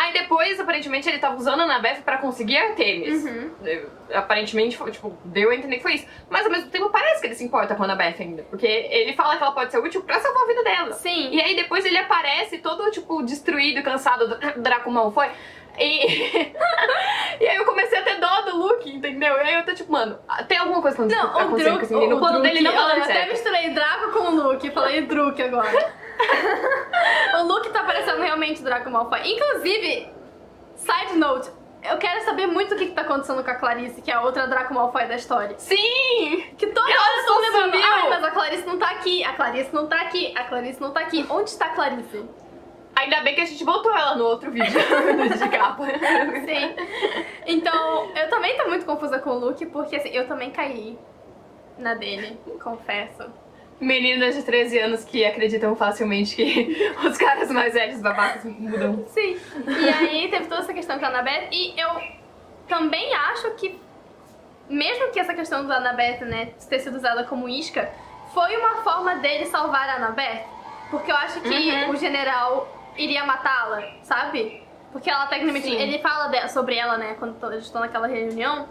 Aí 0.00 0.12
depois, 0.12 0.60
aparentemente, 0.60 1.08
ele 1.08 1.18
tava 1.18 1.34
usando 1.36 1.58
a 1.60 1.64
Annabeth 1.64 2.02
pra 2.04 2.18
conseguir 2.18 2.56
Artemis. 2.56 3.24
Uhum. 3.24 3.50
Eu- 3.64 3.98
Aparentemente, 4.14 4.76
foi, 4.76 4.90
tipo, 4.90 5.18
deu 5.24 5.50
a 5.50 5.54
entender 5.54 5.76
que 5.76 5.82
foi 5.82 5.94
isso. 5.94 6.06
Mas 6.30 6.46
ao 6.46 6.50
mesmo 6.52 6.70
tempo 6.70 6.88
parece 6.88 7.20
que 7.20 7.26
ele 7.26 7.34
se 7.34 7.44
importa 7.44 7.74
com 7.74 7.82
a 7.82 7.84
Annabeth 7.84 8.14
ainda. 8.20 8.42
Porque 8.44 8.66
ele 8.66 9.12
fala 9.14 9.36
que 9.36 9.42
ela 9.42 9.52
pode 9.52 9.70
ser 9.72 9.78
útil 9.78 10.02
pra 10.02 10.18
salvar 10.20 10.44
a 10.44 10.46
vida 10.46 10.62
dela. 10.64 10.92
Sim. 10.94 11.30
E 11.30 11.40
aí 11.42 11.54
depois 11.56 11.84
ele 11.84 11.98
aparece 11.98 12.58
todo, 12.58 12.90
tipo, 12.92 13.22
destruído, 13.24 13.82
cansado, 13.82 14.28
do 14.28 14.38
Draco 14.62 14.90
Malfoy. 14.90 15.28
E... 15.78 16.06
e 17.40 17.46
aí 17.48 17.56
eu 17.56 17.64
comecei 17.64 17.98
a 17.98 18.02
ter 18.02 18.18
dó 18.20 18.40
do 18.42 18.56
Luke, 18.56 18.88
entendeu? 18.90 19.34
E 19.36 19.40
aí 19.40 19.54
eu 19.54 19.64
tô 19.64 19.74
tipo, 19.74 19.92
mano, 19.92 20.18
tem 20.48 20.58
alguma 20.58 20.80
coisa 20.80 20.96
acontecendo 20.96 21.24
Não, 21.32 21.52
o 21.52 21.56
Druk, 21.56 21.76
com 21.78 21.82
esse 21.82 21.94
menino. 21.94 22.16
O 22.16 22.18
plano 22.18 22.40
dele 22.40 22.60
não 22.62 22.72
tá 22.72 22.78
dando 22.88 22.96
eu 22.98 23.02
até 23.04 23.12
certo. 23.12 23.30
misturei 23.30 23.70
Draco 23.70 24.12
com 24.12 24.18
o 24.20 24.30
Luke, 24.30 24.70
falei 24.70 25.02
Druk 25.02 25.42
agora. 25.42 25.92
o 27.38 27.42
Luke 27.44 27.70
tá 27.70 27.84
parecendo 27.84 28.20
realmente 28.22 28.60
o 28.60 28.64
Draco 28.64 28.90
Malfoy. 28.90 29.20
Inclusive, 29.24 30.08
side 30.76 31.16
note, 31.16 31.50
eu 31.82 31.96
quero 31.98 32.24
saber 32.24 32.46
muito 32.46 32.74
o 32.74 32.78
que, 32.78 32.86
que 32.86 32.92
tá 32.92 33.02
acontecendo 33.02 33.42
com 33.42 33.50
a 33.50 33.54
Clarice, 33.54 34.02
que 34.02 34.10
é 34.10 34.14
a 34.14 34.22
outra 34.22 34.46
Draco 34.46 34.74
Malfoy 34.74 35.06
da 35.06 35.16
história. 35.16 35.56
Sim! 35.58 36.44
Que 36.56 36.66
toda 36.66 36.90
Ela 36.90 37.02
hora 37.02 37.26
tô 37.26 37.38
lembrando, 37.40 37.74
ai, 37.76 38.08
mas 38.10 38.24
a 38.24 38.30
Clarice 38.30 38.66
não 38.66 38.78
tá 38.78 38.90
aqui, 38.90 39.24
a 39.24 39.32
Clarice 39.34 39.74
não 39.74 39.86
tá 39.86 40.00
aqui, 40.00 40.34
a 40.36 40.44
Clarice 40.44 40.80
não 40.80 40.90
tá 40.90 41.00
aqui. 41.00 41.26
Onde 41.30 41.50
está 41.50 41.66
a 41.66 41.70
Clarice? 41.70 42.24
Ainda 42.96 43.20
bem 43.20 43.34
que 43.34 43.40
a 43.42 43.44
gente 43.44 43.64
botou 43.64 43.96
ela 43.96 44.16
no 44.16 44.24
outro 44.24 44.50
vídeo 44.50 44.72
de 44.74 45.48
capa. 45.48 45.84
Sim. 45.84 46.74
Então, 47.46 48.10
eu 48.16 48.28
também 48.28 48.56
tô 48.56 48.66
muito 48.66 48.84
confusa 48.84 49.20
com 49.20 49.30
o 49.30 49.38
Luke, 49.38 49.64
porque 49.66 49.96
assim, 49.96 50.08
eu 50.08 50.26
também 50.26 50.50
caí 50.50 50.98
na 51.78 51.94
dele, 51.94 52.36
confesso. 52.60 53.30
Meninas 53.80 54.34
de 54.34 54.42
13 54.42 54.76
anos 54.80 55.04
que 55.04 55.24
acreditam 55.24 55.76
facilmente 55.76 56.34
que 56.34 56.92
os 57.06 57.16
caras 57.16 57.48
mais 57.50 57.72
velhos 57.74 58.00
babacas 58.02 58.44
mudam. 58.44 59.04
Sim. 59.08 59.38
E 59.66 59.88
aí 59.88 60.28
teve 60.28 60.46
toda 60.46 60.62
essa 60.62 60.72
questão 60.74 60.98
com 60.98 61.04
a 61.04 61.08
Annabeth, 61.08 61.48
e 61.52 61.78
eu 61.80 61.88
também 62.66 63.14
acho 63.14 63.50
que, 63.52 63.78
mesmo 64.68 65.12
que 65.12 65.20
essa 65.20 65.32
questão 65.32 65.64
da 65.66 65.76
Annabeth, 65.76 66.24
né, 66.24 66.46
ter 66.68 66.80
sido 66.80 66.96
usada 66.96 67.22
como 67.24 67.48
isca, 67.48 67.88
foi 68.34 68.56
uma 68.56 68.82
forma 68.82 69.14
dele 69.16 69.46
salvar 69.46 69.88
a 69.88 69.94
Annabeth. 69.96 70.44
Porque 70.90 71.12
eu 71.12 71.16
acho 71.16 71.40
que 71.40 71.48
Uhum. 71.48 71.90
o 71.90 71.96
general 71.96 72.66
iria 72.96 73.22
matá-la, 73.24 73.82
sabe? 74.02 74.60
Porque 74.90 75.08
ela 75.08 75.26
tecnicamente. 75.26 75.66
Sim. 75.68 75.76
Ele 75.76 75.98
fala 76.00 76.28
de- 76.28 76.48
sobre 76.48 76.74
ela, 76.76 76.96
né, 76.98 77.14
quando 77.18 77.36
eles 77.52 77.64
estão 77.66 77.80
naquela 77.80 78.08
reunião, 78.08 78.68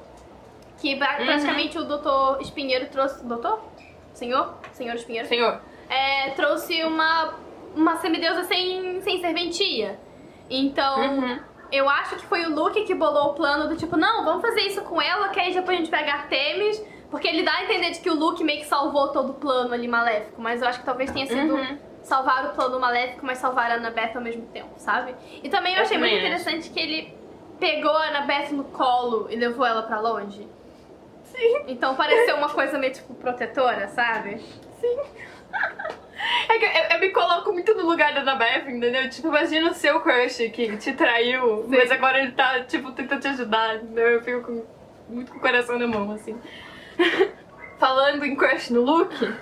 que 0.82 0.96
pra- 0.98 1.18
Uhum. 1.20 1.26
praticamente 1.28 1.78
o 1.78 1.84
doutor 1.86 2.42
Espinheiro 2.42 2.88
trouxe. 2.90 3.24
Doutor? 3.24 3.64
Senhor? 4.14 4.56
Senhor 4.78 4.96
Espinheiro? 4.96 5.28
Senhor. 5.28 5.60
é, 5.90 6.30
trouxe 6.32 6.84
uma, 6.84 7.34
uma 7.76 7.96
semideusa 7.98 8.44
sem, 8.44 9.02
sem 9.02 9.20
serventia. 9.20 10.00
Então, 10.50 11.00
Uhum. 11.02 11.40
eu 11.72 11.90
acho 11.90 12.16
que 12.18 12.26
foi 12.26 12.46
o 12.46 12.54
Luke 12.56 12.84
que 12.84 12.94
bolou 12.96 13.32
o 13.32 13.34
plano 13.34 13.68
do 13.68 13.76
tipo, 13.76 13.98
não, 13.98 14.24
vamos 14.24 14.42
fazer 14.42 14.62
isso 14.62 14.82
com 14.82 15.02
ela, 15.02 15.30
que 15.30 15.40
aí 15.40 15.54
depois 15.54 15.76
a 15.78 15.80
gente 15.82 15.90
pega 15.92 16.14
Artemis. 16.14 16.82
Porque 17.10 17.26
ele 17.26 17.42
dá 17.42 17.54
a 17.54 17.64
entender 17.64 17.92
de 17.92 18.00
que 18.02 18.10
o 18.10 18.14
Luke 18.16 18.44
meio 18.44 18.60
que 18.60 18.66
salvou 18.68 19.08
todo 19.14 19.30
o 19.30 19.34
plano 19.36 19.74
ali 19.74 19.88
maléfico. 19.88 20.42
Mas 20.42 20.62
eu 20.62 20.68
acho 20.68 20.80
que 20.80 20.86
talvez 20.86 21.10
tenha 21.10 21.26
sido 21.26 21.56
Uhum. 21.56 21.78
salvar 22.04 22.48
o 22.48 22.50
plano 22.50 22.78
maléfico, 22.82 23.26
mas 23.26 23.38
salvar 23.38 23.72
a 23.72 23.76
Annabeth 23.76 24.12
ao 24.16 24.22
mesmo 24.22 24.46
tempo, 24.48 24.72
sabe? 24.78 25.16
E 25.42 25.48
também 25.48 25.72
eu 25.72 25.78
Eu 25.80 25.84
achei 25.84 25.98
muito 25.98 26.12
acho. 26.14 26.20
interessante 26.26 26.70
que 26.70 26.78
ele 26.78 27.18
pegou 27.62 27.96
a 27.96 28.08
Annabeth 28.10 28.50
no 28.52 28.66
colo 28.66 29.28
e 29.30 29.38
levou 29.38 29.66
ela 29.66 29.84
pra 29.84 30.02
longe. 30.02 30.46
Sim. 31.24 31.62
Então 31.70 31.96
pareceu 31.96 32.36
uma 32.36 32.50
coisa 32.50 32.78
meio 32.78 32.92
tipo 32.92 33.14
protetora, 33.14 33.88
sabe? 33.88 34.42
É 36.50 36.58
que 36.58 36.66
eu, 36.66 36.70
eu 36.96 37.00
me 37.00 37.10
coloco 37.12 37.52
muito 37.54 37.74
no 37.76 37.86
lugar 37.86 38.12
da 38.14 38.22
Annabeth, 38.22 38.68
entendeu? 38.68 39.08
Tipo, 39.10 39.28
imagina 39.28 39.70
o 39.70 39.74
seu 39.74 40.00
crush 40.02 40.50
que 40.50 40.76
te 40.78 40.94
traiu, 40.94 41.66
mas 41.68 41.92
agora 41.92 42.20
ele 42.20 42.32
tá, 42.32 42.62
tipo, 42.64 42.92
tentando 42.92 43.22
te 43.22 43.28
ajudar, 43.28 43.76
entendeu? 43.76 44.08
Eu 44.08 44.22
fico 44.24 44.42
com- 44.42 44.66
muito 45.08 45.32
com 45.32 45.38
o 45.38 45.42
coração 45.42 45.78
na 45.78 45.86
mão, 45.88 46.12
assim. 46.12 46.40
Falando 47.80 48.26
em 48.26 48.36
crush 48.36 48.72
no 48.74 48.82
Luke, 48.82 49.34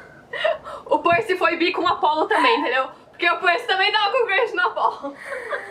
o 0.86 1.00
Percy 1.00 1.38
foi 1.38 1.56
bi 1.56 1.72
com 1.72 1.82
o 1.84 1.88
Apollo 1.88 2.28
também, 2.28 2.60
entendeu? 2.60 2.90
Porque 3.10 3.30
o 3.30 3.40
Percy 3.40 3.66
também 3.68 3.92
tava 3.92 4.12
com 4.12 4.26
crush 4.26 4.54
no 4.54 4.62
Apollo. 4.64 5.16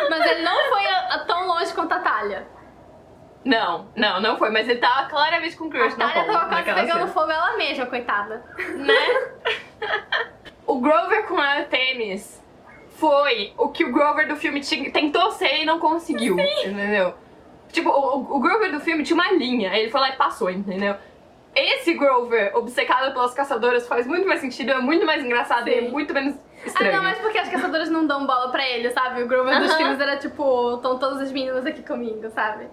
Mas 0.09 0.27
ele 0.31 0.43
não 0.43 0.71
foi 0.71 0.87
a- 0.87 1.09
a 1.15 1.19
tão 1.27 1.47
longe 1.47 1.73
quanto 1.75 1.93
a 1.93 1.99
Talia. 2.01 2.47
Não, 3.45 3.87
não, 3.95 4.21
não 4.21 4.37
foi, 4.39 4.51
mas 4.51 4.69
ele 4.69 4.79
tava 4.79 5.09
claramente 5.09 5.57
com 5.57 5.67
A 5.67 5.71
crush 5.71 5.93
no 5.93 5.99
Talia 5.99 6.21
Apollo. 6.23 6.33
tava 6.33 6.49
quase 6.49 6.63
pegando 6.65 6.93
cena. 6.93 7.07
fogo 7.09 7.31
ela 7.31 7.57
mesma, 7.57 7.87
coitada. 7.87 8.43
né? 8.77 9.29
o 10.67 10.81
Grover 10.81 11.27
com 11.27 11.39
a 11.39 11.45
Artemis 11.47 12.43
foi 12.97 13.53
o 13.59 13.69
que 13.69 13.85
o 13.85 13.93
Grover 13.93 14.27
do 14.29 14.37
filme 14.37 14.61
tinha- 14.61 14.91
tentou 14.91 15.31
ser 15.33 15.61
e 15.63 15.65
não 15.65 15.79
conseguiu, 15.79 16.39
entendeu? 16.39 17.15
Tipo, 17.71 17.91
o, 17.91 18.37
o 18.37 18.41
Grover 18.41 18.71
do 18.73 18.81
filme 18.81 19.03
tinha 19.03 19.15
uma 19.15 19.33
linha, 19.33 19.77
ele 19.77 19.91
foi 19.91 20.01
lá 20.01 20.11
e 20.11 20.17
passou, 20.17 20.49
entendeu? 20.49 20.95
Esse 21.55 21.95
Grover, 21.95 22.57
obcecado 22.57 23.13
pelas 23.13 23.35
caçadoras, 23.35 23.87
faz 23.87 24.07
muito 24.07 24.27
mais 24.27 24.41
sentido, 24.41 24.73
é 24.73 24.79
muito 24.79 25.05
mais 25.05 25.25
engraçado 25.25 25.69
e 25.69 25.75
é 25.75 25.81
Sim. 25.83 25.91
muito 25.91 26.13
menos 26.15 26.35
Ah, 26.37 26.67
estranho. 26.67 26.97
não, 26.97 27.03
mas 27.03 27.19
porque 27.19 27.39
as 27.39 27.49
caçadoras 27.49 27.91
não 27.91 28.07
dão 28.07 28.27
bola 28.27 28.51
pra 28.51 28.67
ele, 28.69 28.91
sabe? 28.91 29.23
O 29.23 29.29
Grover 29.29 29.59
dos 29.59 29.69
Aham. 29.71 29.77
filmes 29.77 30.01
era 30.01 30.17
tipo, 30.17 30.77
estão 30.77 30.99
todas 30.99 31.21
as 31.21 31.31
meninas 31.31 31.67
aqui 31.67 31.83
comigo, 31.83 32.29
sabe? 32.31 32.67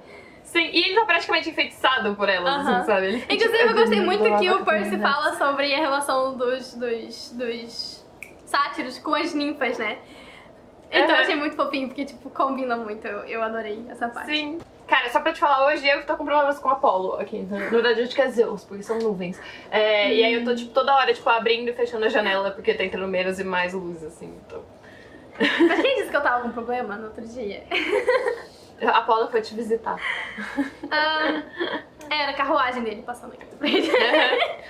Sim, 0.51 0.69
e 0.73 0.83
ele 0.83 0.95
tá 0.95 1.05
praticamente 1.05 1.49
enfeitiçado 1.49 2.13
por 2.13 2.27
elas, 2.27 2.53
Aham. 2.53 2.75
assim, 2.77 2.85
sabe? 2.85 3.05
Ele 3.07 3.17
Inclusive, 3.23 3.57
tipo, 3.57 3.69
eu 3.69 3.73
gostei 3.73 3.99
"Eu 3.99 4.03
muito 4.05 4.23
que 4.23 4.49
o 4.49 4.65
Percy 4.65 4.83
comunidade." 4.83 5.01
fala 5.01 5.33
sobre 5.37 5.73
a 5.73 5.77
relação 5.77 6.35
dos, 6.37 6.73
dos, 6.73 7.31
dos 7.31 8.05
sátiros 8.45 8.99
com 8.99 9.15
as 9.15 9.33
ninfas, 9.33 9.77
né? 9.77 9.99
Então 10.91 11.15
eu 11.15 11.21
achei 11.21 11.35
muito 11.37 11.55
fofinho, 11.55 11.87
porque, 11.87 12.03
tipo, 12.03 12.29
combina 12.31 12.75
muito. 12.75 13.07
Eu, 13.07 13.19
eu 13.19 13.41
adorei 13.41 13.85
essa 13.89 14.09
parte. 14.09 14.29
Sim. 14.29 14.59
Cara, 14.85 15.09
só 15.09 15.21
pra 15.21 15.31
te 15.31 15.39
falar, 15.39 15.67
hoje 15.67 15.87
eu 15.87 16.01
que 16.01 16.05
tô 16.05 16.17
com 16.17 16.25
problemas 16.25 16.59
com 16.59 16.67
Apolo 16.67 17.15
aqui. 17.15 17.43
Na 17.43 17.57
verdade, 17.69 18.01
acho 18.01 18.13
que 18.13 18.21
é 18.21 18.27
Zeus, 18.29 18.65
porque 18.65 18.83
são 18.83 18.99
nuvens. 18.99 19.39
É, 19.71 20.13
E 20.13 20.21
aí 20.21 20.33
eu 20.33 20.43
tô, 20.43 20.53
tipo, 20.53 20.73
toda 20.73 20.93
hora, 20.93 21.13
tipo, 21.13 21.29
abrindo 21.29 21.69
e 21.69 21.73
fechando 21.73 22.03
a 22.03 22.09
janela, 22.09 22.51
porque 22.51 22.73
tá 22.73 22.83
entrando 22.83 23.07
menos 23.07 23.39
e 23.39 23.43
mais 23.45 23.71
luz, 23.73 24.03
assim. 24.03 24.37
Então... 24.45 24.61
Mas 25.39 25.81
quem 25.81 25.95
disse 25.95 26.09
que 26.09 26.17
eu 26.17 26.21
tava 26.21 26.41
com 26.43 26.51
problema 26.51 26.97
no 26.97 27.05
outro 27.05 27.25
dia? 27.25 27.63
Apolo 28.87 29.29
foi 29.29 29.41
te 29.41 29.53
visitar. 29.53 29.97
Ah, 30.89 31.43
era 32.09 32.31
a 32.31 32.33
carruagem 32.33 32.83
dele 32.83 33.03
passando 33.03 33.33
aqui. 33.33 33.45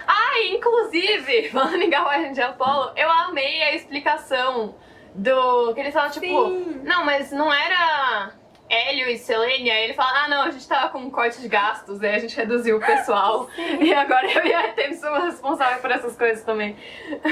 ah, 0.07 0.39
inclusive, 0.51 1.49
falando 1.49 1.81
em 1.81 1.89
carruagem 1.89 2.33
de 2.33 2.41
Apolo, 2.41 2.91
eu 2.95 3.09
amei 3.09 3.63
a 3.63 3.75
explicação 3.75 4.75
do... 5.15 5.73
Que 5.73 5.79
eles 5.79 5.93
falam, 5.93 6.11
tipo... 6.11 6.25
Sim. 6.25 6.81
Não, 6.83 7.05
mas 7.05 7.31
não 7.31 7.51
era... 7.51 8.33
Hélio 8.71 9.09
e 9.09 9.17
Selene, 9.17 9.69
aí 9.69 9.83
ele 9.83 9.93
fala, 9.93 10.23
ah 10.23 10.27
não, 10.29 10.41
a 10.43 10.51
gente 10.51 10.65
tava 10.65 10.87
com 10.89 10.99
um 10.99 11.11
corte 11.11 11.41
de 11.41 11.49
gastos, 11.49 12.01
aí 12.01 12.15
a 12.15 12.19
gente 12.19 12.37
reduziu 12.37 12.77
o 12.77 12.79
pessoal. 12.79 13.49
e 13.57 13.93
agora 13.93 14.31
eu 14.31 14.45
e 14.45 14.53
a 14.53 14.59
Artemis 14.59 15.01
somos 15.01 15.25
responsáveis 15.25 15.81
por 15.81 15.91
essas 15.91 16.15
coisas 16.15 16.41
também. 16.45 16.77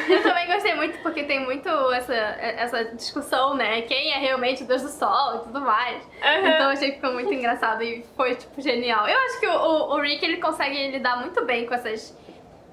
Eu 0.10 0.22
também 0.22 0.48
gostei 0.48 0.76
muito 0.76 0.98
porque 1.02 1.24
tem 1.24 1.40
muito 1.40 1.70
essa, 1.94 2.14
essa 2.14 2.84
discussão, 2.94 3.56
né? 3.56 3.84
Quem 3.84 4.12
é 4.12 4.18
realmente 4.18 4.64
o 4.64 4.68
Deus 4.68 4.82
do 4.82 4.90
Sol 4.90 5.38
e 5.38 5.40
tudo 5.44 5.62
mais. 5.62 6.04
Uhum. 6.04 6.48
Então 6.48 6.66
eu 6.66 6.70
achei 6.70 6.90
que 6.90 6.96
ficou 6.98 7.14
muito 7.14 7.34
engraçado 7.34 7.82
e 7.84 8.06
foi, 8.18 8.36
tipo, 8.36 8.62
genial. 8.62 9.08
Eu 9.08 9.18
acho 9.20 9.40
que 9.40 9.48
o, 9.48 9.54
o, 9.54 9.96
o 9.96 10.02
Rick, 10.02 10.26
ele 10.26 10.38
consegue 10.38 10.90
lidar 10.92 11.22
muito 11.22 11.46
bem 11.46 11.66
com 11.66 11.74
essas 11.74 12.18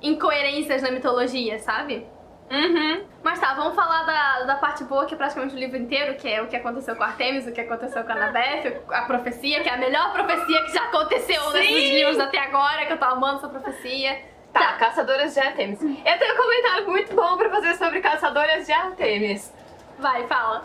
incoerências 0.02 0.82
na 0.82 0.90
mitologia, 0.90 1.60
sabe? 1.60 2.04
Uhum. 2.50 3.04
Mas 3.22 3.40
tá, 3.40 3.54
vamos 3.54 3.74
falar 3.74 4.04
da, 4.04 4.44
da 4.44 4.54
parte 4.56 4.84
boa, 4.84 5.04
que 5.04 5.14
é 5.14 5.16
praticamente 5.16 5.54
o 5.54 5.58
livro 5.58 5.76
inteiro, 5.76 6.14
que 6.14 6.28
é 6.28 6.40
o 6.40 6.46
que 6.46 6.56
aconteceu 6.56 6.94
com 6.94 7.02
Artemis, 7.02 7.46
o 7.46 7.52
que 7.52 7.60
aconteceu 7.60 8.04
com 8.04 8.12
a 8.12 8.14
Annabeth, 8.14 8.82
a 8.90 9.02
profecia, 9.02 9.62
que 9.62 9.68
é 9.68 9.74
a 9.74 9.76
melhor 9.76 10.12
profecia 10.12 10.64
que 10.64 10.72
já 10.72 10.84
aconteceu 10.84 11.40
Sim! 11.50 11.58
nesses 11.58 11.90
livros 11.90 12.20
até 12.20 12.38
agora, 12.38 12.86
que 12.86 12.92
eu 12.92 12.98
tô 12.98 13.04
amando 13.04 13.38
essa 13.38 13.48
profecia. 13.48 14.20
Tá, 14.52 14.72
Caçadoras 14.74 15.34
de 15.34 15.40
Artemis. 15.40 15.82
Eu 15.82 16.18
tenho 16.18 16.34
um 16.34 16.36
comentário 16.36 16.86
muito 16.88 17.14
bom 17.14 17.36
pra 17.36 17.50
fazer 17.50 17.74
sobre 17.74 18.00
Caçadoras 18.00 18.64
de 18.64 18.72
Artemis. 18.72 19.52
Vai, 19.98 20.26
fala. 20.26 20.64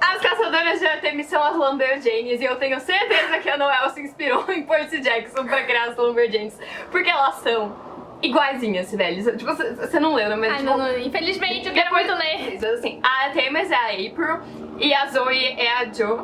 As 0.00 0.20
Caçadoras 0.20 0.78
de 0.78 0.86
Artemis 0.86 1.26
são 1.26 1.42
as 1.42 1.54
Lumberjanes 1.56 2.40
e 2.40 2.44
eu 2.44 2.56
tenho 2.56 2.80
certeza 2.80 3.38
que 3.38 3.48
a 3.48 3.56
Noel 3.56 3.90
se 3.90 4.00
inspirou 4.00 4.44
em 4.50 4.64
Percy 4.64 5.00
Jackson 5.00 5.44
pra 5.44 5.62
criar 5.64 5.90
as 5.90 5.96
Lumberjanes. 5.96 6.58
Porque 6.90 7.08
elas 7.08 7.36
são 7.36 7.76
iguaizinhas, 8.22 8.92
velho. 8.94 9.36
Tipo, 9.36 9.52
você 9.54 10.00
não 10.00 10.14
leu, 10.14 10.28
né? 10.28 10.36
Mas, 10.36 10.52
Ai, 10.52 10.58
tipo, 10.58 10.70
não, 10.70 10.78
não, 10.78 10.98
infelizmente, 10.98 11.68
eu 11.68 11.74
quero 11.74 11.92
muito 11.92 12.12
ler. 12.14 12.58
Assim, 12.74 13.00
a 13.02 13.26
Artemis 13.26 13.70
é 13.70 13.74
a 13.74 13.86
April 13.90 14.40
e 14.78 14.94
a 14.94 15.06
Zoe 15.06 15.54
é 15.58 15.72
a 15.72 15.92
Joe. 15.92 16.20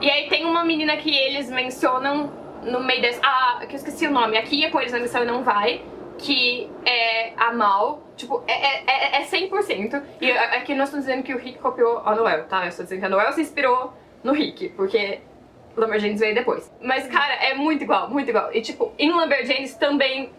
E 0.00 0.10
aí 0.10 0.28
tem 0.28 0.44
uma 0.44 0.64
menina 0.64 0.96
que 0.96 1.14
eles 1.14 1.48
mencionam 1.50 2.32
no 2.62 2.82
meio 2.82 3.00
desse. 3.00 3.20
Ah, 3.22 3.60
que 3.60 3.74
eu 3.74 3.76
esqueci 3.76 4.06
o 4.06 4.10
nome. 4.10 4.36
Aqui 4.36 4.56
ia 4.56 4.70
com 4.70 4.80
eles 4.80 4.92
na 4.92 4.98
missão 4.98 5.22
e 5.22 5.26
não 5.26 5.42
vai. 5.42 5.82
Que 6.18 6.70
é 6.84 7.32
a 7.36 7.52
Mal. 7.52 8.02
Tipo, 8.16 8.42
é, 8.46 9.18
é, 9.18 9.22
é 9.22 9.24
100%. 9.24 10.02
E 10.20 10.30
aqui 10.30 10.74
nós 10.74 10.88
estamos 10.88 11.06
dizendo 11.06 11.22
que 11.22 11.34
o 11.34 11.38
Rick 11.38 11.58
copiou 11.58 12.02
a 12.04 12.14
Noel, 12.14 12.44
tá? 12.46 12.62
Eu 12.62 12.68
estou 12.68 12.84
dizendo 12.84 13.00
que 13.00 13.06
a 13.06 13.08
Noel 13.08 13.32
se 13.32 13.40
inspirou 13.40 13.92
no 14.22 14.32
Rick, 14.32 14.68
porque 14.70 15.20
Lumberjanes 15.76 16.20
veio 16.20 16.34
depois. 16.34 16.70
Mas, 16.80 17.06
cara, 17.08 17.34
é 17.34 17.54
muito 17.54 17.82
igual, 17.82 18.08
muito 18.08 18.28
igual. 18.28 18.50
E, 18.52 18.60
tipo, 18.60 18.92
em 18.98 19.10
Lumberjanes 19.10 19.74
também 19.74 20.30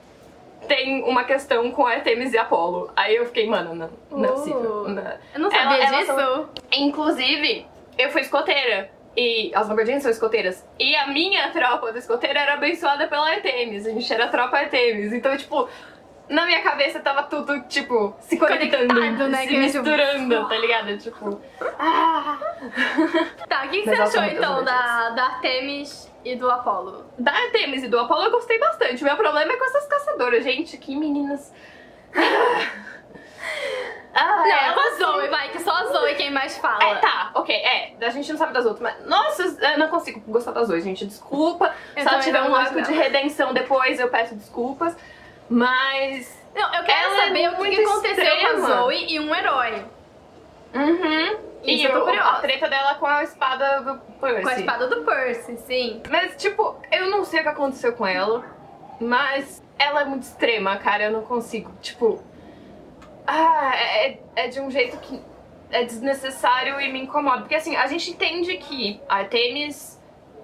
tem 0.68 1.04
uma 1.04 1.24
questão 1.24 1.72
com 1.72 1.86
Artemis 1.86 2.34
e 2.34 2.38
Apollo. 2.38 2.92
Aí 2.96 3.16
eu 3.16 3.26
fiquei, 3.26 3.48
mano, 3.48 3.74
não, 3.76 3.90
não 4.12 4.26
é 4.26 4.32
possível. 4.32 4.88
Não. 4.88 5.14
Eu 5.34 5.40
não 5.40 5.52
sabia 5.52 5.84
Ela- 5.86 5.98
disso. 6.00 6.16
são- 6.16 6.50
Inclusive, 6.74 7.66
eu 7.98 8.10
fui 8.12 8.22
escoteira. 8.22 8.90
E 9.16 9.52
as 9.54 9.70
Lumberjanes 9.70 10.02
são 10.02 10.12
escoteiras. 10.12 10.68
E 10.80 10.96
a 10.96 11.06
minha 11.08 11.50
tropa 11.52 11.92
da 11.92 12.00
escoteira 12.00 12.40
era 12.40 12.54
abençoada 12.56 13.08
pela 13.08 13.30
Artemis. 13.30 13.86
A 13.86 13.92
gente 13.92 14.12
era 14.12 14.26
a 14.26 14.28
tropa 14.28 14.58
Artemis. 14.58 15.14
Então, 15.14 15.38
tipo, 15.38 15.70
na 16.28 16.46
minha 16.48 16.62
cabeça 16.64 17.00
tava 17.00 17.22
tudo, 17.24 17.62
tipo, 17.68 18.16
se 18.22 18.38
conectando, 18.38 19.28
né? 19.28 19.38
se 19.38 19.44
é, 19.44 19.48
tipo, 19.48 19.60
misturando, 19.60 20.48
tá 20.50 20.56
ligado? 20.58 20.98
Tipo, 20.98 21.40
ah... 21.78 22.40
Tá, 23.48 23.66
o 23.66 23.70
que, 23.70 23.82
que 23.84 23.90
você 23.96 24.02
achou 24.02 24.24
então 24.24 24.64
da, 24.64 25.10
da 25.12 25.24
Artemis 25.26 26.12
e 26.24 26.36
do 26.36 26.50
Apollo? 26.50 27.06
Da 27.18 27.32
Artemis 27.32 27.84
e 27.84 27.88
do 27.88 28.00
Apollo 28.00 28.24
eu 28.26 28.32
gostei 28.32 28.58
bastante. 28.60 29.02
O 29.04 29.06
meu 29.06 29.16
problema 29.16 29.52
é 29.54 29.58
com 29.58 29.66
essas 29.66 29.86
caçadoras. 29.88 30.44
Gente, 30.44 30.78
que 30.78 30.96
meninas... 30.96 31.54
Ah, 34.16 34.38
Não, 34.38 34.46
é 34.46 34.74
com 34.74 34.80
a 34.80 34.84
elas 34.86 34.98
são- 35.00 35.12
Zoe, 35.14 35.28
vai, 35.28 35.50
que 35.50 35.60
só 35.60 35.72
a 35.72 35.86
Zoe 35.86 36.14
quem 36.14 36.30
mais 36.30 36.56
fala. 36.60 36.84
É, 36.84 36.96
tá, 36.98 37.32
ok, 37.34 37.56
é. 37.56 37.94
A 38.00 38.10
gente 38.10 38.32
não 38.32 38.38
sabe 38.38 38.54
das 38.54 38.64
outras, 38.64 38.82
mas. 38.82 39.08
Nossa, 39.08 39.42
eu 39.72 39.80
não 39.80 39.88
consigo 39.88 40.22
gostar 40.28 40.52
das 40.52 40.68
duas, 40.68 40.84
gente. 40.84 41.04
Desculpa. 41.08 41.74
Eu 41.96 42.04
Se 42.04 42.08
ela 42.08 42.20
tiver 42.20 42.42
um 42.44 42.54
arco 42.56 42.80
de 42.80 42.94
redenção 42.94 43.54
depois, 43.56 44.00
eu 44.00 44.10
peço 44.10 44.36
desculpas. 44.36 44.96
Mas. 45.50 46.40
Não, 46.54 46.74
eu 46.76 46.84
quero 46.84 47.08
Ela 47.12 47.22
é 47.24 47.26
saber 47.26 47.50
o 47.50 47.56
que, 47.58 47.70
que 47.76 47.82
aconteceu 47.82 48.40
com 48.40 48.48
a 48.48 48.60
Zoe 48.76 49.06
e 49.16 49.20
um 49.20 49.34
herói. 49.34 49.84
Uhum. 50.76 51.38
E 51.64 51.84
eu 51.84 51.92
tô 51.92 52.00
o- 52.00 52.04
curiosa. 52.06 52.30
a 52.30 52.40
treta 52.42 52.70
dela 52.70 52.96
com 52.96 53.06
a 53.06 53.24
espada 53.24 53.82
do 53.82 53.98
Percy. 54.20 54.42
Com 54.44 54.50
a 54.50 54.56
espada 54.56 54.88
do 54.88 55.02
Percy, 55.04 55.58
sim. 55.60 56.02
Mas, 56.10 56.36
tipo, 56.36 56.76
eu 56.92 57.10
não 57.10 57.24
sei 57.24 57.40
o 57.40 57.44
que 57.44 57.50
aconteceu 57.50 57.94
com 57.94 58.06
ela, 58.06 58.44
mas 59.00 59.64
ela 59.80 60.02
é 60.02 60.06
muito 60.06 60.24
extrema, 60.24 60.78
cara. 60.78 61.04
Eu 61.06 61.12
não 61.12 61.22
consigo. 61.24 61.72
Tipo. 61.82 62.22
Ah, 63.26 63.72
é, 63.76 64.20
é 64.36 64.48
de 64.50 64.60
um 64.60 64.70
jeito 64.70 64.98
que 64.98 65.22
é 65.72 65.84
desnecessário 65.86 66.80
e 66.82 66.92
me 66.92 67.02
incomoda. 67.04 67.40
Porque, 67.42 67.56
assim, 67.56 67.76
a 67.76 67.88
gente 67.88 68.12
entende 68.12 68.58
que 68.58 69.02
a 69.08 69.18
Artemis 69.18 70.00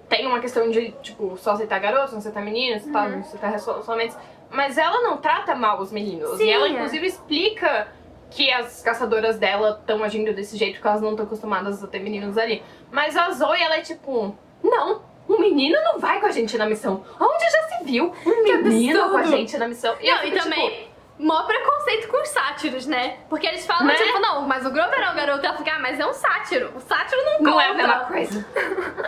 tem 0.08 0.25
uma 0.25 0.39
questão 0.39 0.69
de, 0.71 0.91
tipo, 1.03 1.38
só 1.38 1.51
aceitar 1.51 1.79
garotos, 1.79 2.13
não 2.13 2.19
aceitar 2.19 2.41
meninos, 2.41 2.86
Uhum. 2.86 2.91
tal, 2.93 3.10
não 3.10 3.19
aceitar 3.19 3.49
relacionamentos. 3.49 4.17
Mas 4.49 4.77
ela 4.77 5.01
não 5.01 5.17
trata 5.17 5.53
mal 5.53 5.79
os 5.79 5.91
meninos. 5.91 6.38
Sim, 6.38 6.45
e 6.45 6.49
ela, 6.49 6.65
é. 6.65 6.69
inclusive, 6.69 7.05
explica 7.05 7.88
que 8.31 8.51
as 8.51 8.81
caçadoras 8.81 9.37
dela 9.37 9.77
estão 9.79 10.03
agindo 10.03 10.33
desse 10.33 10.55
jeito 10.57 10.75
porque 10.75 10.87
elas 10.87 11.01
não 11.01 11.11
estão 11.11 11.25
acostumadas 11.25 11.83
a 11.83 11.87
ter 11.87 11.99
meninos 11.99 12.37
ali. 12.37 12.63
Mas 12.91 13.17
a 13.17 13.29
Zoe, 13.31 13.61
ela 13.61 13.77
é 13.77 13.81
tipo, 13.81 14.35
não, 14.63 15.01
um 15.27 15.39
menino 15.39 15.77
não 15.83 15.99
vai 15.99 16.19
com 16.19 16.25
a 16.27 16.31
gente 16.31 16.57
na 16.57 16.65
missão. 16.65 17.03
Onde 17.19 17.43
já 17.51 17.61
se 17.63 17.83
viu 17.83 18.13
um 18.25 18.43
menino 18.43 19.09
com 19.09 19.17
a 19.17 19.23
gente 19.23 19.57
na 19.57 19.67
missão? 19.67 19.93
Não, 20.01 20.23
e 20.23 20.31
fico, 20.31 20.43
também, 20.43 20.69
tipo, 20.69 20.89
mó 21.19 21.43
preconceito 21.43 22.07
com 22.07 22.21
os 22.21 22.29
sátiros, 22.29 22.85
né? 22.85 23.17
Porque 23.29 23.45
eles 23.47 23.65
falam, 23.65 23.85
Né? 23.87 23.95
tipo, 23.95 24.19
não, 24.19 24.41
mas 24.47 24.65
o 24.65 24.71
Grover 24.71 24.99
é 24.99 25.09
um 25.11 25.15
garoto. 25.15 25.45
Ela 25.45 25.57
fica, 25.57 25.73
ah, 25.75 25.79
mas 25.79 25.99
é 25.99 26.05
um 26.05 26.13
sátiro. 26.13 26.71
O 26.75 26.79
sátiro 26.79 27.21
não 27.25 27.37
conta. 27.37 27.49
não 27.51 27.61
é 27.61 27.67
a 27.69 27.73
mesma 27.73 27.99
coisa. 28.05 28.45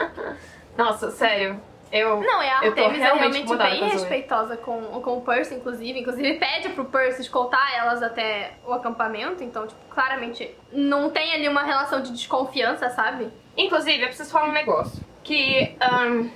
Nossa, 0.77 1.11
sério. 1.11 1.61
Eu. 1.91 2.21
Não, 2.21 2.41
e 2.41 2.47
a 2.47 2.59
Artemis 2.59 2.77
é 2.77 2.81
realmente 2.81 3.03
realmente 3.03 3.39
incomodada 3.39 3.69
bem 3.69 3.89
respeitosa 3.89 4.57
com, 4.57 4.81
com 5.01 5.17
o 5.17 5.21
Percy, 5.21 5.55
inclusive. 5.55 5.99
Inclusive 5.99 6.33
pede 6.35 6.69
pro 6.69 6.85
Percy 6.85 7.21
escoltar 7.21 7.75
elas 7.75 8.01
até 8.01 8.53
o 8.65 8.71
acampamento. 8.73 9.43
Então, 9.43 9.67
tipo, 9.67 9.79
claramente 9.89 10.55
não 10.71 11.09
tem 11.09 11.33
ali 11.33 11.47
uma 11.47 11.63
relação 11.63 12.01
de 12.01 12.11
desconfiança, 12.11 12.89
sabe? 12.89 13.29
Inclusive, 13.57 14.01
eu 14.01 14.07
preciso 14.07 14.31
falar 14.31 14.47
um 14.49 14.53
negócio. 14.53 15.03
Que. 15.23 15.75
ahn, 15.79 16.29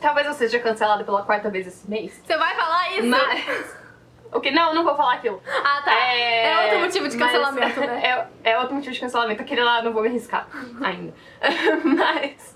talvez 0.00 0.26
eu 0.26 0.32
seja 0.32 0.58
cancelada 0.58 1.04
pela 1.04 1.22
quarta 1.22 1.50
vez 1.50 1.66
esse 1.66 1.88
mês. 1.88 2.20
Você 2.24 2.36
vai 2.36 2.54
falar 2.54 2.92
isso? 2.92 3.06
Mas. 3.08 3.78
O 4.30 4.40
que? 4.40 4.50
Não, 4.50 4.68
eu 4.68 4.74
não 4.74 4.84
vou 4.84 4.94
falar 4.94 5.14
aquilo. 5.14 5.42
Ah, 5.46 5.80
tá. 5.82 5.90
É, 5.90 6.64
outro 6.64 6.80
motivo 6.80 7.08
de 7.08 7.16
mas- 7.16 7.32
cancelamento, 7.32 7.80
né? 7.80 8.26
É, 8.44 8.50
é 8.50 8.58
outro 8.58 8.74
motivo 8.74 8.92
de 8.92 9.00
cancelamento. 9.00 9.40
Aquele 9.40 9.62
lá 9.62 9.78
eu 9.78 9.84
não 9.84 9.92
vou 9.94 10.02
me 10.02 10.08
arriscar 10.08 10.46
ainda. 10.82 11.14
mas. 11.82 12.54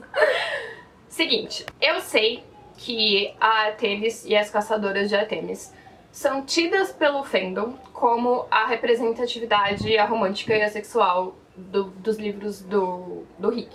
Seguinte, 1.13 1.67
eu 1.79 2.01
sei 2.01 2.43
que 2.79 3.35
a 3.39 3.67
Artemis 3.67 4.25
e 4.25 4.35
as 4.35 4.49
caçadoras 4.49 5.11
de 5.11 5.15
Artemis 5.15 5.71
são 6.11 6.43
tidas 6.43 6.91
pelo 6.91 7.23
fandom 7.23 7.75
como 7.93 8.47
a 8.51 8.67
representatividade 8.67 9.95
a 9.99 10.07
romântica 10.07 10.57
e 10.57 10.63
a 10.63 10.71
sexual 10.71 11.37
do- 11.55 11.91
dos 11.91 12.17
livros 12.17 12.63
do, 12.63 13.25
do 13.39 13.51
Rick. 13.51 13.71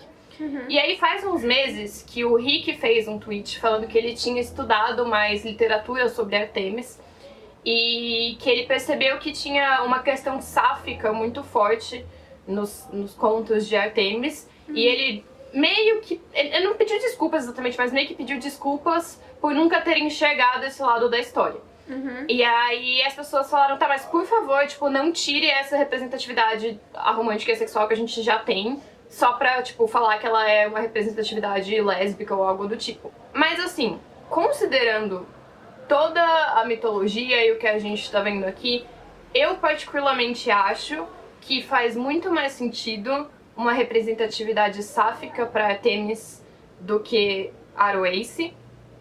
E 0.67 0.79
aí 0.79 0.97
faz 0.97 1.23
uns 1.23 1.43
meses 1.43 2.03
que 2.07 2.25
o 2.25 2.35
Rick 2.37 2.75
fez 2.77 3.07
um 3.07 3.19
tweet 3.19 3.59
falando 3.59 3.85
que 3.85 3.95
ele 3.99 4.15
tinha 4.15 4.41
estudado 4.41 5.05
mais 5.05 5.45
literatura 5.45 6.09
sobre 6.09 6.35
Artemis 6.37 6.99
e 7.63 8.35
que 8.39 8.49
ele 8.49 8.65
percebeu 8.65 9.19
que 9.19 9.31
tinha 9.31 9.83
uma 9.83 9.99
questão 9.99 10.41
sáfica 10.41 11.13
muito 11.13 11.43
forte 11.43 12.03
nos, 12.47 12.87
nos 12.91 13.13
contos 13.13 13.67
de 13.67 13.75
Artemis 13.75 14.49
e 14.69 14.83
ele 14.87 15.25
meio 15.53 16.01
que. 16.01 16.21
Ele, 16.33 16.59
não 16.61 16.75
pediu 16.75 16.97
desculpas 16.99 17.43
exatamente, 17.43 17.77
mas 17.77 17.91
meio 17.91 18.07
que 18.07 18.15
pediu 18.15 18.39
desculpas 18.39 19.21
por 19.39 19.53
nunca 19.53 19.81
ter 19.81 19.97
enxergado 19.97 20.65
esse 20.65 20.81
lado 20.81 21.09
da 21.09 21.19
história. 21.19 21.59
Uhum. 21.87 22.25
E 22.27 22.43
aí 22.43 23.01
as 23.03 23.13
pessoas 23.13 23.49
falaram, 23.49 23.77
tá, 23.77 23.87
mas 23.87 24.05
por 24.05 24.25
favor, 24.25 24.65
tipo, 24.67 24.89
não 24.89 25.11
tire 25.11 25.49
essa 25.49 25.77
representatividade 25.77 26.79
romântica 26.93 27.51
e 27.51 27.55
sexual 27.55 27.87
que 27.87 27.93
a 27.93 27.97
gente 27.97 28.21
já 28.21 28.39
tem, 28.39 28.81
só 29.09 29.33
pra, 29.33 29.61
tipo, 29.61 29.87
falar 29.87 30.17
que 30.17 30.27
ela 30.27 30.49
é 30.49 30.67
uma 30.67 30.79
representatividade 30.79 31.79
lésbica 31.79 32.35
ou 32.35 32.43
algo 32.43 32.67
do 32.67 32.75
tipo. 32.75 33.11
Mas 33.33 33.59
assim, 33.59 33.99
considerando 34.29 35.25
toda 35.87 36.21
a 36.59 36.65
mitologia 36.65 37.45
e 37.45 37.53
o 37.53 37.57
que 37.57 37.67
a 37.67 37.79
gente 37.79 38.11
tá 38.11 38.21
vendo 38.21 38.45
aqui, 38.45 38.85
eu 39.33 39.55
particularmente 39.55 40.51
acho 40.51 41.05
que 41.39 41.61
faz 41.61 41.95
muito 41.95 42.29
mais 42.29 42.51
sentido 42.51 43.29
uma 43.57 43.73
representatividade 43.73 44.83
sáfica 44.83 45.45
pra 45.45 45.67
Artemis 45.67 46.45
do 46.79 46.99
que 46.99 47.51
Aroace. 47.75 48.53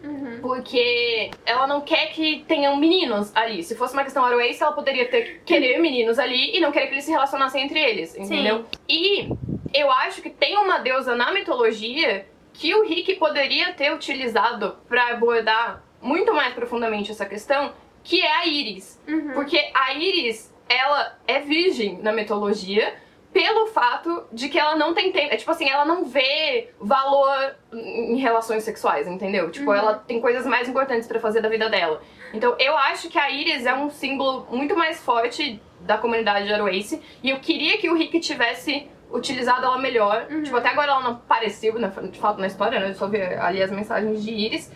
Uhum. 0.03 0.39
Porque 0.41 1.31
ela 1.45 1.65
não 1.65 1.81
quer 1.81 2.07
que 2.11 2.43
tenham 2.47 2.75
meninos 2.75 3.35
ali. 3.35 3.63
Se 3.63 3.75
fosse 3.75 3.93
uma 3.93 4.03
questão 4.03 4.23
Aroace, 4.23 4.61
ela 4.61 4.71
poderia 4.71 5.07
ter 5.07 5.21
que 5.21 5.39
querer 5.39 5.79
meninos 5.79 6.19
ali 6.19 6.55
e 6.55 6.59
não 6.59 6.71
querer 6.71 6.87
que 6.87 6.93
eles 6.93 7.05
se 7.05 7.11
relacionassem 7.11 7.63
entre 7.63 7.79
eles, 7.79 8.15
entendeu? 8.15 8.65
E 8.87 9.29
eu 9.73 9.91
acho 9.91 10.21
que 10.21 10.29
tem 10.29 10.57
uma 10.57 10.79
deusa 10.79 11.15
na 11.15 11.31
mitologia 11.31 12.25
que 12.53 12.73
o 12.73 12.87
Rick 12.87 13.15
poderia 13.15 13.73
ter 13.73 13.93
utilizado 13.93 14.77
pra 14.87 15.09
abordar 15.09 15.83
muito 16.01 16.33
mais 16.33 16.53
profundamente 16.53 17.11
essa 17.11 17.25
questão, 17.25 17.73
que 18.03 18.21
é 18.21 18.35
a 18.37 18.45
Iris. 18.45 18.99
Uhum. 19.07 19.33
Porque 19.33 19.59
a 19.73 19.93
Iris, 19.93 20.53
ela 20.69 21.17
é 21.27 21.39
virgem 21.39 21.99
na 22.01 22.11
mitologia 22.11 22.95
pelo 23.37 23.67
fato 23.67 24.25
de 24.33 24.49
que 24.49 24.57
ela 24.57 24.75
não 24.75 24.95
tem 24.95 25.11
tempo. 25.11 25.31
É 25.31 25.37
tipo 25.37 25.51
assim, 25.51 25.69
ela 25.69 25.85
não 25.85 26.05
vê 26.05 26.71
valor 26.81 27.55
em 27.71 28.15
relações 28.15 28.63
sexuais, 28.63 29.07
entendeu? 29.07 29.51
Tipo, 29.51 29.69
Uhum. 29.69 29.75
ela 29.75 29.93
tem 29.93 30.19
coisas 30.19 30.43
mais 30.43 30.67
importantes 30.67 31.07
pra 31.07 31.19
fazer 31.19 31.39
da 31.39 31.47
vida 31.47 31.69
dela. 31.69 32.01
Então, 32.33 32.55
eu 32.57 32.75
acho 32.75 33.09
que 33.09 33.19
a 33.19 33.29
Iris 33.29 33.67
é 33.67 33.75
um 33.75 33.91
símbolo 33.91 34.47
muito 34.49 34.75
mais 34.75 34.99
forte 35.03 35.61
da 35.81 35.99
comunidade 35.99 36.47
de 36.47 36.53
Aroace. 36.53 36.99
E 37.21 37.29
eu 37.29 37.37
queria 37.39 37.77
que 37.77 37.87
o 37.91 37.93
Rick 37.95 38.19
tivesse 38.21 38.87
utilizado 39.11 39.63
ela 39.67 39.77
melhor. 39.77 40.25
Uhum. 40.31 40.41
Tipo, 40.41 40.57
até 40.57 40.69
agora 40.69 40.93
ela 40.93 41.01
não 41.01 41.11
apareceu, 41.11 41.77
né, 41.77 41.93
de 42.11 42.17
fato, 42.19 42.41
na 42.41 42.47
história, 42.47 42.79
né? 42.79 42.89
Eu 42.89 42.95
só 42.95 43.07
vi 43.07 43.21
ali 43.21 43.61
as 43.61 43.69
mensagens 43.69 44.23
de 44.23 44.31
Iris. 44.31 44.71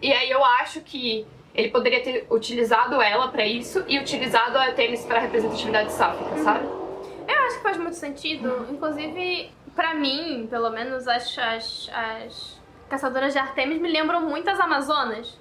E 0.00 0.12
aí 0.12 0.30
eu 0.30 0.44
acho 0.44 0.80
que 0.82 1.26
ele 1.52 1.70
poderia 1.70 2.00
ter 2.04 2.24
utilizado 2.30 3.02
ela 3.02 3.26
pra 3.28 3.44
isso 3.44 3.84
e 3.88 3.98
utilizado 3.98 4.56
a 4.58 4.62
Artemis 4.62 5.04
pra 5.04 5.18
representatividade 5.18 5.90
sáfica, 5.92 6.36
sabe? 6.44 6.85
Eu 7.28 7.44
acho 7.46 7.56
que 7.56 7.62
faz 7.62 7.76
muito 7.76 7.96
sentido. 7.96 8.66
Inclusive, 8.70 9.50
pra 9.74 9.94
mim, 9.94 10.46
pelo 10.48 10.70
menos, 10.70 11.06
as, 11.08 11.36
as, 11.38 11.90
as 11.92 12.60
caçadoras 12.88 13.32
de 13.32 13.38
Artemis 13.38 13.80
me 13.80 13.90
lembram 13.90 14.22
muito 14.22 14.48
as 14.48 14.60
Amazonas. 14.60 15.38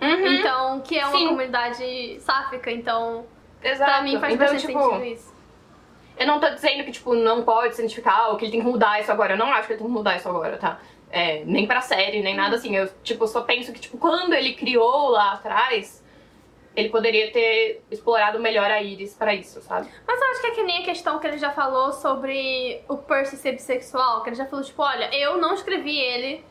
Uhum. 0.00 0.26
Então, 0.26 0.80
que 0.80 0.98
é 0.98 1.06
uma 1.06 1.18
Sim. 1.18 1.28
comunidade 1.28 2.20
sáfica, 2.20 2.70
então 2.70 3.24
Exato. 3.62 3.90
pra 3.90 4.02
mim 4.02 4.18
faz 4.18 4.34
então, 4.34 4.46
bastante 4.46 4.66
tipo, 4.66 4.82
sentido 4.82 5.04
isso. 5.04 5.34
Eu 6.16 6.26
não 6.26 6.38
tô 6.38 6.48
dizendo 6.50 6.84
que, 6.84 6.92
tipo, 6.92 7.14
não 7.14 7.42
pode 7.42 7.74
cientificar 7.74 8.30
ou 8.30 8.36
que 8.36 8.44
ele 8.44 8.52
tem 8.52 8.60
que 8.60 8.66
mudar 8.66 9.00
isso 9.00 9.10
agora. 9.10 9.32
Eu 9.32 9.38
não 9.38 9.52
acho 9.52 9.66
que 9.66 9.72
ele 9.72 9.78
tem 9.78 9.86
que 9.86 9.92
mudar 9.92 10.16
isso 10.16 10.28
agora, 10.28 10.56
tá? 10.56 10.78
É, 11.10 11.44
nem 11.44 11.66
pra 11.66 11.80
série, 11.80 12.22
nem 12.22 12.36
nada 12.36 12.56
assim. 12.56 12.76
Eu, 12.76 12.88
tipo, 13.02 13.26
só 13.26 13.42
penso 13.42 13.72
que, 13.72 13.80
tipo, 13.80 13.98
quando 13.98 14.32
ele 14.32 14.52
criou 14.52 15.08
lá 15.08 15.32
atrás, 15.32 16.03
ele 16.76 16.88
poderia 16.88 17.30
ter 17.30 17.82
explorado 17.90 18.40
melhor 18.40 18.70
a 18.70 18.82
Iris 18.82 19.14
pra 19.14 19.34
isso, 19.34 19.60
sabe? 19.62 19.88
Mas 20.06 20.20
eu 20.20 20.28
acho 20.30 20.40
que 20.40 20.46
é 20.48 20.50
que 20.52 20.62
nem 20.62 20.78
a 20.82 20.84
questão 20.84 21.18
que 21.18 21.26
ele 21.26 21.38
já 21.38 21.50
falou 21.50 21.92
sobre 21.92 22.80
o 22.88 22.96
Percy 22.96 23.36
ser 23.36 23.52
bissexual, 23.52 24.22
que 24.22 24.30
ele 24.30 24.36
já 24.36 24.46
falou, 24.46 24.64
tipo, 24.64 24.82
olha, 24.82 25.08
eu 25.16 25.36
não 25.38 25.54
escrevi 25.54 25.96
ele 25.98 26.44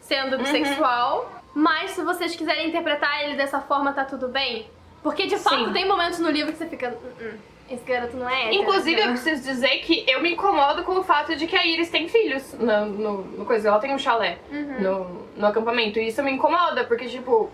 sendo 0.00 0.38
bissexual, 0.38 1.30
mas 1.54 1.90
se 1.92 2.02
vocês 2.02 2.34
quiserem 2.36 2.68
interpretar 2.68 3.24
ele 3.24 3.36
dessa 3.36 3.60
forma, 3.60 3.92
tá 3.92 4.04
tudo 4.04 4.28
bem. 4.28 4.68
Porque 5.02 5.26
de 5.26 5.36
fato 5.36 5.66
Sim. 5.66 5.72
tem 5.72 5.86
momentos 5.86 6.18
no 6.18 6.30
livro 6.30 6.52
que 6.52 6.58
você 6.58 6.66
fica. 6.66 6.88
"Hum, 6.88 7.10
hum, 7.20 7.38
esse 7.68 7.84
garoto 7.84 8.16
não 8.16 8.28
é. 8.28 8.52
Inclusive, 8.54 9.00
eu 9.00 9.08
preciso 9.08 9.42
dizer 9.42 9.78
que 9.80 10.04
eu 10.08 10.20
me 10.22 10.32
incomodo 10.32 10.84
com 10.84 10.92
o 10.98 11.02
fato 11.02 11.34
de 11.36 11.46
que 11.48 11.56
a 11.56 11.66
Iris 11.66 11.90
tem 11.90 12.08
filhos 12.08 12.52
no, 12.54 12.86
no, 12.86 13.22
no 13.24 13.44
coisa. 13.44 13.68
Ela 13.68 13.78
tem 13.80 13.92
um 13.92 13.98
chalé 13.98 14.38
Uhum. 14.50 14.80
no, 14.80 15.26
no 15.36 15.46
acampamento. 15.46 15.98
E 15.98 16.08
isso 16.08 16.22
me 16.22 16.30
incomoda, 16.32 16.84
porque, 16.84 17.06
tipo, 17.06 17.50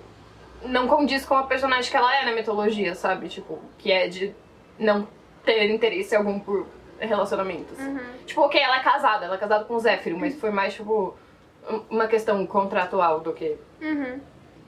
não 0.65 0.87
condiz 0.89 1.25
com 1.25 1.35
a 1.35 1.45
personagem 1.45 1.91
que 1.91 1.97
ela 1.97 2.15
é 2.17 2.25
na 2.25 2.33
mitologia, 2.33 2.95
sabe? 2.95 3.29
Tipo, 3.29 3.59
que 3.79 3.91
é 3.93 4.09
de 4.09 4.35
não 4.79 5.07
ter 5.45 5.71
interesse 5.71 6.15
algum 6.15 6.39
por 6.39 6.67
relacionamentos. 6.99 7.79
Uhum. 7.79 7.99
Tipo, 8.27 8.43
ok, 8.43 8.61
ela 8.61 8.77
é 8.77 8.81
casada, 8.83 9.25
ela 9.27 9.35
é 9.35 9.39
casada 9.39 9.65
com 9.65 9.75
o 9.75 9.81
Zéfiro, 9.81 10.19
mas 10.19 10.39
foi 10.39 10.51
mais, 10.51 10.75
tipo, 10.75 11.15
um- 11.69 11.83
uma 11.91 12.07
questão 12.07 12.47
contratual 12.47 13.21
do 13.21 13.33
que 13.33 13.57
Uhum. 13.81 14.21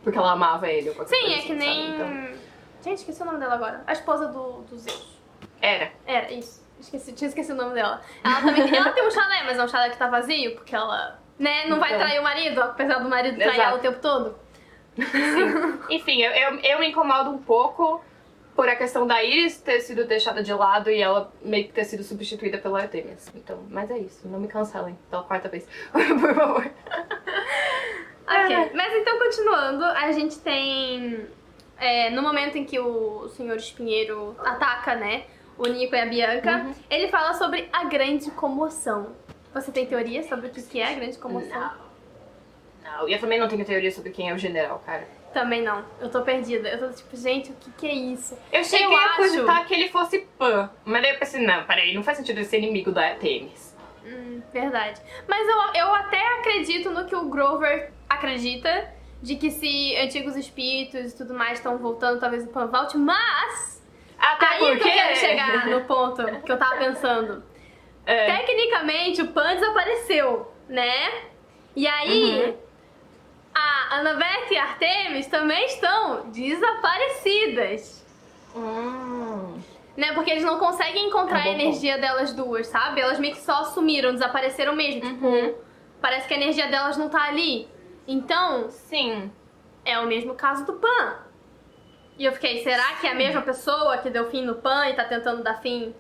porque 0.03 0.19
ela 0.19 0.33
amava 0.33 0.69
ele. 0.69 0.91
Sim, 0.91 0.95
coisa 0.97 1.15
é 1.15 1.19
que 1.19 1.35
assim, 1.39 1.55
nem. 1.55 1.97
sabe? 1.99 2.11
Então, 2.11 2.45
Gente, 2.85 2.99
esqueci 2.99 3.23
o 3.23 3.25
nome 3.25 3.39
dela 3.39 3.55
agora. 3.55 3.83
A 3.87 3.93
esposa 3.95 4.29
do, 4.29 4.61
do 4.63 4.77
Zeus. 4.77 5.19
era. 5.63 5.91
Era, 6.07 6.31
isso. 6.33 6.63
Esqueci, 6.79 7.13
tinha 7.15 7.29
esquecido 7.29 7.55
o 7.59 7.63
nome 7.63 7.75
dela. 7.75 8.03
Ela 8.23 8.35
também 8.43 8.77
ela 8.77 8.91
tem 8.93 9.07
um 9.07 9.11
chalé, 9.11 9.43
mas 9.45 9.59
é 9.59 9.65
um 9.65 9.69
chalé 9.69 9.89
que 9.89 9.97
tá 9.97 10.09
vazio, 10.09 10.55
porque 10.55 10.75
ela, 10.77 11.19
né, 11.39 11.67
não 11.67 11.81
vai 11.81 11.95
Então. 11.95 12.01
trair 12.05 12.19
o 12.21 12.23
marido, 12.23 12.61
apesar 12.61 12.99
do 12.99 13.09
marido 13.09 13.37
trair 13.37 13.55
Exato. 13.55 13.69
ela 13.69 13.79
o 13.79 13.81
tempo 13.81 13.99
todo. 14.01 14.37
Enfim, 15.91 16.23
eu, 16.23 16.31
eu, 16.31 16.59
eu 16.61 16.81
me 16.81 16.89
incomodo 16.89 17.31
um 17.31 17.39
pouco 17.39 18.01
por 18.55 18.69
a 18.69 18.77
questão 18.77 19.07
da 19.07 19.23
Iris 19.23 19.61
ter 19.61 19.81
sido 19.81 20.05
deixada 20.05 20.43
de 20.43 20.53
lado 20.53 20.91
e 20.91 21.01
ela 21.03 21.33
meio 21.43 21.67
que 21.67 21.73
ter 21.73 21.85
sido 21.85 22.05
substituída 22.05 22.59
pela 22.59 22.83
Artemis. 22.83 23.31
Então, 23.35 23.65
mas 23.69 23.91
é 23.91 23.99
isso, 23.99 24.29
não 24.29 24.39
me 24.39 24.49
cancelem 24.49 24.97
pela 25.11 25.23
quarta 25.25 25.49
vez. 25.49 25.67
por 25.93 26.35
favor. 26.35 26.71
Ok, 28.27 28.71
mas 28.75 28.95
então 28.95 29.19
continuando, 29.19 29.85
a 29.85 30.13
gente 30.13 30.39
tem. 30.39 31.27
é, 31.79 32.11
no 32.11 32.23
momento 32.23 32.57
em 32.57 32.65
que 32.65 32.79
o 32.79 33.29
senhor 33.31 33.57
Espinheiro 33.57 34.37
ataca, 34.39 34.95
né? 34.95 35.25
O 35.59 35.67
Nico 35.67 35.95
e 35.95 36.01
a 36.01 36.07
Bianca, 36.07 36.67
ele 36.91 37.09
fala 37.09 37.35
sobre 37.35 37.69
a 37.73 37.85
grande 37.85 38.31
comoção. 38.31 39.15
Você 39.53 39.71
tem 39.71 39.87
teoria 39.87 40.23
sobre 40.25 40.49
o 40.49 40.51
que 40.51 40.63
que 40.63 40.81
é 40.81 40.91
a 40.91 40.95
grande 40.95 41.17
comoção? 41.19 41.61
Não, 41.61 41.71
e 43.09 43.12
eu 43.12 43.18
também 43.18 43.38
não 43.40 43.49
tenho 43.49 43.64
teoria 43.64 43.90
sobre 43.90 44.11
quem 44.11 44.31
é 44.31 44.35
o 44.35 44.38
general, 44.38 44.83
cara. 44.85 45.07
Também 45.33 45.62
não. 45.62 45.85
Eu 46.01 46.09
tô 46.11 46.23
perdida. 46.23 46.68
Eu 46.68 46.79
tô 46.79 46.94
tipo, 46.94 47.16
gente, 47.16 47.51
o 47.51 47.55
que 47.55 47.70
que 47.73 47.87
é 47.88 47.92
isso? 47.92 48.38
Eu 48.53 48.61
achei 48.61 48.85
Eu 48.85 48.92
ia 48.92 48.99
acho- 48.99 49.16
cogitar 49.16 49.66
que 49.66 49.75
ele 49.75 49.88
fosse 49.88 50.20
Pan, 50.38 50.70
mas 50.85 51.03
daí 51.03 51.12
eu 51.12 51.18
pensei, 51.18 51.44
não, 51.44 51.64
peraí, 51.64 51.92
não 51.94 52.05
faz 52.05 52.18
sentido 52.18 52.38
ele 52.38 52.44
ser 52.47 52.59
inimigo 52.59 52.92
da 52.92 53.03
Artemis. 53.09 53.75
Hum, 54.05 54.40
verdade. 54.53 55.01
Mas 55.27 55.49
eu, 55.49 55.57
eu 55.83 55.94
até 55.94 56.20
acredito 56.38 56.90
no 56.90 57.05
que 57.07 57.16
o 57.16 57.25
Grover 57.29 57.90
acredita, 58.09 58.92
de 59.23 59.35
que 59.37 59.51
se 59.51 59.97
antigos 59.97 60.37
espíritos 60.37 61.12
e 61.12 61.16
tudo 61.16 61.33
mais 61.35 61.59
estão 61.59 61.79
voltando, 61.79 62.20
talvez 62.20 62.44
o 62.44 62.49
Pan 62.49 62.66
volte, 62.68 62.97
mas 62.99 63.83
Até 64.18 64.47
aí 64.47 64.59
porque... 64.61 64.79
que 64.81 64.88
eu 64.88 64.92
quero 64.92 65.16
chegar 65.16 65.66
no 65.73 65.81
ponto 65.85 66.25
que 66.42 66.53
eu 66.53 66.59
tava 66.59 66.77
pensando. 66.77 67.42
É. 68.07 68.37
Tecnicamente, 68.37 69.23
o 69.23 69.29
Pan 69.33 69.55
desapareceu, 69.55 70.53
né? 70.68 71.11
E 71.75 71.87
aí, 71.88 72.44
Uhum. 72.51 72.57
A 73.55 73.97
Annabeth 73.99 74.51
e 74.51 74.57
a 74.59 74.62
Artemis 74.64 75.27
também 75.27 75.64
estão 75.67 76.31
desaparecidas. 76.31 78.05
Hum. 78.55 79.61
Né? 79.97 80.12
Porque 80.12 80.31
eles 80.31 80.43
não 80.45 80.59
conseguem 80.59 81.07
encontrar 81.07 81.38
É 81.38 81.43
a 81.43 81.45
bom 81.45 81.51
energia 81.61 81.99
delas 81.99 82.33
duas, 82.33 82.67
sabe? 82.67 83.01
Elas 83.01 83.19
meio 83.19 83.35
que 83.35 83.40
só 83.40 83.64
sumiram, 83.64 84.12
desapareceram 84.12 84.75
mesmo. 84.75 85.01
Tipo, 85.01 85.27
Uhum. 85.27 85.55
parece 86.01 86.27
que 86.27 86.35
a 86.35 86.37
energia 86.37 86.67
delas 86.69 86.97
não 86.97 87.09
tá 87.09 87.23
ali. 87.25 87.69
Então, 88.07 88.69
Sim. 88.71 89.31
é 89.85 89.99
o 89.99 90.07
mesmo 90.07 90.35
caso 90.35 90.67
do 90.67 90.75
Pan. 90.75 91.19
E 92.19 92.25
eu 92.25 92.33
fiquei, 92.33 92.62
será 92.62 92.95
que 93.01 93.07
é 93.07 93.11
a 93.12 93.14
mesma 93.14 93.43
pessoa 93.43 93.99
que 93.99 94.11
deu 94.11 94.31
fim 94.31 94.45
no 94.45 94.57
Pan 94.57 94.88
e 94.88 94.95
tá 94.95 95.05
tentando 95.05 95.43
dar 95.43 95.61
fim? 95.61 95.95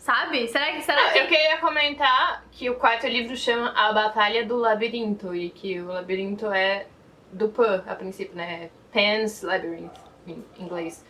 Sabe? 0.00 0.48
Será 0.48 0.72
que. 0.72 0.80
Será 0.80 1.10
que. 1.10 1.18
eu 1.18 1.26
queria 1.26 1.58
comentar 1.58 2.42
que 2.50 2.70
o 2.70 2.74
quarto 2.76 3.06
livro 3.06 3.36
chama 3.36 3.70
A 3.76 3.92
Batalha 3.92 4.46
do 4.46 4.56
Labirinto 4.56 5.34
e 5.34 5.50
que 5.50 5.78
o 5.78 5.88
labirinto 5.88 6.46
é 6.46 6.86
do 7.30 7.50
Pan, 7.50 7.84
a 7.86 7.94
princípio, 7.94 8.34
né? 8.34 8.70
Pan's 8.92 9.42
Labyrinth, 9.42 9.92
em 10.26 10.42
inglês. 10.58 11.04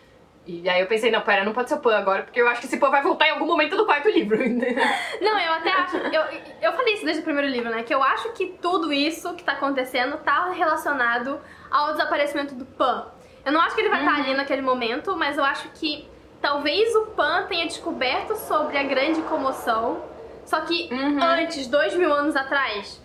E 0.44 0.68
aí 0.68 0.80
eu 0.80 0.88
pensei, 0.88 1.10
não, 1.12 1.20
pera, 1.20 1.44
não 1.44 1.52
pode 1.52 1.68
ser 1.68 1.76
o 1.76 1.78
Pan 1.78 1.96
agora, 1.96 2.24
porque 2.24 2.40
eu 2.40 2.48
acho 2.48 2.60
que 2.60 2.66
esse 2.66 2.78
Pan 2.78 2.90
vai 2.90 3.00
voltar 3.00 3.28
em 3.28 3.30
algum 3.30 3.46
momento 3.46 3.76
do 3.76 3.86
quarto 3.86 4.08
livro. 4.08 4.36
Não, 5.20 5.38
eu 5.38 5.52
até 5.52 5.70
acho. 5.70 5.96
Eu, 5.98 6.22
eu 6.60 6.72
falei 6.72 6.94
isso 6.94 7.04
desde 7.04 7.20
o 7.20 7.24
primeiro 7.24 7.46
livro, 7.46 7.70
né? 7.70 7.84
Que 7.84 7.94
eu 7.94 8.02
acho 8.02 8.32
que 8.32 8.46
tudo 8.60 8.92
isso 8.92 9.34
que 9.34 9.44
tá 9.44 9.52
acontecendo 9.52 10.16
tá 10.18 10.50
relacionado 10.50 11.40
ao 11.70 11.92
desaparecimento 11.92 12.56
do 12.56 12.64
Pan. 12.64 13.06
Eu 13.44 13.52
não 13.52 13.60
acho 13.60 13.76
que 13.76 13.82
ele 13.82 13.90
vai 13.90 14.00
estar 14.00 14.16
ali 14.16 14.34
naquele 14.34 14.62
momento, 14.62 15.16
mas 15.16 15.38
eu 15.38 15.44
acho 15.44 15.68
que 15.70 16.08
talvez 16.40 16.94
o 16.96 17.06
Pan 17.06 17.46
tenha 17.48 17.66
descoberto 17.66 18.34
sobre 18.36 18.76
a 18.78 18.82
grande 18.82 19.20
comoção, 19.22 20.02
só 20.44 20.60
que 20.62 20.88
Uhum. 20.92 21.22
antes, 21.22 21.66
dois 21.66 21.94
mil 21.94 22.12
anos 22.12 22.34
atrás, 22.36 23.00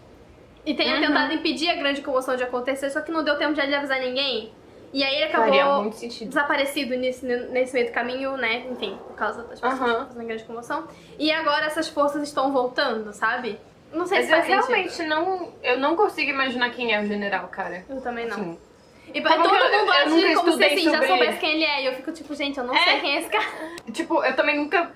e 0.65 0.73
tenha 0.73 0.95
Uhum. 0.95 1.01
tentado 1.01 1.33
impedir 1.33 1.69
a 1.69 1.75
grande 1.75 2.01
comoção 2.01 2.35
de 2.35 2.43
acontecer, 2.43 2.89
só 2.89 3.01
que 3.01 3.11
não 3.11 3.23
deu 3.23 3.37
tempo 3.37 3.53
de 3.53 3.61
ele 3.61 3.75
avisar 3.75 3.99
ninguém. 3.99 4.51
E 4.93 5.03
aí 5.03 5.15
ele 5.15 5.25
acabou 5.25 5.89
desaparecido 5.89 6.95
nesse, 6.95 7.25
nesse 7.25 7.73
meio 7.73 7.87
do 7.87 7.91
caminho, 7.91 8.37
né? 8.37 8.65
Enfim, 8.71 8.97
por 9.07 9.15
causa 9.15 9.43
das 9.43 9.59
pessoas 9.59 9.73
estão 9.73 10.07
fazendo 10.07 10.25
grande 10.25 10.43
comoção. 10.45 10.87
E 11.19 11.31
agora 11.31 11.65
essas 11.65 11.89
forças 11.89 12.23
estão 12.23 12.53
voltando, 12.53 13.11
sabe? 13.11 13.59
Não 13.91 14.05
sei 14.05 14.19
Mas 14.19 14.27
se 14.27 14.31
eu 14.31 14.37
faz 14.37 14.45
sentido. 14.65 14.67
realmente 14.67 15.03
não. 15.03 15.51
Eu 15.61 15.79
não 15.79 15.95
consigo 15.97 16.29
imaginar 16.31 16.69
quem 16.69 16.93
é 16.93 17.01
o 17.01 17.05
general, 17.05 17.47
cara. 17.49 17.83
Eu 17.89 17.99
também 18.01 18.25
não. 18.25 18.37
Assim, 18.37 18.59
E 19.13 19.21
Como 19.21 19.43
todo 19.43 19.53
mundo 19.53 20.09
nunca 20.09 20.35
como 20.35 20.53
se 20.53 20.63
assim, 20.65 20.83
já 20.83 21.07
soubesse 21.07 21.39
quem 21.39 21.53
ele 21.55 21.63
é. 21.63 21.83
E 21.83 21.85
eu 21.85 21.93
fico 21.93 22.11
tipo, 22.11 22.35
gente, 22.35 22.57
eu 22.57 22.63
não 22.63 22.75
É. 22.75 22.83
sei 22.83 22.99
quem 22.99 23.15
é 23.15 23.19
esse 23.19 23.29
cara. 23.29 23.45
tipo, 23.93 24.23
eu 24.23 24.35
também 24.35 24.57
nunca 24.57 24.91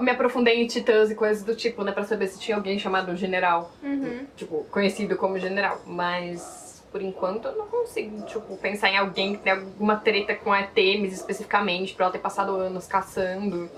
me 0.00 0.10
aprofundei 0.10 0.60
em 0.62 0.66
titãs 0.66 1.10
e 1.10 1.14
coisas 1.14 1.42
do 1.44 1.54
tipo, 1.54 1.82
né? 1.84 1.92
Pra 1.92 2.04
saber 2.04 2.26
se 2.28 2.38
tinha 2.38 2.56
alguém 2.56 2.78
chamado 2.78 3.14
general. 3.16 3.72
Uhum. 3.82 4.26
tipo, 4.36 4.64
conhecido 4.70 5.16
como 5.16 5.38
general. 5.38 5.80
Mas, 5.86 6.84
por 6.92 7.00
enquanto, 7.00 7.48
eu 7.48 7.56
não 7.56 7.66
consigo, 7.66 8.22
tipo, 8.26 8.56
pensar 8.58 8.90
em 8.90 8.96
alguém 8.98 9.34
que 9.36 9.42
tem 9.42 9.52
alguma 9.52 9.96
treta 9.96 10.34
com 10.34 10.52
a 10.52 10.58
Artemis 10.58 11.12
especificamente, 11.12 11.94
pra 11.94 12.06
ela 12.06 12.12
ter 12.12 12.18
passado 12.20 12.54
anos 12.56 12.86
caçando. 12.86 13.70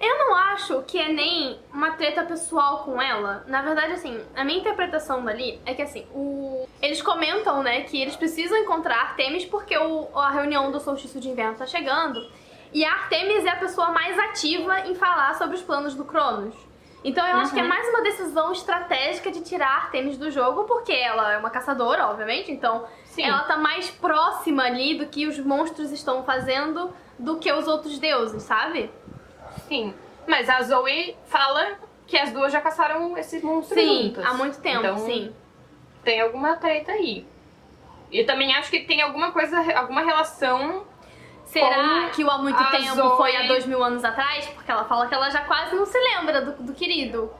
Eu 0.00 0.18
não 0.18 0.34
acho 0.34 0.82
que 0.86 0.98
é 0.98 1.12
nem 1.12 1.60
uma 1.72 1.90
treta 1.92 2.24
pessoal 2.24 2.84
com 2.84 3.00
ela. 3.02 3.44
Na 3.46 3.60
verdade, 3.60 3.92
assim, 3.92 4.18
a 4.34 4.42
minha 4.42 4.58
interpretação 4.58 5.22
dali 5.22 5.60
é 5.66 5.74
que, 5.74 5.82
assim, 5.82 6.06
o... 6.14 6.66
eles 6.80 7.02
comentam, 7.02 7.62
né, 7.62 7.82
que 7.82 8.00
eles 8.00 8.16
precisam 8.16 8.56
encontrar 8.56 8.96
Artemis 9.00 9.44
porque 9.44 9.76
o... 9.76 10.08
a 10.14 10.30
reunião 10.30 10.72
do 10.72 10.80
solstício 10.80 11.20
de 11.20 11.28
inverno 11.28 11.58
tá 11.58 11.66
chegando. 11.66 12.18
E 12.72 12.82
a 12.82 12.92
Artemis 12.92 13.44
é 13.44 13.50
a 13.50 13.56
pessoa 13.56 13.90
mais 13.90 14.18
ativa 14.18 14.80
em 14.80 14.94
falar 14.94 15.34
sobre 15.34 15.56
os 15.56 15.62
planos 15.62 15.94
do 15.94 16.04
Cronos. 16.04 16.54
Então 17.02 17.26
eu 17.26 17.36
acho 17.38 17.52
que 17.54 17.60
é 17.60 17.62
mais 17.62 17.88
uma 17.88 18.02
decisão 18.02 18.52
estratégica 18.52 19.30
de 19.30 19.40
tirar 19.40 19.68
a 19.68 19.76
Artemis 19.76 20.18
do 20.18 20.30
jogo, 20.30 20.64
porque 20.64 20.92
ela 20.92 21.32
é 21.32 21.38
uma 21.38 21.48
caçadora, 21.48 22.06
obviamente, 22.08 22.52
então 22.52 22.84
Sim. 23.04 23.24
ela 23.24 23.40
tá 23.40 23.56
mais 23.56 23.90
próxima 23.90 24.64
ali 24.64 24.98
do 24.98 25.06
que 25.06 25.26
os 25.26 25.38
monstros 25.38 25.90
estão 25.92 26.22
fazendo 26.24 26.92
do 27.18 27.38
que 27.38 27.50
os 27.50 27.66
outros 27.66 27.98
deuses, 27.98 28.42
sabe? 28.42 28.90
Sim. 29.70 29.94
Mas 30.26 30.48
a 30.50 30.60
Zoe 30.62 31.16
fala 31.26 31.78
que 32.06 32.18
as 32.18 32.30
duas 32.32 32.52
já 32.52 32.60
caçaram 32.60 33.16
esses 33.16 33.42
monstros 33.42 33.80
Sim, 33.80 34.08
juntas. 34.08 34.24
há 34.26 34.34
muito 34.34 34.60
tempo, 34.60 34.80
Então, 34.80 34.98
sim. 34.98 35.32
Tem 36.04 36.20
alguma 36.20 36.56
treta 36.56 36.92
aí. 36.92 37.26
E 38.10 38.24
também 38.24 38.54
acho 38.54 38.70
que 38.70 38.80
tem 38.80 39.00
alguma 39.00 39.30
coisa, 39.32 39.56
alguma 39.78 40.02
relação. 40.02 40.84
Será 41.44 42.10
que 42.12 42.22
o 42.24 42.30
há 42.30 42.38
muito 42.38 42.58
tempo 42.70 42.94
Zoe- 42.94 43.16
foi 43.16 43.36
há 43.36 43.46
dois 43.46 43.64
mil 43.66 43.82
anos 43.82 44.04
atrás? 44.04 44.46
Porque 44.48 44.70
ela 44.70 44.84
fala 44.84 45.06
que 45.08 45.14
ela 45.14 45.30
já 45.30 45.42
quase 45.44 45.74
não 45.74 45.86
se 45.86 45.98
lembra 45.98 46.42
do, 46.42 46.62
do 46.62 46.74
querido. 46.74 47.32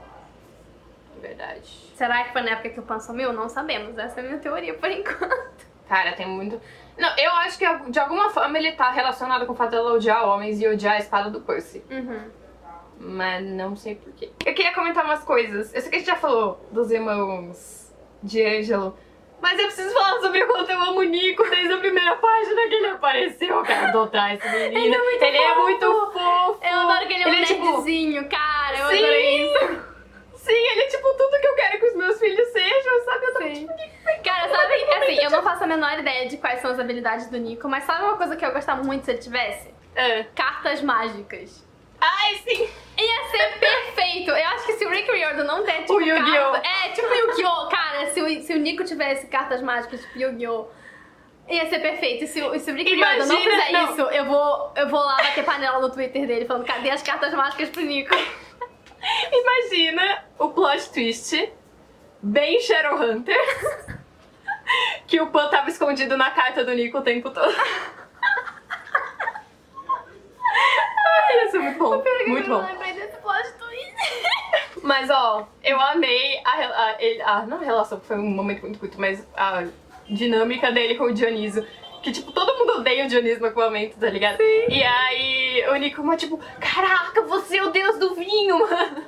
Verdade. 1.21 1.69
Será 1.95 2.25
que 2.25 2.33
foi 2.33 2.43
na 2.43 2.53
época 2.53 2.71
que 2.71 2.81
o 2.81 2.83
Pan 2.83 2.99
sumiu? 2.99 3.33
Não 3.33 3.49
sabemos. 3.49 3.99
Essa 3.99 4.21
é 4.21 4.25
a 4.25 4.27
minha 4.27 4.39
teoria 4.39 4.75
por 4.75 4.89
enquanto. 4.91 5.67
Cara, 5.89 6.13
tem 6.13 6.27
muito. 6.27 6.61
Não, 6.99 7.09
eu 7.17 7.31
acho 7.37 7.59
que 7.59 7.67
de 7.91 7.99
alguma 7.99 8.31
forma 8.31 8.59
ele 8.59 8.73
tá 8.73 8.91
relacionado 8.91 9.47
com 9.47 9.53
o 9.53 9.57
fato 9.57 9.71
dela 9.71 9.93
odiar 9.93 10.27
homens 10.29 10.61
e 10.61 10.69
odiar 10.69 10.95
a 10.95 10.99
espada 10.99 11.31
do 11.31 11.41
Percy. 11.41 11.83
Uhum. 11.91 12.21
Mas 12.99 13.45
não 13.47 13.75
sei 13.75 13.95
porquê. 13.95 14.31
Eu 14.45 14.53
queria 14.55 14.75
comentar 14.75 15.05
umas 15.05 15.25
coisas. 15.25 15.73
Eu 15.75 15.81
sei 15.81 15.91
que 15.91 15.97
a 15.97 15.99
gente 16.01 16.09
já 16.09 16.17
falou 16.17 16.61
dos 16.71 16.91
irmãos 16.91 17.91
de 18.23 18.45
Ângelo. 18.45 18.97
Mas 19.41 19.59
eu 19.59 19.65
preciso 19.67 19.95
falar 19.95 20.21
sobre 20.21 20.43
o 20.45 20.47
quanto 20.47 20.71
eu 20.71 20.79
amo 20.83 20.99
o 20.99 21.03
Nico 21.03 21.43
desde 21.49 21.73
a 21.73 21.79
primeira 21.79 22.15
página 22.17 22.69
que 22.69 22.75
ele 22.75 22.89
apareceu. 22.89 23.57
Eu 23.57 23.63
quero 23.63 23.87
adotar 23.87 24.35
esse 24.35 24.47
menino. 24.47 24.79
Ele 24.79 24.95
é 24.95 24.99
muito 25.03 25.23
Ele 25.23 25.37
é 25.39 25.49
fofo. 25.55 25.63
muito 25.63 25.87
fofo. 26.13 26.59
Eu 26.63 26.79
adoro 26.81 27.07
que 27.07 27.15
ele 27.15 27.23
é 27.23 27.27
um 27.27 27.31
Ele 27.31 27.43
é, 27.43 27.47
tipo, 27.47 27.65
nerdzinho, 27.65 28.29
cara. 28.29 28.79
Eu 28.81 28.89
Sim. 28.89 28.99
adorei 28.99 29.47
isso. 29.47 29.91
Sim, 30.37 30.53
ele 30.53 30.80
é 30.80 30.80
tipo 31.01 31.15
tudo 31.15 31.41
que 31.41 31.47
eu 31.47 31.55
quero 31.55 31.79
que 31.81 31.87
os 31.87 31.95
meus 31.97 32.19
filhos 32.19 32.49
sejam, 32.53 33.05
sabe? 33.05 33.25
Eu 33.27 33.33
tô 33.33 33.39
Sim. 33.41 33.69
Cara, 34.25 34.49
sabe, 34.49 34.75
assim, 34.75 35.17
eu 35.25 35.31
não 35.31 35.43
faço 35.43 35.65
a 35.65 35.67
menor 35.67 35.99
ideia 35.99 36.29
de 36.29 36.37
quais 36.37 36.61
são 36.61 36.71
as 36.71 36.79
habilidades 36.79 37.29
do 37.31 37.39
Nico, 37.39 37.69
mas 37.69 37.85
sabe 37.85 38.05
uma 38.05 38.17
coisa 38.17 38.37
que 38.37 38.45
eu 38.45 38.53
gostava 38.53 38.83
muito 38.83 39.05
se 39.05 39.13
ele 39.13 39.19
tivesse? 39.19 39.73
Ah. 39.97 40.25
Cartas 40.35 40.83
mágicas. 40.83 41.67
Ai, 42.01 42.35
sim! 42.37 42.69
Ia 42.99 43.25
ser 43.31 43.59
perfeito! 43.59 44.31
Eu 44.31 44.47
acho 44.49 44.67
que 44.67 44.73
se 44.75 44.87
o 44.87 44.91
Rick 44.91 45.11
Riordan 45.11 45.45
não 45.45 45.65
der, 45.65 45.81
tipo, 45.83 45.95
O 45.95 46.01
Yu-Gi-Oh! 46.01 46.53
carta- 46.53 46.69
É, 46.69 46.89
tipo 46.91 47.07
Yu-Gi-Oh! 47.13 47.69
Cara, 47.69 48.07
se 48.09 48.23
o, 48.23 48.43
se 48.43 48.53
o 48.55 48.59
Nico 48.59 48.85
tivesse 48.85 49.27
cartas 49.27 49.61
mágicas, 49.63 50.01
tipo 50.01 50.19
Yu-Gi-Oh! 50.19 50.67
Ia 51.49 51.69
ser 51.69 51.81
perfeito. 51.81 52.25
E 52.25 52.27
se, 52.27 52.41
o- 52.43 52.59
se 52.59 52.71
o 52.71 52.75
Rick 52.75 52.95
Riordan 52.95 53.27
não 53.27 53.35
Imagina- 53.39 53.65
fizer 53.65 53.73
não. 53.73 53.85
isso, 53.93 54.01
eu 54.03 54.25
vou, 54.25 54.73
eu 54.77 54.89
vou 54.89 55.01
lá 55.01 55.17
bater 55.17 55.45
panela 55.45 55.81
no 55.81 55.91
Twitter 55.91 56.27
dele 56.27 56.45
falando, 56.47 56.65
cadê 56.65 56.91
as 56.91 57.03
cartas 57.03 57.35
mágicas 57.35 57.69
pro 57.71 57.83
Nico? 57.83 58.15
Imagina 59.33 60.25
o 60.39 60.49
plot 60.51 60.91
twist 60.93 61.53
bem 62.23 62.61
Shadowhunter 62.61 63.37
que 65.07 65.21
o 65.21 65.29
Pan 65.29 65.49
tava 65.49 65.69
escondido 65.71 66.17
na 66.17 66.31
carta 66.31 66.65
do 66.65 66.73
Nico 66.75 66.99
o 66.99 67.03
tempo 67.03 67.31
todo. 67.31 67.51
Ai, 70.53 71.47
isso 71.47 71.57
é 71.57 71.61
muito 71.61 71.79
bom. 71.79 72.03
Muito 72.27 72.51
eu 72.51 72.57
bom. 72.63 72.69
Mas 74.83 75.11
ó, 75.11 75.47
eu 75.63 75.81
amei 75.81 76.41
a, 76.45 76.51
a, 76.51 76.97
ele- 77.03 77.23
a- 77.23 77.47
não 77.47 77.59
a 77.59 77.65
relação, 77.65 78.01
que 78.01 78.07
foi 78.07 78.17
um 78.17 78.23
momento 78.31 78.63
muito 78.63 78.79
curto, 78.79 79.01
mas 79.01 79.27
a 79.37 79.65
dinâmica 80.09 80.73
dele 80.73 80.95
com 80.97 81.05
o 81.05 81.13
Dioniso. 81.15 81.65
Que, 82.03 82.13
tipo, 82.13 82.33
todo 82.33 82.57
mundo 82.59 82.79
odeia 82.79 83.05
o 83.05 83.09
Dioniso 83.09 83.41
naquele 83.41 83.65
momento, 83.65 83.99
tá 83.99 84.09
ligado? 84.09 84.41
E 84.41 84.83
aí 84.83 85.67
o 85.69 85.75
Nico, 85.77 86.03
mas, 86.03 86.21
tipo, 86.21 86.41
caraca, 86.59 87.23
você 87.23 87.59
é 87.59 87.63
o 87.63 87.71
deus 87.71 87.99
do 87.99 88.15
vinho, 88.15 88.59
mano. 88.59 89.05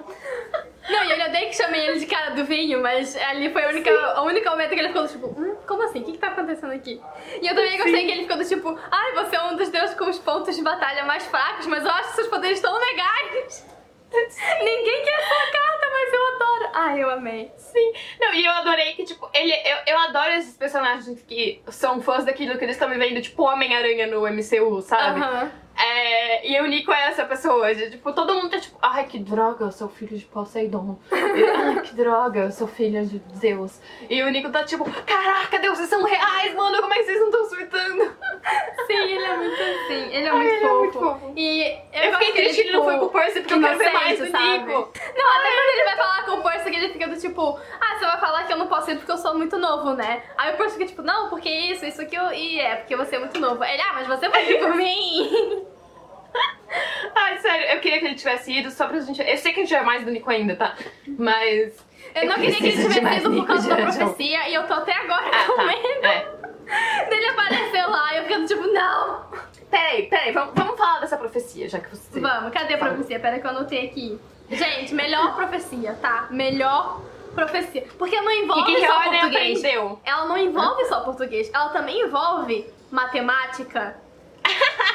Não, 0.90 1.05
e 1.05 1.11
eu 1.12 1.26
odeio 1.26 1.49
que 1.49 1.57
chamei 1.57 1.86
ele 1.86 2.01
de 2.01 2.07
cara 2.07 2.30
do 2.30 2.45
vinho, 2.45 2.82
mas 2.82 3.16
ali 3.16 3.51
foi 3.53 3.64
a 3.64 3.68
única, 3.68 3.90
a 3.90 4.22
única 4.22 4.51
momento 4.51 4.70
que 4.70 4.80
ele 4.80 4.88
ficou 4.88 5.07
tipo, 5.07 5.26
hum, 5.28 5.57
como 5.66 5.82
assim? 5.84 6.01
O 6.01 6.05
que, 6.05 6.12
que 6.12 6.18
tá 6.18 6.28
acontecendo 6.28 6.72
aqui? 6.72 7.01
E 7.40 7.47
eu 7.47 7.55
também 7.55 7.76
gostei 7.78 8.01
Sim. 8.01 8.07
que 8.07 8.12
ele 8.12 8.22
ficou 8.22 8.36
do 8.36 8.45
tipo, 8.45 8.78
ai, 8.90 9.12
você 9.12 9.36
é 9.36 9.43
um 9.45 9.57
dos 9.57 9.68
deuses 9.68 9.95
com 9.95 10.11
os 10.11 10.18
pontos 10.18 10.57
de 10.57 10.62
batalha 10.62 11.05
mais 11.05 11.24
fracos, 11.26 11.66
mas 11.66 11.84
eu 11.84 11.90
acho 11.90 12.14
seus 12.14 12.26
poderes 12.26 12.61
tão 12.61 12.76
legais. 12.76 13.72
Ninguém 14.63 15.03
quer 15.05 15.15
essa 15.15 15.53
carta, 15.53 15.87
mas 15.91 16.13
eu 16.13 16.27
adoro. 16.29 16.71
Ai, 16.75 17.03
eu 17.03 17.11
amei. 17.11 17.51
Sim. 17.57 17.93
Não, 18.21 18.35
e 18.35 18.45
eu 18.45 18.53
adorei 18.53 18.93
que, 18.95 19.05
tipo, 19.05 19.29
ele. 19.35 19.53
Eu, 19.53 19.95
eu 19.95 19.99
adoro 20.01 20.33
esses 20.33 20.57
personagens 20.57 21.23
que 21.23 21.63
são 21.69 22.01
fãs 22.01 22.25
daquilo 22.25 22.59
que 22.59 22.65
eles 22.65 22.77
estão 22.77 22.89
vivendo, 22.89 23.21
tipo 23.21 23.43
Homem-Aranha 23.43 24.07
no 24.07 24.23
MCU, 24.27 24.81
sabe? 24.83 25.21
Aham. 25.21 25.63
É, 25.75 26.49
e 26.49 26.61
o 26.61 26.67
Nico 26.67 26.93
é 26.93 27.09
essa 27.09 27.25
pessoa, 27.25 27.75
de, 27.75 27.91
tipo, 27.91 28.13
todo 28.13 28.35
mundo 28.35 28.51
tá 28.51 28.61
tipo, 28.61 28.77
ai 28.81 29.07
que 29.07 29.19
droga, 29.19 29.65
eu 29.65 29.73
sou 29.73 29.89
filho 29.89 30.17
de 30.17 30.25
Poseidon. 30.27 30.99
E, 31.11 31.45
ai 31.49 31.81
que 31.81 31.95
droga, 31.95 32.41
eu 32.41 32.51
sou 32.53 32.69
filha 32.69 33.05
de 33.05 33.21
Zeus. 33.37 33.81
E 34.09 34.23
o 34.23 34.29
Nico 34.31 34.51
tá 34.51 34.65
tipo, 34.65 34.85
caraca, 35.05 35.59
deuses 35.59 35.89
são 35.89 36.05
reais, 36.05 36.55
mano, 36.55 36.81
como 36.81 36.93
é 36.93 36.99
que 36.99 37.05
vocês 37.05 37.21
não 37.21 37.31
estão 37.31 37.45
surtando? 37.49 38.17
Sim, 38.86 38.93
ele 38.95 39.24
é 39.24 39.36
muito 39.36 39.55
assim. 39.62 40.14
Ele 40.14 40.26
é 40.26 40.30
Ai, 40.30 40.36
muito 40.36 40.53
ele 40.53 40.64
é 40.64 40.72
muito 40.72 40.99
fofo. 40.99 41.32
E 41.36 41.62
eu, 41.93 42.03
Eu, 42.03 42.12
fiquei 42.12 42.26
que 42.26 42.32
triste 42.32 42.55
que 42.62 42.68
ele 42.68 42.72
não 42.72 42.84
foi 42.84 42.95
tipo, 42.95 43.09
com 43.09 43.18
o 43.18 43.20
Percy, 43.20 43.40
porque 43.40 43.55
eu 43.55 43.61
quero 43.61 43.78
ver 43.78 43.93
mais 43.93 44.18
do 44.18 44.30
sabe? 44.30 44.45
Nico. 44.49 44.72
Não, 44.72 44.80
até 44.80 45.51
quando 45.51 45.68
ele 45.74 45.84
vai 45.84 45.97
falar 45.97 46.24
com 46.24 46.32
o 46.32 46.43
Percy, 46.43 46.70
que 46.70 46.76
ele 46.76 46.88
fica 46.88 47.09
do 47.09 47.16
tipo, 47.20 47.61
ah, 47.80 47.95
você 47.99 48.05
vai 48.07 48.18
falar 48.20 48.45
que 48.45 48.53
eu 48.53 48.57
não 48.57 48.66
posso 48.66 48.90
ir 48.90 48.97
porque 48.97 49.12
eu 49.12 49.18
sou 49.18 49.34
muito 49.36 49.57
novo, 49.59 49.95
né? 49.95 50.22
Aí 50.36 50.53
o 50.55 50.57
Percy 50.57 50.72
fica 50.76 50.86
tipo, 50.86 51.03
não, 51.03 51.28
porque 51.28 51.49
isso, 51.49 51.86
isso 51.86 52.03
aqui, 52.03 52.16
eu... 52.16 52.32
e 52.32 52.59
é, 52.61 52.76
porque 52.76 52.97
você 52.97 53.16
é 53.16 53.18
muito 53.20 53.38
novo. 53.38 53.62
Ele, 53.64 53.80
ah, 53.80 53.93
mas 53.95 54.07
você 54.09 54.28
pode 54.28 54.51
ir 54.53 54.59
por 54.59 54.74
mim. 54.74 55.64
Ai, 57.14 57.36
sério, 57.38 57.66
eu 57.66 57.80
queria 57.80 57.99
que 58.01 58.07
ele 58.07 58.14
tivesse 58.14 58.51
ido 58.53 58.70
só 58.70 58.86
pra 58.88 58.99
gente. 59.01 59.20
Eu 59.20 59.36
sei 59.36 59.53
que 59.53 59.61
a 59.61 59.62
gente 59.64 59.74
é 59.74 59.82
mais 59.82 60.03
do 60.05 60.11
Nico 60.11 60.30
ainda, 60.30 60.57
tá? 60.57 60.74
Mas. 61.07 61.74
Eu 62.14 62.26
não 62.26 62.36
queria 62.36 62.55
que 62.57 62.66
ele 62.66 62.88
tivesse 62.93 63.18
ido 63.18 63.34
por 63.34 63.47
causa 63.47 63.68
da 63.68 63.76
profecia, 63.76 64.49
e 64.49 64.55
eu 64.55 64.66
tô 64.66 64.74
até 64.74 64.93
agora 64.93 65.30
Ah, 65.32 65.45
com 65.47 65.57
tá. 65.57 65.64
medo 65.64 66.07
É. 66.07 66.41
dele 67.09 67.27
aparecer 67.29 67.87
lá, 67.87 68.15
e 68.15 68.19
eu 68.19 68.25
ficando 68.25 68.47
tipo, 68.47 68.67
não. 68.67 69.25
Peraí, 69.71 70.07
peraí, 70.07 70.33
vamos, 70.33 70.55
vamos 70.55 70.77
falar 70.77 71.01
dessa 71.01 71.17
profecia, 71.17 71.69
já 71.69 71.81
que 71.81 71.89
você. 71.95 72.21
Vamos, 72.21 72.53
cadê 72.53 72.75
a 72.75 72.79
profecia? 72.79 73.19
Pera 73.19 73.39
que 73.39 73.47
eu 73.47 73.51
anotei 73.51 73.87
aqui. 73.87 74.21
Gente, 74.51 74.95
melhor 74.95 75.35
profecia, 75.35 75.97
tá? 76.01 76.29
Melhor 76.31 77.01
profecia. 77.35 77.87
Porque 77.99 78.21
não 78.21 78.31
envolve 78.31 78.67
que, 78.67 78.81
que 78.81 78.87
só 78.87 79.03
português. 79.03 79.59
aprendeu? 79.59 80.01
Ela 80.05 80.27
não 80.27 80.37
envolve 80.37 80.85
só 80.85 81.01
português, 81.01 81.51
ela 81.53 81.71
também 81.71 82.03
envolve 82.03 82.67
matemática. 82.91 83.97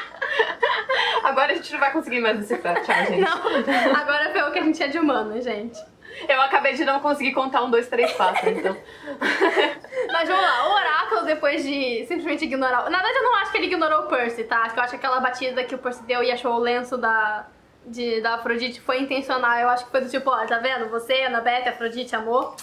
Agora 1.24 1.52
a 1.52 1.56
gente 1.56 1.72
não 1.72 1.80
vai 1.80 1.92
conseguir 1.92 2.20
mais 2.20 2.38
decifrar. 2.38 2.80
Tchau, 2.82 2.94
gente. 3.06 3.20
Não, 3.20 3.96
agora 3.96 4.30
foi 4.30 4.42
o 4.42 4.52
que 4.52 4.58
a 4.58 4.62
gente 4.62 4.82
é 4.82 4.88
de 4.88 4.98
humana, 4.98 5.40
gente. 5.40 5.78
Eu 6.26 6.40
acabei 6.40 6.72
de 6.74 6.84
não 6.84 7.00
conseguir 7.00 7.32
contar 7.32 7.62
um, 7.62 7.70
dois, 7.70 7.88
três, 7.88 8.12
quatro, 8.12 8.48
então. 8.48 8.76
Mas 10.12 10.28
vamos 10.28 10.42
lá, 10.42 10.68
o 10.68 10.74
oráculo, 10.74 11.22
depois 11.24 11.62
de 11.62 12.04
simplesmente 12.06 12.44
ignorar. 12.44 12.88
Na 12.90 12.98
verdade, 12.98 13.18
eu 13.18 13.22
não 13.24 13.34
acho 13.36 13.50
que 13.52 13.58
ele 13.58 13.66
ignorou 13.66 14.00
o 14.04 14.06
Percy, 14.08 14.44
tá? 14.44 14.68
Que 14.68 14.78
eu 14.78 14.82
acho 14.82 14.90
que 14.90 14.96
aquela 14.96 15.20
batida 15.20 15.62
que 15.64 15.74
o 15.74 15.78
Percy 15.78 16.02
deu 16.04 16.22
e 16.22 16.30
achou 16.32 16.54
o 16.54 16.58
lenço 16.58 16.96
da, 16.96 17.46
de, 17.86 18.20
da 18.20 18.34
Afrodite 18.34 18.80
foi 18.80 19.00
intencional. 19.00 19.58
Eu 19.58 19.68
acho 19.68 19.84
que 19.84 19.90
foi 19.90 20.00
do 20.00 20.08
tipo, 20.10 20.30
ó, 20.30 20.44
tá 20.46 20.58
vendo? 20.58 20.88
Você, 20.88 21.22
Anabete, 21.22 21.68
Afrodite, 21.68 22.16
amor. 22.16 22.56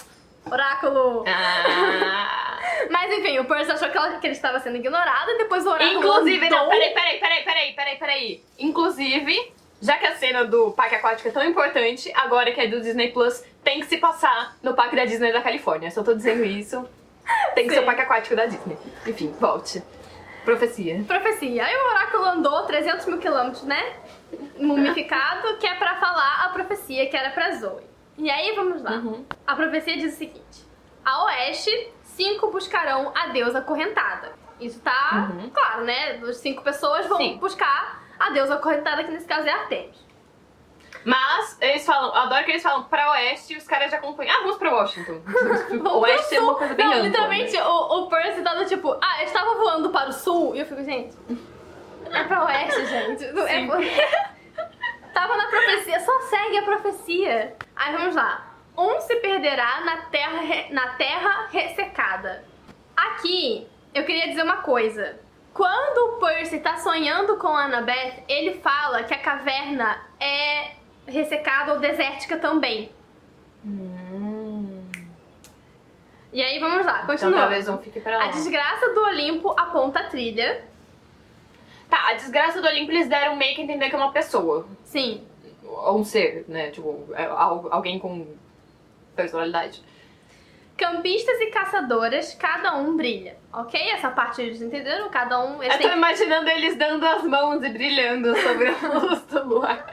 Oráculo. 0.50 1.24
Ah. 1.26 2.58
Mas 2.90 3.10
enfim, 3.18 3.38
o 3.38 3.44
Percy 3.44 3.70
achou 3.72 3.88
que, 3.90 3.96
ela- 3.96 4.18
que 4.18 4.26
ele 4.26 4.34
estava 4.34 4.58
sendo 4.60 4.76
ignorado 4.76 5.30
e 5.30 5.38
depois 5.38 5.64
o 5.66 5.70
oráculo. 5.70 5.98
Inclusive, 5.98 6.48
não, 6.50 6.68
peraí, 6.68 6.92
peraí, 6.94 7.18
peraí, 7.18 7.44
peraí, 7.44 7.72
peraí, 7.74 7.96
peraí. 7.98 8.44
Inclusive, 8.58 9.52
já 9.80 9.96
que 9.98 10.06
a 10.06 10.16
cena 10.16 10.44
do 10.44 10.70
Parque 10.72 10.94
Aquático 10.94 11.28
é 11.28 11.32
tão 11.32 11.44
importante, 11.44 12.12
agora 12.14 12.52
que 12.52 12.60
é 12.60 12.66
do 12.66 12.80
Disney 12.80 13.12
Plus, 13.12 13.42
tem 13.62 13.80
que 13.80 13.86
se 13.86 13.98
passar 13.98 14.56
no 14.62 14.74
Parque 14.74 14.96
da 14.96 15.04
Disney 15.04 15.32
da 15.32 15.42
Califórnia. 15.42 15.90
Só 15.90 16.02
tô 16.02 16.14
dizendo 16.14 16.44
isso. 16.44 16.88
Tem 17.54 17.64
que 17.66 17.70
ser 17.70 17.78
Sim. 17.78 17.82
o 17.82 17.86
Parque 17.86 18.02
Aquático 18.02 18.36
da 18.36 18.46
Disney. 18.46 18.78
Enfim, 19.06 19.34
volte. 19.40 19.82
Profecia. 20.44 21.02
Profecia. 21.06 21.64
Aí 21.64 21.74
o 21.76 21.90
oráculo 21.90 22.24
andou 22.24 22.62
300 22.62 23.04
mil 23.06 23.18
quilômetros, 23.18 23.64
né? 23.64 23.94
Mumificado, 24.58 25.56
que 25.58 25.66
é 25.66 25.74
pra 25.74 25.96
falar 25.96 26.44
a 26.44 26.48
profecia 26.50 27.08
que 27.08 27.16
era 27.16 27.30
pra 27.30 27.52
Zoe. 27.56 27.82
E 28.16 28.30
aí, 28.30 28.54
vamos 28.54 28.82
lá. 28.82 28.92
Uhum. 28.92 29.24
A 29.46 29.54
profecia 29.56 29.96
diz 29.96 30.14
o 30.14 30.16
seguinte: 30.16 30.64
A 31.04 31.24
oeste, 31.24 31.92
cinco 32.02 32.50
buscarão 32.50 33.12
a 33.14 33.26
deusa 33.28 33.58
acorrentada. 33.58 34.32
Isso 34.60 34.80
tá 34.80 35.30
Uhum. 35.34 35.50
claro, 35.50 35.84
né? 35.84 36.12
As 36.26 36.38
cinco 36.38 36.62
pessoas 36.62 37.06
vão 37.06 37.18
Sim. 37.18 37.36
buscar 37.38 38.02
a 38.18 38.30
deusa 38.30 38.54
acorrentada, 38.54 39.04
que 39.04 39.10
nesse 39.10 39.26
caso 39.26 39.46
é 39.46 39.50
Artemis. 39.50 40.06
Mas 41.04 41.56
eles 41.60 41.86
falam, 41.86 42.12
adoro 42.14 42.44
que 42.44 42.50
eles 42.50 42.62
falam 42.62 42.82
pra 42.84 43.12
oeste 43.12 43.54
e 43.54 43.56
os 43.56 43.64
caras 43.64 43.92
já 43.92 43.98
acompanham. 43.98 44.34
Ah, 44.34 44.40
vamos 44.42 44.56
pra 44.56 44.74
Washington. 44.74 45.20
Oeste 46.00 46.34
é 46.34 46.40
uma 46.40 46.56
coisa 46.56 46.74
bem 46.74 46.84
Não, 46.84 46.94
ampla, 46.94 47.06
literalmente, 47.06 47.52
né? 47.52 47.64
o, 47.64 48.02
o 48.02 48.08
Percy 48.08 48.42
tá 48.42 48.54
do 48.54 48.64
tipo, 48.64 48.90
ah, 49.00 49.20
eu 49.20 49.26
estava 49.26 49.54
voando 49.54 49.90
para 49.90 50.08
o 50.08 50.12
sul. 50.12 50.56
E 50.56 50.58
eu 50.58 50.66
fico, 50.66 50.82
gente, 50.82 51.16
é 52.10 52.24
pra 52.24 52.44
oeste, 52.44 52.86
gente. 52.86 53.24
Não 53.32 53.46
É 53.46 53.66
por... 53.66 53.78
Tava 55.14 55.36
na 55.36 55.46
profecia, 55.46 56.00
só 56.00 56.20
segue 56.22 56.58
a 56.58 56.62
profecia. 56.62 57.56
Aí 57.76 57.96
vamos 57.96 58.16
lá. 58.16 58.54
Um 58.76 59.00
se 59.00 59.16
perderá 59.16 59.80
na 59.82 59.96
terra, 60.08 60.66
na 60.70 60.88
terra 60.94 61.46
ressecada. 61.50 62.44
Aqui, 62.96 63.66
eu 63.94 64.04
queria 64.04 64.28
dizer 64.28 64.42
uma 64.42 64.58
coisa. 64.58 65.18
Quando 65.56 66.16
o 66.16 66.18
Percy 66.20 66.58
tá 66.60 66.76
sonhando 66.76 67.36
com 67.36 67.48
a 67.48 67.64
Annabeth, 67.64 68.24
ele 68.28 68.54
fala 68.60 69.02
que 69.04 69.14
a 69.14 69.18
caverna 69.18 69.98
é 70.20 70.72
ressecada 71.06 71.72
ou 71.72 71.78
desértica 71.80 72.36
também. 72.36 72.90
Hum. 73.64 74.86
E 76.32 76.42
aí, 76.42 76.58
vamos 76.58 76.84
lá, 76.84 76.96
Então 77.04 77.06
continua. 77.06 77.40
talvez 77.40 77.66
não 77.66 77.78
fique 77.78 78.00
pra 78.00 78.18
lá. 78.18 78.24
A 78.24 78.28
desgraça 78.28 78.92
do 78.92 79.00
Olimpo 79.00 79.54
aponta 79.58 80.00
a 80.00 80.04
trilha. 80.04 80.62
Tá, 81.88 82.10
a 82.10 82.14
desgraça 82.14 82.60
do 82.60 82.66
Olimpo 82.68 82.92
eles 82.92 83.08
deram 83.08 83.36
meio 83.36 83.54
que 83.54 83.62
entender 83.62 83.88
que 83.88 83.94
é 83.94 83.98
uma 83.98 84.12
pessoa. 84.12 84.66
Sim. 84.84 85.26
Ou 85.64 85.98
um 86.00 86.04
ser, 86.04 86.44
né? 86.48 86.70
Tipo, 86.70 87.06
é 87.14 87.24
al- 87.24 87.68
alguém 87.70 87.98
com 87.98 88.26
personalidade. 89.14 89.82
Campistas 90.76 91.40
e 91.40 91.46
caçadoras, 91.46 92.34
cada 92.34 92.76
um 92.76 92.96
brilha. 92.96 93.36
Ok? 93.52 93.80
Essa 93.90 94.10
parte 94.10 94.42
eles 94.42 94.60
entenderam? 94.60 95.08
Cada 95.08 95.38
um. 95.42 95.62
Eu 95.62 95.78
tô 95.78 95.88
imaginando 95.88 96.48
eles 96.50 96.76
dando 96.76 97.04
as 97.06 97.22
mãos 97.24 97.62
e 97.64 97.68
brilhando 97.70 98.36
sobre 98.38 98.68
a 98.68 98.88
luz 98.98 99.22
do 99.22 99.44
luar. 99.48 99.86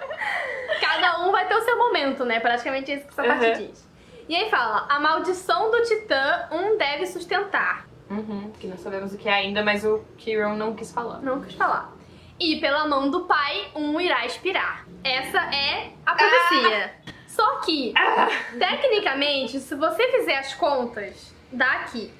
Cada 0.82 1.22
um 1.26 1.32
vai 1.32 1.48
ter 1.48 1.56
o 1.56 1.62
seu 1.62 1.78
momento, 1.78 2.26
né? 2.26 2.40
Praticamente 2.42 2.92
é 2.92 2.96
isso 2.96 3.06
que 3.08 3.12
essa 3.14 3.24
parte 3.24 3.46
Uhum. 3.62 3.68
diz. 3.68 3.90
E 4.28 4.36
aí 4.36 4.50
fala: 4.50 4.86
a 4.90 5.00
maldição 5.00 5.72
do 5.72 5.82
Titã 5.84 6.48
um 6.52 6.78
deve 6.78 7.06
sustentar. 7.08 7.86
Uhum, 8.10 8.52
que 8.60 8.68
não 8.68 8.78
sabemos 8.78 9.14
o 9.14 9.18
que 9.18 9.30
é 9.30 9.34
ainda, 9.34 9.64
mas 9.64 9.86
o 9.86 10.04
Kieran 10.18 10.56
não 10.56 10.76
quis 10.76 10.92
falar. 10.92 11.20
Não 11.22 11.42
quis 11.42 11.56
falar. 11.56 11.92
E 12.40 12.60
pela 12.60 12.86
mão 12.88 13.10
do 13.10 13.22
pai, 13.22 13.68
um 13.74 14.00
irá 14.02 14.26
expirar. 14.26 14.86
Essa 15.04 15.40
é 15.56 15.92
a 16.06 16.14
profecia. 16.14 16.94
Só 17.36 17.62
que, 17.62 17.94
Ah, 17.98 18.28
tecnicamente, 18.60 19.60
se 19.60 19.74
você 19.74 20.08
fizer 20.12 20.38
as 20.38 20.54
contas, 20.54 21.34
dá 21.52 21.72
aqui 21.82 22.14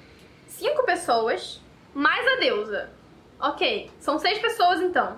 cinco 0.48 0.82
pessoas 0.84 1.62
mais 1.94 2.26
a 2.26 2.36
deusa. 2.40 2.90
Ok, 3.40 3.92
são 4.00 4.18
seis 4.18 4.40
pessoas 4.40 4.80
então. 4.80 5.16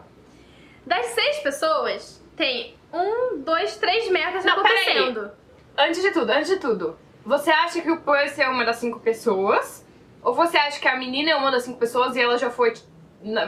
Das 0.85 1.07
seis 1.07 1.39
pessoas, 1.39 2.23
tem 2.37 2.77
um, 2.93 3.39
dois, 3.41 3.77
três 3.79 4.11
merdas 4.11 4.45
Não, 4.45 4.53
acontecendo. 4.53 5.31
antes 5.79 6.03
de 6.03 6.11
tudo, 6.11 6.31
antes 6.31 6.49
de 6.49 6.57
tudo, 6.57 6.99
você 7.25 7.51
acha 7.51 7.81
que 7.81 7.91
o 7.91 8.01
Percy 8.03 8.43
é 8.43 8.49
uma 8.51 8.67
das 8.67 8.77
cinco 8.77 9.01
pessoas? 9.01 9.83
Ou 10.23 10.35
você 10.35 10.59
acha 10.59 10.79
que 10.79 10.89
a 10.89 10.97
menina 10.97 11.31
é 11.31 11.37
uma 11.37 11.51
das 11.51 11.63
cinco 11.63 11.79
pessoas 11.79 12.15
e 12.17 12.21
ela 12.21 12.37
já 12.37 12.51
foi. 12.51 12.75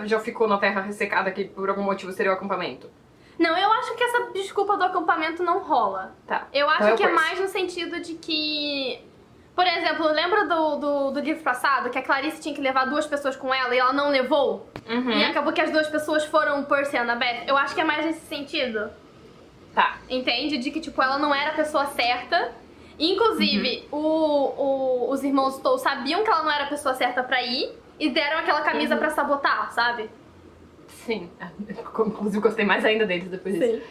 Já 0.06 0.18
ficou 0.18 0.48
na 0.48 0.56
terra 0.58 0.80
ressecada 0.80 1.30
que 1.30 1.44
por 1.44 1.68
algum 1.68 1.82
motivo 1.82 2.10
seria 2.12 2.32
o 2.32 2.34
acampamento? 2.34 2.90
Não, 3.38 3.56
eu 3.56 3.72
acho 3.72 3.94
que 3.94 4.02
essa 4.02 4.32
desculpa 4.32 4.76
do 4.76 4.84
acampamento 4.84 5.42
não 5.42 5.60
rola. 5.60 6.12
Tá. 6.26 6.48
Eu 6.52 6.68
acho 6.68 6.82
Então 6.82 6.94
é 6.94 6.96
que 6.96 7.02
é 7.04 7.12
mais 7.12 7.38
no 7.40 7.46
sentido 7.48 8.00
de 8.00 8.14
que. 8.14 9.00
Por 9.54 9.66
exemplo, 9.66 10.06
lembra 10.08 10.44
do, 10.46 10.76
do, 10.76 11.10
do 11.12 11.20
livro 11.20 11.42
passado 11.42 11.90
que 11.90 11.98
a 11.98 12.02
Clarice 12.02 12.40
tinha 12.40 12.54
que 12.54 12.60
levar 12.60 12.84
duas 12.86 13.06
pessoas 13.06 13.34
com 13.36 13.52
ela 13.52 13.74
e 13.74 13.78
ela 13.78 13.92
não 13.92 14.08
levou? 14.08 14.68
Uhum. 14.88 15.10
E 15.10 15.24
acabou 15.24 15.52
que 15.52 15.60
as 15.60 15.70
duas 15.70 15.88
pessoas 15.88 16.24
foram 16.24 16.60
o 16.60 16.66
Percy 16.66 16.94
e 16.94 16.98
a 16.98 17.02
Annabeth? 17.02 17.44
Eu 17.46 17.56
acho 17.56 17.74
que 17.74 17.80
é 17.80 17.84
mais 17.84 18.04
nesse 18.06 18.24
sentido. 18.26 18.88
Tá. 19.74 19.98
Entende? 20.08 20.58
De 20.58 20.70
que, 20.70 20.80
tipo, 20.80 21.00
ela 21.02 21.18
não 21.18 21.34
era 21.34 21.50
a 21.50 21.54
pessoa 21.54 21.86
certa. 21.86 22.52
Inclusive, 22.98 23.88
Uhum. 23.92 23.98
o, 24.00 24.62
o- 25.08 25.10
os 25.12 25.22
irmãos 25.24 25.54
Stowe 25.56 25.78
sabiam 25.78 26.22
que 26.24 26.30
ela 26.30 26.42
não 26.42 26.50
era 26.50 26.64
a 26.64 26.68
pessoa 26.68 26.94
certa 26.94 27.22
pra 27.22 27.42
ir 27.42 27.70
e 27.98 28.10
deram 28.10 28.38
aquela 28.38 28.60
camisa 28.62 28.94
Uhum. 28.94 29.00
pra 29.00 29.10
sabotar, 29.10 29.72
sabe? 29.72 30.10
Sim. 31.08 31.30
Inclusive, 32.06 32.40
gostei 32.42 32.64
mais 32.66 32.84
ainda 32.84 33.06
deles 33.06 33.28
depois 33.28 33.54
disso. 33.58 33.82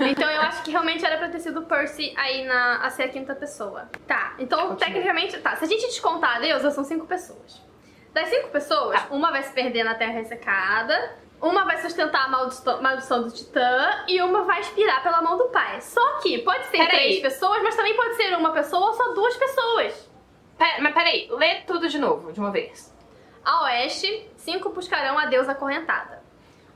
Então 0.00 0.28
eu 0.28 0.40
acho 0.42 0.62
que 0.64 0.72
realmente 0.72 1.04
era 1.06 1.16
pra 1.18 1.28
ter 1.28 1.38
sido 1.38 1.60
o 1.60 1.66
Percy 1.66 2.12
aí 2.16 2.44
na, 2.44 2.78
a 2.78 2.90
ser 2.90 3.04
a 3.04 3.08
quinta 3.08 3.32
pessoa. 3.34 3.88
Tá, 4.08 4.34
então 4.40 4.58
Continua. 4.70 4.76
tecnicamente. 4.78 5.38
Tá, 5.38 5.54
se 5.54 5.64
a 5.64 5.68
gente 5.68 5.86
descontar 5.86 6.36
a 6.36 6.40
deusa, 6.40 6.70
são 6.72 6.82
cinco 6.82 7.06
pessoas. 7.06 7.62
Das 8.12 8.28
cinco 8.28 8.48
pessoas, 8.48 9.00
Tá. 9.02 9.08
uma 9.14 9.30
vai 9.30 9.42
se 9.44 9.52
perder 9.52 9.84
na 9.84 9.94
terra 9.94 10.12
ressecada, 10.12 11.14
uma 11.40 11.64
vai 11.64 11.78
sustentar 11.78 12.24
a 12.24 12.28
maldição, 12.28 12.82
maldição 12.82 13.22
do 13.22 13.30
Titã 13.30 14.04
e 14.08 14.20
uma 14.22 14.42
vai 14.42 14.60
expirar 14.60 15.00
pela 15.02 15.22
mão 15.22 15.36
do 15.38 15.44
pai. 15.50 15.80
Só 15.80 16.18
que 16.20 16.38
pode 16.38 16.64
ser 16.66 16.78
Peraí. 16.78 16.88
três 16.88 17.20
pessoas, 17.20 17.62
mas 17.62 17.76
também 17.76 17.94
pode 17.94 18.16
ser 18.16 18.36
uma 18.36 18.50
pessoa 18.52 18.86
ou 18.88 18.92
só 18.94 19.12
duas 19.14 19.36
pessoas. 19.36 20.10
Pera- 20.58 20.80
mas 20.80 20.92
peraí, 20.94 21.28
lê 21.30 21.56
tudo 21.66 21.88
de 21.88 21.98
novo, 21.98 22.32
de 22.32 22.40
uma 22.40 22.50
vez. 22.50 22.92
A 23.44 23.64
oeste, 23.64 24.28
cinco 24.36 24.70
buscarão 24.70 25.16
a 25.18 25.26
deusa 25.26 25.52
acorrentada. 25.52 26.23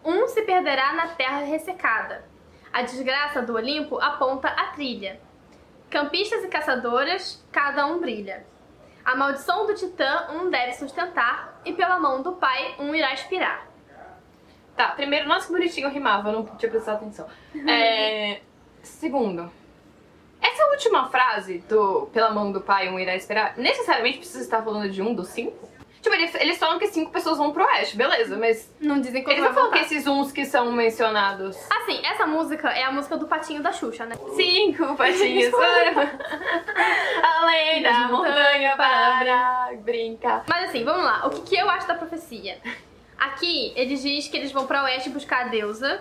Um 0.08 0.26
se 0.26 0.40
perderá 0.40 0.94
na 0.94 1.08
terra 1.08 1.40
ressecada. 1.40 2.24
A 2.72 2.80
desgraça 2.80 3.42
do 3.42 3.52
Olimpo 3.52 4.00
aponta 4.00 4.48
a 4.48 4.68
trilha. 4.68 5.20
Campistas 5.90 6.42
e 6.42 6.48
caçadoras, 6.48 7.46
cada 7.52 7.84
um 7.84 8.00
brilha. 8.00 8.46
A 9.04 9.14
maldição 9.14 9.66
do 9.66 9.74
Titã 9.74 10.28
um 10.30 10.48
deve 10.48 10.72
sustentar, 10.72 11.60
e 11.62 11.74
pela 11.74 12.00
mão 12.00 12.22
do 12.22 12.32
pai 12.32 12.74
um 12.78 12.94
irá 12.94 13.12
expirar. 13.12 13.66
Tá, 14.74 14.88
primeiro, 14.92 15.28
nossa, 15.28 15.46
que 15.46 15.52
bonitinho 15.52 15.90
rimava, 15.90 16.32
não 16.32 16.42
tinha 16.56 16.70
prestado 16.70 16.96
atenção. 16.96 17.28
É, 17.68 18.40
segundo, 18.82 19.52
essa 20.40 20.64
última 20.68 21.10
frase 21.10 21.58
do 21.68 22.08
pela 22.14 22.30
mão 22.30 22.50
do 22.50 22.62
pai 22.62 22.88
um 22.88 22.98
irá 22.98 23.14
esperar, 23.14 23.58
necessariamente 23.58 24.16
precisa 24.16 24.42
estar 24.42 24.62
falando 24.62 24.88
de 24.88 25.02
um 25.02 25.12
dos 25.12 25.28
cinco? 25.28 25.68
Tipo, 26.00 26.14
eles, 26.14 26.34
eles 26.36 26.58
falam 26.58 26.78
que 26.78 26.86
cinco 26.86 27.10
pessoas 27.10 27.38
vão 27.38 27.52
pro 27.52 27.64
oeste, 27.64 27.96
beleza, 27.96 28.36
mas 28.36 28.72
Não 28.80 29.00
dizem 29.00 29.22
quando 29.22 29.36
eles 29.36 29.44
não 29.44 29.54
falam 29.54 29.70
que 29.72 29.78
esses 29.80 30.06
uns 30.06 30.30
que 30.30 30.44
são 30.44 30.70
mencionados. 30.72 31.56
Assim, 31.70 32.00
essa 32.04 32.26
música 32.26 32.68
é 32.68 32.84
a 32.84 32.92
música 32.92 33.16
do 33.16 33.26
patinho 33.26 33.62
da 33.62 33.72
Xuxa, 33.72 34.06
né? 34.06 34.16
Cinco 34.34 34.94
patinhos 34.96 35.52
além 37.22 37.82
da 37.82 38.08
montanha 38.08 38.76
para 38.76 39.70
brincar. 39.78 40.44
Mas 40.48 40.68
assim, 40.68 40.84
vamos 40.84 41.04
lá. 41.04 41.26
O 41.26 41.30
que, 41.30 41.40
que 41.42 41.56
eu 41.56 41.68
acho 41.68 41.86
da 41.88 41.94
profecia? 41.94 42.58
Aqui, 43.18 43.72
ele 43.74 43.96
diz 43.96 44.28
que 44.28 44.36
eles 44.36 44.52
vão 44.52 44.66
pra 44.66 44.84
oeste 44.84 45.10
buscar 45.10 45.46
a 45.46 45.48
deusa. 45.48 46.00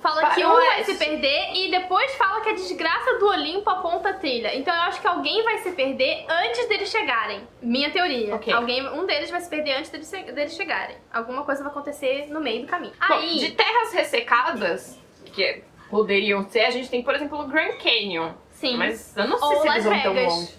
Fala 0.00 0.20
Para 0.20 0.34
que 0.34 0.44
um 0.44 0.48
vai 0.52 0.66
oeste. 0.78 0.92
se 0.92 0.98
perder 0.98 1.52
e 1.54 1.70
depois 1.70 2.14
fala 2.16 2.40
que 2.40 2.50
a 2.50 2.52
desgraça 2.54 3.18
do 3.18 3.26
Olimpo 3.28 3.68
aponta 3.68 4.10
a 4.10 4.12
trilha. 4.12 4.54
Então 4.56 4.74
eu 4.74 4.82
acho 4.82 5.00
que 5.00 5.06
alguém 5.06 5.42
vai 5.42 5.58
se 5.58 5.72
perder 5.72 6.24
antes 6.28 6.68
deles 6.68 6.88
chegarem. 6.90 7.46
Minha 7.60 7.90
teoria. 7.90 8.34
Ok. 8.34 8.52
Alguém, 8.52 8.88
um 8.90 9.04
deles 9.06 9.30
vai 9.30 9.40
se 9.40 9.50
perder 9.50 9.72
antes 9.74 9.90
deles, 9.90 10.10
deles 10.10 10.54
chegarem. 10.54 10.96
Alguma 11.12 11.44
coisa 11.44 11.62
vai 11.62 11.70
acontecer 11.72 12.26
no 12.30 12.40
meio 12.40 12.62
do 12.62 12.68
caminho. 12.68 12.92
Bom, 13.08 13.14
Aí, 13.14 13.38
de 13.38 13.50
terras 13.52 13.92
ressecadas, 13.92 14.98
que 15.32 15.62
poderiam 15.90 16.48
ser, 16.48 16.60
a 16.60 16.70
gente 16.70 16.88
tem, 16.88 17.02
por 17.02 17.14
exemplo, 17.14 17.40
o 17.40 17.46
Grand 17.48 17.72
Canyon. 17.78 18.32
sim, 18.52 18.76
Mas 18.76 19.16
eu 19.16 19.26
não 19.26 19.38
sei 19.38 19.48
Ou 19.48 19.60
se 19.62 19.66
Las 19.66 19.76
eles 19.76 19.84
vão 19.86 20.02
tão 20.02 20.14
Vegas. 20.14 20.32
longe. 20.34 20.54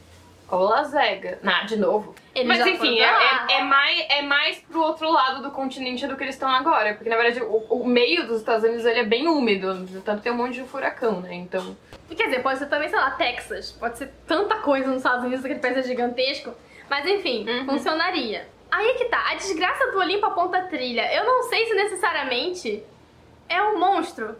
Ou 0.51 0.61
Las 0.63 0.91
Vegas. 0.91 1.37
Ah, 1.45 1.63
de 1.65 1.77
novo. 1.77 2.15
eles 2.33 2.47
Mas 2.47 2.65
enfim, 2.65 2.99
é, 2.99 3.05
lá. 3.11 3.47
é, 3.49 3.53
é 3.59 3.63
mais, 3.63 4.05
é 4.09 4.21
mais 4.23 4.57
pro 4.59 4.81
outro 4.81 5.11
lado 5.11 5.43
do 5.43 5.51
continente 5.51 6.07
do 6.07 6.15
que 6.17 6.23
eles 6.23 6.35
estão 6.35 6.49
agora. 6.49 6.95
Porque 6.95 7.09
na 7.09 7.15
verdade 7.17 7.41
o, 7.43 7.57
o 7.69 7.87
meio 7.87 8.25
dos 8.25 8.37
Estados 8.39 8.63
Unidos 8.63 8.83
ele 8.85 8.99
é 8.99 9.03
bem 9.03 9.27
úmido. 9.27 9.87
Tanto 10.03 10.23
tem 10.23 10.31
um 10.31 10.35
monte 10.35 10.55
de 10.55 10.63
furacão, 10.63 11.21
né? 11.21 11.33
Então. 11.35 11.77
Quer 12.09 12.23
dizer, 12.25 12.41
pode 12.41 12.57
ser 12.59 12.65
também, 12.65 12.89
sei 12.89 12.97
lá, 12.97 13.11
Texas. 13.11 13.71
Pode 13.73 13.97
ser 13.99 14.11
tanta 14.27 14.55
coisa 14.57 14.87
nos 14.87 14.97
Estados 14.97 15.23
Unidos, 15.23 15.45
aquele 15.45 15.59
país 15.59 15.77
é 15.77 15.83
gigantesco. 15.83 16.53
Mas 16.89 17.05
enfim, 17.05 17.47
Uhum. 17.47 17.65
funcionaria. 17.65 18.47
Aí 18.71 18.87
é 18.87 18.93
que 18.95 19.05
tá, 19.05 19.29
a 19.31 19.35
desgraça 19.35 19.91
do 19.91 19.99
Olimpo 19.99 20.25
aponta 20.25 20.61
trilha. 20.63 21.11
Eu 21.13 21.25
não 21.25 21.43
sei 21.43 21.65
se 21.67 21.73
necessariamente 21.75 22.83
é 23.47 23.61
um 23.61 23.79
monstro. 23.79 24.35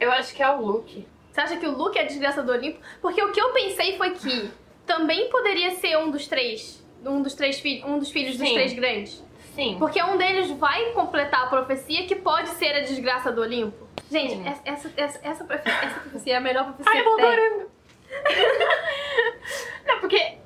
Eu 0.00 0.10
acho 0.12 0.34
que 0.34 0.42
é 0.42 0.50
o 0.50 0.60
Luke. 0.64 1.06
Você 1.30 1.40
acha 1.40 1.56
que 1.56 1.66
o 1.66 1.76
Luke 1.76 1.98
é 1.98 2.02
a 2.02 2.06
desgraça 2.06 2.42
do 2.42 2.52
Olimpo? 2.52 2.78
Porque 3.02 3.22
o 3.22 3.30
que 3.32 3.40
eu 3.40 3.50
pensei 3.52 3.96
foi 3.96 4.10
que 4.10 4.50
também 4.88 5.28
poderia 5.30 5.70
ser 5.76 5.96
um 5.98 6.10
dos 6.10 6.26
três. 6.26 6.84
Um 7.04 7.22
dos 7.22 7.34
três 7.34 7.60
filhos, 7.60 7.84
um 7.88 7.98
dos 8.00 8.10
filhos 8.10 8.36
dos 8.36 8.48
Sim. 8.48 8.54
três 8.54 8.72
grandes. 8.72 9.22
Sim. 9.54 9.76
Porque 9.78 10.02
um 10.02 10.16
deles 10.16 10.50
vai 10.52 10.86
completar 10.92 11.44
a 11.44 11.46
profecia 11.46 12.06
que 12.06 12.16
pode 12.16 12.48
ser 12.50 12.74
a 12.74 12.80
desgraça 12.80 13.30
do 13.30 13.40
Olimpo. 13.40 13.86
Gente, 14.10 14.32
Sim. 14.32 14.48
essa, 14.48 14.62
essa, 14.64 14.92
essa, 14.96 15.20
essa, 15.22 15.44
profe- 15.44 15.68
essa 15.68 16.00
profecia 16.00 16.34
é 16.34 16.36
a 16.36 16.40
melhor 16.40 16.64
profecia 16.72 16.92
Ai, 16.92 17.06
eu 17.06 17.16
tem. 17.16 17.24
adorando. 17.24 17.70
Não, 19.86 20.00
porque. 20.00 20.38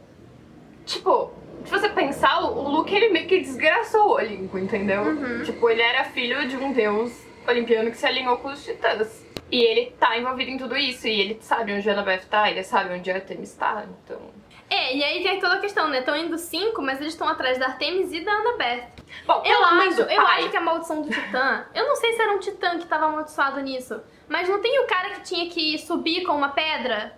Tipo, 0.85 1.31
se 1.65 1.71
você 1.71 1.89
pensar, 1.89 2.41
o 2.45 2.59
o 2.59 2.69
Luke 2.69 2.95
ele 2.95 3.11
meio 3.11 3.27
que 3.27 3.39
desgraçou 3.41 4.09
o 4.09 4.13
Olimpo, 4.17 4.59
entendeu? 4.59 5.03
Uhum. 5.03 5.43
Tipo, 5.45 5.71
ele 5.71 5.81
era 5.83 6.05
filho 6.05 6.47
de 6.49 6.57
um 6.57 6.73
deus 6.73 7.13
olimpiano 7.47 7.91
que 7.91 7.97
se 7.97 8.07
alinhou 8.07 8.37
com 8.39 8.49
os 8.49 8.65
titãs. 8.65 9.25
E 9.53 9.63
ele 9.63 9.95
tá 10.01 10.17
envolvido 10.19 10.51
em 10.51 10.57
tudo 10.57 10.75
isso, 10.77 11.07
e 11.07 11.21
ele 11.21 11.39
sabe 11.43 11.75
onde 11.75 11.89
a 11.89 11.93
Annabeth 11.93 12.23
tá, 12.31 12.51
ele 12.51 12.65
sabe 12.65 12.95
onde 12.95 13.11
a 13.11 13.17
Artemis 13.17 13.55
tá, 13.55 13.85
então. 13.87 14.19
É, 14.71 14.97
e 14.97 15.05
aí 15.05 15.23
tem 15.23 15.39
toda 15.39 15.57
a 15.57 15.59
questão, 15.59 15.89
né? 15.89 15.99
Estão 15.99 16.17
indo 16.17 16.39
cinco, 16.39 16.81
mas 16.81 16.99
eles 16.99 17.13
estão 17.13 17.29
atrás 17.29 17.59
da 17.59 17.67
Artemis 17.67 18.11
e 18.15 18.21
da 18.25 18.33
Annabeth. 18.33 18.87
Bom, 19.27 19.43
Eu 19.45 19.63
acho, 19.63 20.01
eu 20.01 20.27
acho 20.27 20.49
que 20.51 20.57
a 20.57 20.61
maldição 20.63 21.03
do 21.03 21.11
Titã. 21.11 21.67
Eu 21.75 21.87
não 21.87 21.95
sei 21.97 22.15
se 22.15 22.23
era 22.23 22.33
um 22.33 22.39
Titã 22.39 22.79
que 22.79 22.87
tava 22.87 23.05
amaldiçoado 23.05 23.61
nisso. 23.61 24.01
Mas 24.27 24.49
não 24.49 24.63
tem 24.63 24.81
o 24.81 24.87
cara 24.87 25.11
que 25.11 25.21
tinha 25.21 25.51
que 25.51 25.77
subir 25.79 26.25
com 26.25 26.33
uma 26.33 26.49
pedra? 26.49 27.13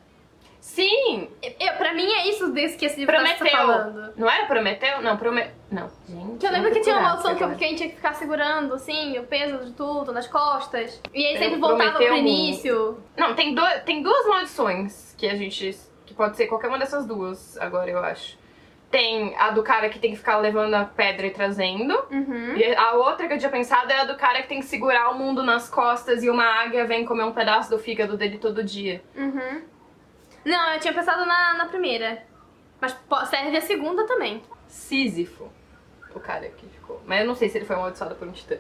Sim! 0.59 1.29
Eu, 1.61 1.75
pra 1.75 1.93
mim 1.95 2.11
é 2.11 2.29
isso 2.29 2.51
desse 2.51 2.77
que 2.77 2.87
esse 2.87 2.99
livro 2.99 3.15
tá 3.15 3.21
Prometeu. 3.23 3.51
falando. 3.57 4.15
Não 4.17 4.29
era 4.29 4.47
Prometeu? 4.47 5.03
Não, 5.03 5.17
Prometeu. 5.17 5.53
Não, 5.75 5.91
gente. 6.09 6.39
Que 6.39 6.47
eu 6.47 6.53
lembro 6.53 6.71
que 6.73 6.81
tinha 6.81 6.97
uma 6.97 7.09
maldição 7.09 7.35
que, 7.35 7.55
que 7.57 7.65
a 7.65 7.69
gente 7.69 7.77
tinha 7.79 7.89
que 7.91 7.97
ficar 7.97 8.15
segurando, 8.15 8.75
assim, 8.75 9.19
o 9.19 9.25
peso 9.25 9.65
de 9.65 9.73
tudo 9.73 10.13
nas 10.13 10.27
costas. 10.27 11.01
E 11.13 11.25
aí 11.27 11.35
Eu 11.35 11.39
sempre 11.39 11.59
voltava 11.61 11.83
Prometeu 11.91 12.07
pro 12.09 12.17
um- 12.17 12.19
início. 12.19 12.99
Não, 13.17 13.35
tem, 13.35 13.55
do- 13.55 13.81
tem 13.85 14.03
duas 14.03 14.27
maldições 14.27 15.15
que 15.19 15.27
a 15.29 15.35
gente. 15.37 15.77
que 16.07 16.15
pode 16.15 16.37
ser 16.37 16.47
qualquer 16.47 16.69
uma 16.69 16.79
dessas 16.79 17.07
duas, 17.07 17.59
agora 17.59 17.91
eu 17.91 17.99
acho. 17.99 18.39
Tem 18.91 19.35
a 19.37 19.51
do 19.51 19.63
cara 19.65 19.89
que 19.89 19.99
tem 19.99 20.13
que 20.13 20.17
ficar 20.19 20.37
levando 20.37 20.75
a 20.75 20.85
pedra 20.85 21.27
e 21.27 21.31
trazendo. 21.31 21.93
Uhum. 22.13 22.57
E 22.57 22.77
a 22.77 22.93
outra 22.93 23.27
que 23.27 23.35
eu 23.35 23.39
tinha 23.39 23.51
pensado 23.51 23.91
é 23.91 23.99
a 24.01 24.05
do 24.05 24.15
cara 24.17 24.41
que 24.43 24.49
tem 24.49 24.61
que 24.61 24.67
segurar 24.67 25.11
o 25.11 25.19
mundo 25.19 25.43
nas 25.43 25.69
costas 25.69 26.23
e 26.23 26.31
uma 26.31 26.45
águia 26.45 26.85
vem 26.85 27.05
comer 27.05 27.25
um 27.25 27.33
pedaço 27.33 27.69
do 27.71 27.79
fígado 27.79 28.17
dele 28.17 28.39
todo 28.39 28.63
dia. 28.63 29.03
Uhum. 29.17 29.63
Não, 30.45 30.75
eu 30.75 30.79
tinha 30.79 30.95
pensado 30.95 31.27
na, 31.27 31.55
na 31.55 31.67
primeira. 31.67 32.23
Mas 32.81 32.93
po- 32.93 33.25
serve 33.27 33.57
a 33.57 33.61
segunda 33.63 34.07
também. 34.07 34.43
Sísifo, 34.69 35.51
o 36.15 36.21
cara 36.21 36.49
que 36.49 36.67
ficou. 36.69 37.01
Mas 37.07 37.21
eu 37.21 37.27
não 37.27 37.35
sei 37.35 37.49
se 37.49 37.59
ele 37.59 37.65
foi 37.65 37.77
amaldiçoado 37.77 38.15
por 38.15 38.27
um 38.29 38.33
titã. 38.33 38.57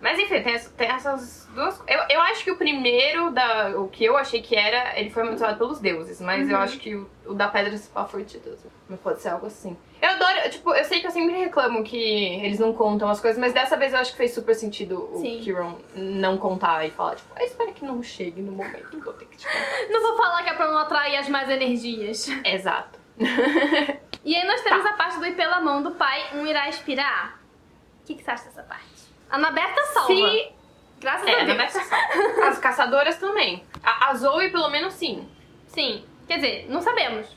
Mas 0.00 0.18
enfim, 0.18 0.42
tem, 0.42 0.58
tem 0.58 0.88
essas 0.90 1.48
duas. 1.54 1.80
Eu, 1.88 1.98
eu 2.10 2.20
acho 2.22 2.44
que 2.44 2.50
o 2.50 2.56
primeiro, 2.58 3.30
da, 3.30 3.70
o 3.80 3.88
que 3.88 4.04
eu 4.04 4.18
achei 4.18 4.42
que 4.42 4.54
era, 4.54 4.98
ele 5.00 5.08
foi 5.08 5.22
amaldiçoado 5.22 5.56
pelos 5.56 5.80
deuses. 5.80 6.20
Mas 6.20 6.48
eu 6.50 6.56
Uhum. 6.56 6.62
acho 6.62 6.78
que 6.78 6.94
o, 6.94 7.08
o 7.26 7.32
da 7.32 7.48
pedra 7.48 7.74
Spa 7.78 8.04
foi 8.04 8.22
titã. 8.24 8.50
Mas 8.86 9.00
pode 9.00 9.22
ser 9.22 9.30
algo 9.30 9.46
assim. 9.46 9.74
Eu 10.02 10.10
adoro, 10.10 10.50
tipo, 10.50 10.74
eu 10.74 10.84
sei 10.84 11.00
que 11.00 11.06
eu 11.06 11.10
sempre 11.10 11.34
reclamo 11.38 11.82
que 11.82 11.96
eles 11.96 12.58
não 12.58 12.74
contam 12.74 13.08
as 13.08 13.18
coisas, 13.18 13.40
mas 13.40 13.54
dessa 13.54 13.78
vez 13.78 13.94
eu 13.94 13.98
acho 13.98 14.10
que 14.10 14.18
fez 14.18 14.34
super 14.34 14.54
sentido 14.54 15.08
o 15.10 15.20
Sim. 15.20 15.40
Kiron 15.42 15.78
não 15.94 16.36
contar 16.36 16.84
e 16.86 16.90
falar, 16.90 17.14
tipo, 17.16 17.30
ah, 17.34 17.42
espera 17.42 17.72
que 17.72 17.82
não 17.86 18.02
chegue 18.02 18.42
no 18.42 18.52
momento 18.52 19.00
que 19.00 19.06
eu 19.08 19.12
tenho 19.14 19.30
que 19.30 19.38
te 19.38 19.46
contar. 19.46 19.88
Não 19.90 20.02
vou 20.02 20.16
falar 20.18 20.42
que 20.42 20.50
é 20.50 20.52
pra 20.54 20.66
não 20.70 20.76
atrair 20.76 21.16
as 21.16 21.28
más 21.30 21.48
energias. 21.48 22.28
Exato. 22.44 22.98
E 24.24 24.34
aí 24.34 24.46
nós 24.46 24.60
temos 24.62 24.84
a 24.86 24.92
parte 24.94 25.18
do 25.18 25.26
ir 25.26 25.34
pela 25.36 25.60
mão 25.60 25.82
do 25.82 25.90
pai, 25.92 26.30
um 26.34 26.46
irá 26.46 26.68
expirar. 26.68 27.38
O 28.02 28.06
que, 28.06 28.14
que 28.14 28.22
você 28.22 28.30
acha 28.30 28.44
dessa 28.44 28.62
parte? 28.62 28.84
A 29.30 29.36
Anaberta 29.36 29.82
salva. 29.86 30.14
Se 30.14 30.52
Graças 31.00 31.26
É, 31.26 31.40
a 31.42 31.44
Deus. 31.44 31.58
Bessa 31.58 31.80
As 32.48 32.58
caçadoras 32.58 33.18
também. 33.18 33.62
A, 33.82 34.08
a 34.10 34.14
Zoe, 34.14 34.50
pelo 34.50 34.70
menos, 34.70 34.94
sim. 34.94 35.28
Sim. 35.66 36.04
Quer 36.26 36.36
dizer, 36.36 36.66
não 36.70 36.80
sabemos. 36.80 37.36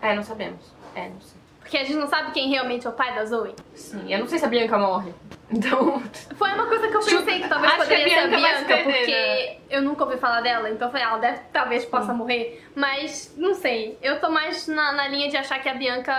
É, 0.00 0.14
não 0.14 0.22
sabemos. 0.22 0.72
É, 0.94 1.08
não 1.08 1.20
sei. 1.20 1.40
Porque 1.58 1.76
a 1.76 1.84
gente 1.84 1.96
não 1.96 2.06
sabe 2.06 2.30
quem 2.32 2.48
realmente 2.48 2.86
é 2.86 2.90
o 2.90 2.92
pai 2.92 3.14
da 3.14 3.24
Zoe. 3.24 3.54
Sim, 3.74 4.12
eu 4.12 4.20
não 4.20 4.26
sei 4.28 4.38
se 4.38 4.44
a 4.44 4.48
Bianca 4.48 4.78
morre. 4.78 5.12
Então. 5.52 6.00
Foi 6.36 6.50
uma 6.52 6.66
coisa 6.66 6.86
que 6.88 6.94
eu 6.96 7.00
pensei 7.00 7.40
que 7.42 7.48
talvez 7.48 7.72
Acho 7.72 7.86
que 7.88 7.94
a 7.94 7.96
poderia 7.98 8.08
ser 8.14 8.20
a 8.20 8.26
Bianca 8.28 8.38
Bianca, 8.48 8.66
perder, 8.66 8.92
porque 8.98 9.12
né? 9.12 9.56
eu 9.70 9.82
nunca 9.82 10.04
ouvi 10.04 10.16
falar 10.16 10.40
dela, 10.42 10.70
então 10.70 10.86
eu 10.88 10.92
falei, 10.92 11.06
ah, 11.06 11.10
ela 11.10 11.18
deve, 11.18 11.38
talvez 11.52 11.84
possa 11.84 12.12
morrer. 12.14 12.64
Mas, 12.74 13.34
não 13.36 13.54
sei, 13.54 13.98
eu 14.00 14.20
tô 14.20 14.30
mais 14.30 14.68
na, 14.68 14.92
na 14.92 15.08
linha 15.08 15.28
de 15.28 15.36
achar 15.36 15.58
que 15.60 15.68
a 15.68 15.74
Bianca 15.74 16.12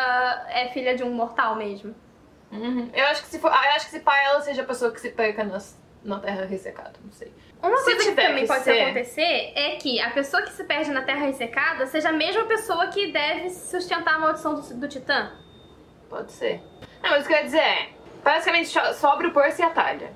é 0.49 0.67
filha 0.69 0.95
de 0.95 1.03
um 1.03 1.11
mortal 1.11 1.55
mesmo. 1.55 1.95
Uhum. 2.51 2.89
Eu 2.93 3.05
acho 3.07 3.21
que 3.23 3.29
se 3.29 3.39
for. 3.39 3.47
Eu 3.49 3.71
acho 3.75 3.85
que 3.85 3.91
se 3.91 3.99
pai 4.01 4.25
ela 4.25 4.41
seja 4.41 4.61
a 4.63 4.65
pessoa 4.65 4.91
que 4.91 4.99
se 4.99 5.09
perca 5.11 5.45
nas, 5.45 5.81
na 6.03 6.19
terra 6.19 6.45
ressecada, 6.45 6.93
não 7.01 7.11
sei. 7.13 7.31
Uma 7.63 7.77
Se 7.77 7.83
coisa 7.85 8.09
que 8.09 8.15
também 8.21 8.41
que 8.41 8.47
pode 8.47 8.63
ser- 8.65 8.81
acontecer 8.81 9.53
é 9.55 9.75
que 9.77 10.01
a 10.01 10.09
pessoa 10.09 10.41
que 10.43 10.51
se 10.51 10.63
perde 10.65 10.91
na 10.91 11.03
terra 11.03 11.25
ressecada 11.27 11.85
seja 11.85 12.09
a 12.09 12.11
mesma 12.11 12.43
pessoa 12.45 12.87
que 12.87 13.11
deve 13.13 13.49
sustentar 13.51 14.15
a 14.15 14.19
maldição 14.19 14.55
do, 14.55 14.61
do 14.73 14.87
Titã. 14.89 15.31
Pode 16.09 16.31
ser. 16.33 16.61
Não, 17.01 17.11
mas 17.11 17.23
o 17.23 17.27
que 17.27 17.33
eu 17.33 17.37
ia 17.37 17.43
dizer 17.45 17.59
é. 17.59 17.89
Basicamente 18.23 18.69
so- 18.69 18.93
sobra 18.93 19.27
o 19.27 19.31
Percy 19.33 19.61
e 19.61 19.65
a 19.65 19.69
Talia. 19.69 20.11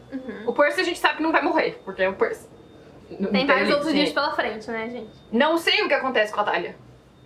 O 0.46 0.54
Percy 0.54 0.82
a 0.82 0.84
gente 0.84 1.00
sabe 1.00 1.18
que 1.18 1.24
não 1.24 1.32
vai 1.32 1.42
morrer, 1.42 1.82
porque 1.84 2.04
é 2.04 2.10
o 2.10 2.14
Percy. 2.14 2.48
Não 3.20 3.32
Tem 3.32 3.46
vários 3.46 3.70
outros 3.72 3.94
dias 3.94 4.12
pela 4.12 4.32
frente, 4.36 4.70
né, 4.70 4.90
gente? 4.90 5.12
Não 5.32 5.58
sei 5.58 5.82
o 5.84 5.88
que 5.88 5.94
acontece 5.94 6.34
com 6.34 6.40
a 6.42 6.44
Talia. 6.44 6.76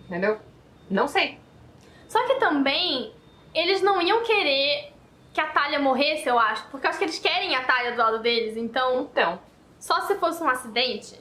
Entendeu? 0.06 0.38
Não 0.90 1.06
sei. 1.08 1.38
Só 2.08 2.26
que 2.26 2.34
também, 2.36 3.12
eles 3.54 3.80
não 3.80 4.00
iam 4.02 4.22
querer 4.22 4.92
que 5.32 5.40
a 5.40 5.46
Talia 5.46 5.78
morresse, 5.78 6.28
eu 6.28 6.38
acho. 6.38 6.66
Porque 6.70 6.86
eu 6.86 6.90
acho 6.90 6.98
que 6.98 7.04
eles 7.04 7.18
querem 7.18 7.54
a 7.54 7.62
Talia 7.64 7.92
do 7.92 7.98
lado 7.98 8.18
deles. 8.18 8.56
Então, 8.56 9.08
Então. 9.12 9.38
só 9.78 10.00
se 10.02 10.14
fosse 10.16 10.42
um 10.42 10.48
acidente. 10.48 11.18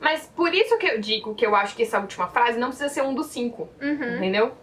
Mas 0.00 0.26
por 0.34 0.52
isso 0.52 0.76
que 0.76 0.86
eu 0.86 1.00
digo 1.00 1.34
que 1.34 1.46
eu 1.46 1.54
acho 1.54 1.74
que 1.76 1.82
essa 1.84 1.98
última 2.00 2.26
frase 2.28 2.58
não 2.58 2.68
precisa 2.68 2.88
ser 2.90 3.02
um 3.02 3.14
dos 3.14 3.26
cinco. 3.26 3.68
Uhum. 3.80 4.16
Entendeu? 4.16 4.54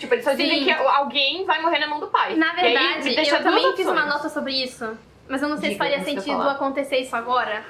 Tipo, 0.00 0.14
eles 0.14 0.24
só 0.24 0.30
Sim. 0.32 0.38
dizem 0.38 0.64
que 0.64 0.70
alguém 0.72 1.44
vai 1.44 1.60
morrer 1.62 1.78
na 1.78 1.86
mão 1.86 2.00
do 2.00 2.08
pai. 2.08 2.34
Na 2.34 2.50
aí, 2.52 2.72
verdade, 2.74 3.16
eu 3.30 3.42
também 3.42 3.62
duas 3.62 3.76
fiz 3.76 3.84
uma 3.86 3.94
opções. 3.94 4.14
nota 4.14 4.28
sobre 4.30 4.52
isso. 4.54 4.98
Mas 5.28 5.42
eu 5.42 5.48
não 5.48 5.56
sei 5.58 5.70
Diga, 5.70 5.84
se 5.84 5.90
faria 5.90 6.04
sentido 6.04 6.42
acontecer 6.42 6.96
isso 6.98 7.14
agora. 7.14 7.62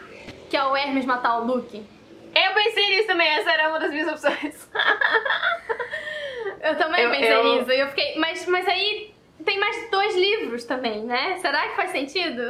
Que 0.48 0.56
é 0.56 0.64
o 0.64 0.74
Hermes 0.76 1.04
matar 1.04 1.38
o 1.40 1.44
Luke. 1.44 1.76
Eu 2.34 2.54
pensei 2.54 2.88
nisso 2.88 3.06
também, 3.08 3.28
essa 3.28 3.50
era 3.52 3.68
uma 3.68 3.78
das 3.80 3.90
minhas 3.90 4.08
opções. 4.08 4.70
Eu 6.62 6.76
também 6.76 7.02
Eu- 7.04 7.10
pensei 7.10 7.32
eu- 7.34 7.44
nisso. 7.58 7.72
E 7.72 7.80
eu 7.80 7.88
fiquei. 7.88 8.16
Mas, 8.18 8.46
mas 8.46 8.66
aí 8.68 9.12
tem 9.44 9.58
mais 9.58 9.90
dois 9.90 10.14
livros 10.14 10.64
também, 10.64 11.02
né? 11.04 11.36
Será 11.38 11.68
que 11.68 11.76
faz 11.76 11.90
sentido? 11.90 12.42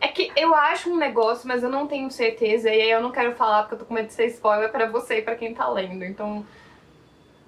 É 0.00 0.08
que 0.08 0.30
eu 0.36 0.54
acho 0.54 0.90
um 0.90 0.96
negócio, 0.96 1.46
mas 1.48 1.62
eu 1.62 1.68
não 1.68 1.86
tenho 1.86 2.10
certeza, 2.10 2.68
e 2.68 2.80
aí 2.82 2.90
eu 2.90 3.00
não 3.00 3.10
quero 3.10 3.34
falar 3.34 3.62
porque 3.62 3.74
eu 3.74 3.78
tô 3.80 3.84
com 3.86 3.94
medo 3.94 4.06
de 4.08 4.12
ser 4.12 4.26
spoiler 4.26 4.70
pra 4.70 4.86
você 4.86 5.18
e 5.18 5.22
pra 5.22 5.34
quem 5.34 5.54
tá 5.54 5.68
lendo, 5.68 6.04
então 6.04 6.44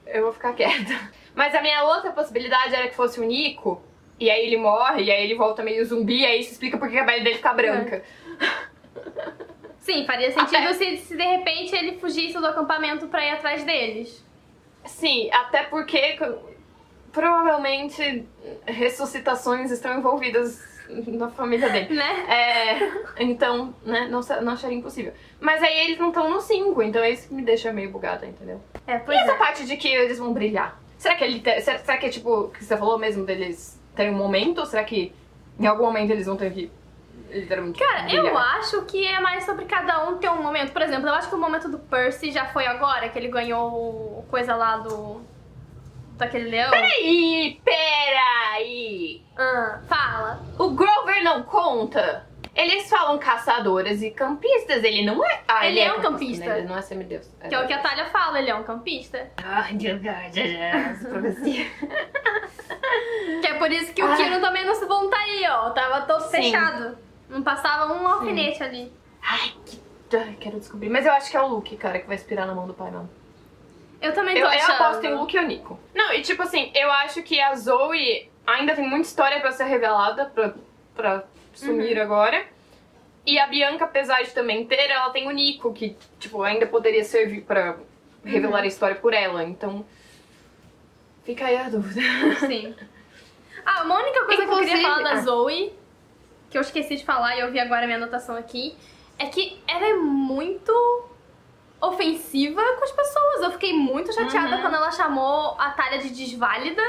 eu 0.07 0.23
vou 0.25 0.33
ficar 0.33 0.53
quieta. 0.55 0.95
Mas 1.37 1.55
a 1.55 1.61
minha 1.63 1.85
outra 1.85 2.11
possibilidade 2.11 2.75
era 2.75 2.89
que 2.89 2.97
fosse 2.97 3.21
o 3.21 3.25
Nico, 3.25 3.81
e 4.19 4.29
aí 4.31 4.47
ele 4.47 4.57
morre, 4.57 5.05
e 5.05 5.11
aí 5.13 5.23
ele 5.23 5.35
volta 5.37 5.63
meio 5.63 5.85
zumbi, 5.85 6.23
e 6.23 6.27
aí 6.27 6.41
isso 6.41 6.53
explica 6.53 6.79
porque 6.79 6.99
a 6.99 7.05
pele 7.05 7.23
dele 7.23 7.37
fica 7.37 7.53
branca. 7.53 8.03
Sim, 9.81 10.05
faria 10.07 10.33
sentido 10.33 10.57
Até- 10.57 10.73
se, 10.73 10.97
se 10.97 11.17
de 11.17 11.23
repente 11.23 11.77
ele 11.77 11.99
fugisse 11.99 12.39
do 12.39 12.47
acampamento 12.47 13.07
pra 13.07 13.25
ir 13.25 13.31
atrás 13.31 13.63
deles. 13.63 14.25
Sim, 14.85 15.31
até 15.33 15.63
porque 15.65 16.19
provavelmente 17.13 18.27
ressuscitações 18.67 19.71
estão 19.71 19.97
envolvidas 19.99 20.61
na 20.89 21.29
família 21.31 21.69
dele. 21.69 21.95
Né? 21.95 22.27
É, 22.29 23.23
então, 23.23 23.75
né, 23.85 24.09
não, 24.11 24.21
não 24.43 24.53
acharia 24.53 24.77
impossível. 24.77 25.13
Mas 25.41 25.63
aí 25.63 25.81
eles 25.81 25.99
não 25.99 26.09
estão 26.09 26.31
no 26.31 26.41
5, 26.41 26.83
então 26.83 27.03
é 27.03 27.11
isso 27.11 27.29
que 27.29 27.35
me 27.35 27.43
deixa 27.43 27.73
meio 27.73 27.91
bugada, 27.91 28.27
entendeu? 28.27 28.61
É, 28.87 28.97
E 28.97 29.01
pois 29.01 29.19
essa 29.21 29.33
é. 29.33 29.37
parte 29.37 29.65
de 29.67 29.77
que 29.77 29.89
eles 29.89 30.19
vão 30.19 30.33
brilhar? 30.33 30.81
Será 30.99 31.15
que 31.15 31.25
ele 31.25 31.41
te- 31.41 31.61
será, 31.61 31.97
que 31.99 32.07
é 32.07 32.09
tipo 32.09 32.31
o 32.31 32.49
que 32.51 32.65
você 32.65 32.77
falou 32.77 32.99
mesmo 32.99 33.25
deles 33.25 33.81
terem 33.95 34.13
um 34.13 34.17
momento? 34.17 34.59
Ou 34.59 34.67
será 34.67 34.83
que 34.85 35.13
em 35.59 35.67
algum 35.67 35.85
momento 35.85 36.11
eles 36.11 36.27
vão 36.27 36.37
ter 36.37 36.53
que 36.53 36.71
literalmente 37.31 37.79
Cara, 37.79 38.03
brilhar? 38.05 38.25
eu 38.27 38.39
acho 38.39 38.83
que 38.83 39.07
é 39.07 39.21
mais 39.21 39.45
sobre 39.45 39.65
cada 39.67 40.07
um 40.09 40.17
ter 40.19 40.31
um 40.31 40.43
momento. 40.43 40.73
Por 40.73 40.83
exemplo, 40.83 41.09
eu 41.09 41.15
acho 41.15 41.29
que 41.29 41.35
o 41.35 41.39
momento 41.39 41.69
do 41.69 41.79
Percy 41.79 42.31
já 42.31 42.47
foi 42.47 42.67
agora, 42.67 43.09
que 43.09 43.19
ele 43.19 43.29
ganhou 43.29 44.25
coisa 44.31 44.55
lá 44.57 44.79
do. 44.79 45.21
daquele 46.17 46.49
leão. 46.51 46.71
Peraí, 46.71 47.61
peraí. 47.65 49.23
Ah, 49.37 49.81
fala. 49.89 50.41
O 50.59 50.71
Grover 50.71 51.23
não 51.23 51.43
conta? 51.43 52.27
Eles 52.57 52.89
falam 52.89 53.19
caçadoras 53.19 54.03
e 54.03 54.11
campistas, 54.11 54.83
ele 54.83 55.05
não 55.05 55.23
é. 55.25 55.43
Ah, 55.47 55.67
Ele 55.67 55.79
é 55.79 55.93
um 55.93 56.01
campista. 56.01 56.47
né? 56.47 56.59
Ele 56.61 56.67
não 56.69 56.79
é 56.79 56.81
semideus. 56.81 57.31
Que 57.49 57.55
é 57.55 57.61
o 57.63 57.67
que 57.67 57.73
a 57.75 57.79
Talha 57.81 58.07
fala, 58.07 58.39
ele 58.39 58.49
é 58.51 58.55
um 58.55 58.63
campista. 58.65 59.31
Ai, 59.45 59.75
Deus, 59.75 60.01
essa 60.05 61.09
profecia. 61.09 61.67
Que 63.41 63.47
é 63.47 63.55
por 63.55 63.71
isso 63.71 63.93
que 63.93 64.03
o 64.03 64.11
Ah. 64.11 64.17
Kiro 64.17 64.41
também 64.41 64.65
não 64.65 64.75
se 64.75 64.87
voltaria, 64.87 65.55
ó. 65.55 65.71
Tava 65.71 66.03
todo 66.03 66.23
Sim. 66.23 66.31
fechado. 66.43 66.97
Não 67.29 67.43
passava 67.43 67.93
um 67.93 68.07
alfinete 68.09 68.63
ali. 68.63 68.93
Ai, 69.23 69.53
que. 69.65 69.81
Ai, 70.17 70.37
quero 70.41 70.59
descobrir. 70.59 70.89
Mas 70.89 71.05
eu 71.05 71.13
acho 71.13 71.31
que 71.31 71.37
é 71.37 71.43
o 71.43 71.49
Luke, 71.49 71.77
cara, 71.77 71.99
que 71.99 72.07
vai 72.07 72.17
inspirar 72.17 72.47
na 72.47 72.55
mão 72.55 72.67
do 72.67 72.73
pai, 72.75 72.91
não. 72.91 73.09
Eu 74.01 74.13
também 74.13 74.35
tô 74.35 74.41
Eu, 74.41 74.47
eu 74.47 74.51
achando. 74.51 74.83
aposto 74.83 75.05
em 75.07 75.15
Luke 75.15 75.37
e 75.37 75.41
o 75.41 75.43
Nico. 75.47 75.79
Não, 75.95 76.13
e 76.13 76.23
tipo 76.23 76.43
assim, 76.43 76.71
eu 76.75 76.91
acho 76.93 77.23
que 77.23 77.41
a 77.41 77.55
Zoe 77.55 78.31
ainda 78.47 78.75
tem 78.75 78.89
muita 78.89 79.07
história 79.09 79.41
pra 79.41 79.51
ser 79.53 79.65
revelada, 79.65 80.27
pra, 80.27 80.55
pra 80.95 81.25
sumir 81.57 81.99
agora. 81.99 82.45
E 83.27 83.39
a 83.39 83.47
Bianca, 83.49 83.85
apesar 83.85 84.23
de 84.23 84.31
também 84.31 84.65
ter, 84.67 84.89
ela 84.91 85.11
tem 85.11 85.27
o 85.27 85.31
Nico, 85.33 85.73
que, 85.73 85.97
tipo, 86.21 86.43
ainda 86.43 86.67
poderia 86.67 87.03
servir 87.05 87.41
pra 87.43 87.77
revelar 88.25 88.63
a 88.63 88.67
história 88.67 88.95
por 88.97 89.13
ela. 89.13 89.43
Então, 89.43 89.85
fica 91.25 91.47
aí 91.47 91.57
a 91.57 91.69
dúvida. 91.69 92.01
Sim. 92.47 92.75
Ah, 93.65 93.83
uma 93.83 93.99
única 94.01 94.25
coisa 94.25 94.45
que 94.45 94.49
eu 94.51 94.59
queria 94.59 94.75
Inclusive- 94.75 94.83
falar 94.83 95.03
da 95.03 95.13
ah. 95.13 95.21
Zoe, 95.23 95.73
que 96.51 96.57
eu 96.57 96.63
esqueci 96.63 96.97
de 96.97 97.05
falar 97.05 97.37
e 97.37 97.41
eu 97.41 97.51
vi 97.51 97.59
agora 97.59 97.83
a 97.83 97.87
minha 97.87 97.97
anotação 97.99 98.37
aqui, 98.37 98.77
é 99.19 99.27
que 99.27 99.61
ela 99.67 99.85
é 99.87 99.95
muito 99.95 100.73
ofensiva 101.81 102.63
com 102.79 102.85
as 102.85 102.93
pessoas. 102.93 103.43
Eu 103.43 103.51
fiquei 103.53 103.73
muito 103.73 104.13
chateada 104.13 104.57
Uhum. 104.57 104.63
quando 104.63 104.75
ela 104.75 104.91
chamou 104.93 105.57
a 105.59 105.71
Talha 105.71 105.99
de 105.99 106.11
desválida. 106.11 106.83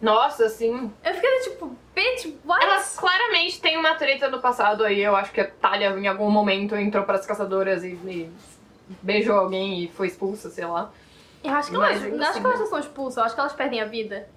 Nossa, 0.00 0.46
assim. 0.46 0.92
Eu 1.04 1.14
fiquei 1.14 1.40
tipo, 1.40 1.76
bitch, 2.00 2.34
what? 2.44 2.64
Elas 2.64 2.96
claramente 2.96 3.60
têm 3.60 3.76
uma 3.76 3.94
treta 3.94 4.28
no 4.28 4.40
passado 4.40 4.84
aí. 4.84 5.00
Eu 5.00 5.14
acho 5.14 5.32
que 5.32 5.40
a 5.40 5.50
Talia, 5.50 5.90
em 5.90 6.06
algum 6.06 6.30
momento, 6.30 6.74
entrou 6.76 7.04
pras 7.04 7.26
caçadoras 7.26 7.84
e, 7.84 7.88
e 7.88 8.30
beijou 9.02 9.36
alguém 9.36 9.84
e 9.84 9.88
foi 9.88 10.06
expulsa, 10.06 10.48
sei 10.50 10.64
lá. 10.64 10.90
Eu 11.42 11.54
acho 11.54 11.70
que 11.70 11.76
Mas 11.76 12.02
elas, 12.02 12.12
eu 12.12 12.20
acho 12.20 12.30
assim, 12.30 12.40
que 12.40 12.46
elas 12.46 12.60
não 12.60 12.66
são 12.66 12.78
expulsas, 12.78 13.16
eu 13.16 13.24
acho 13.24 13.34
que 13.34 13.40
elas 13.40 13.52
perdem 13.52 13.80
a 13.80 13.86
vida 13.86 14.28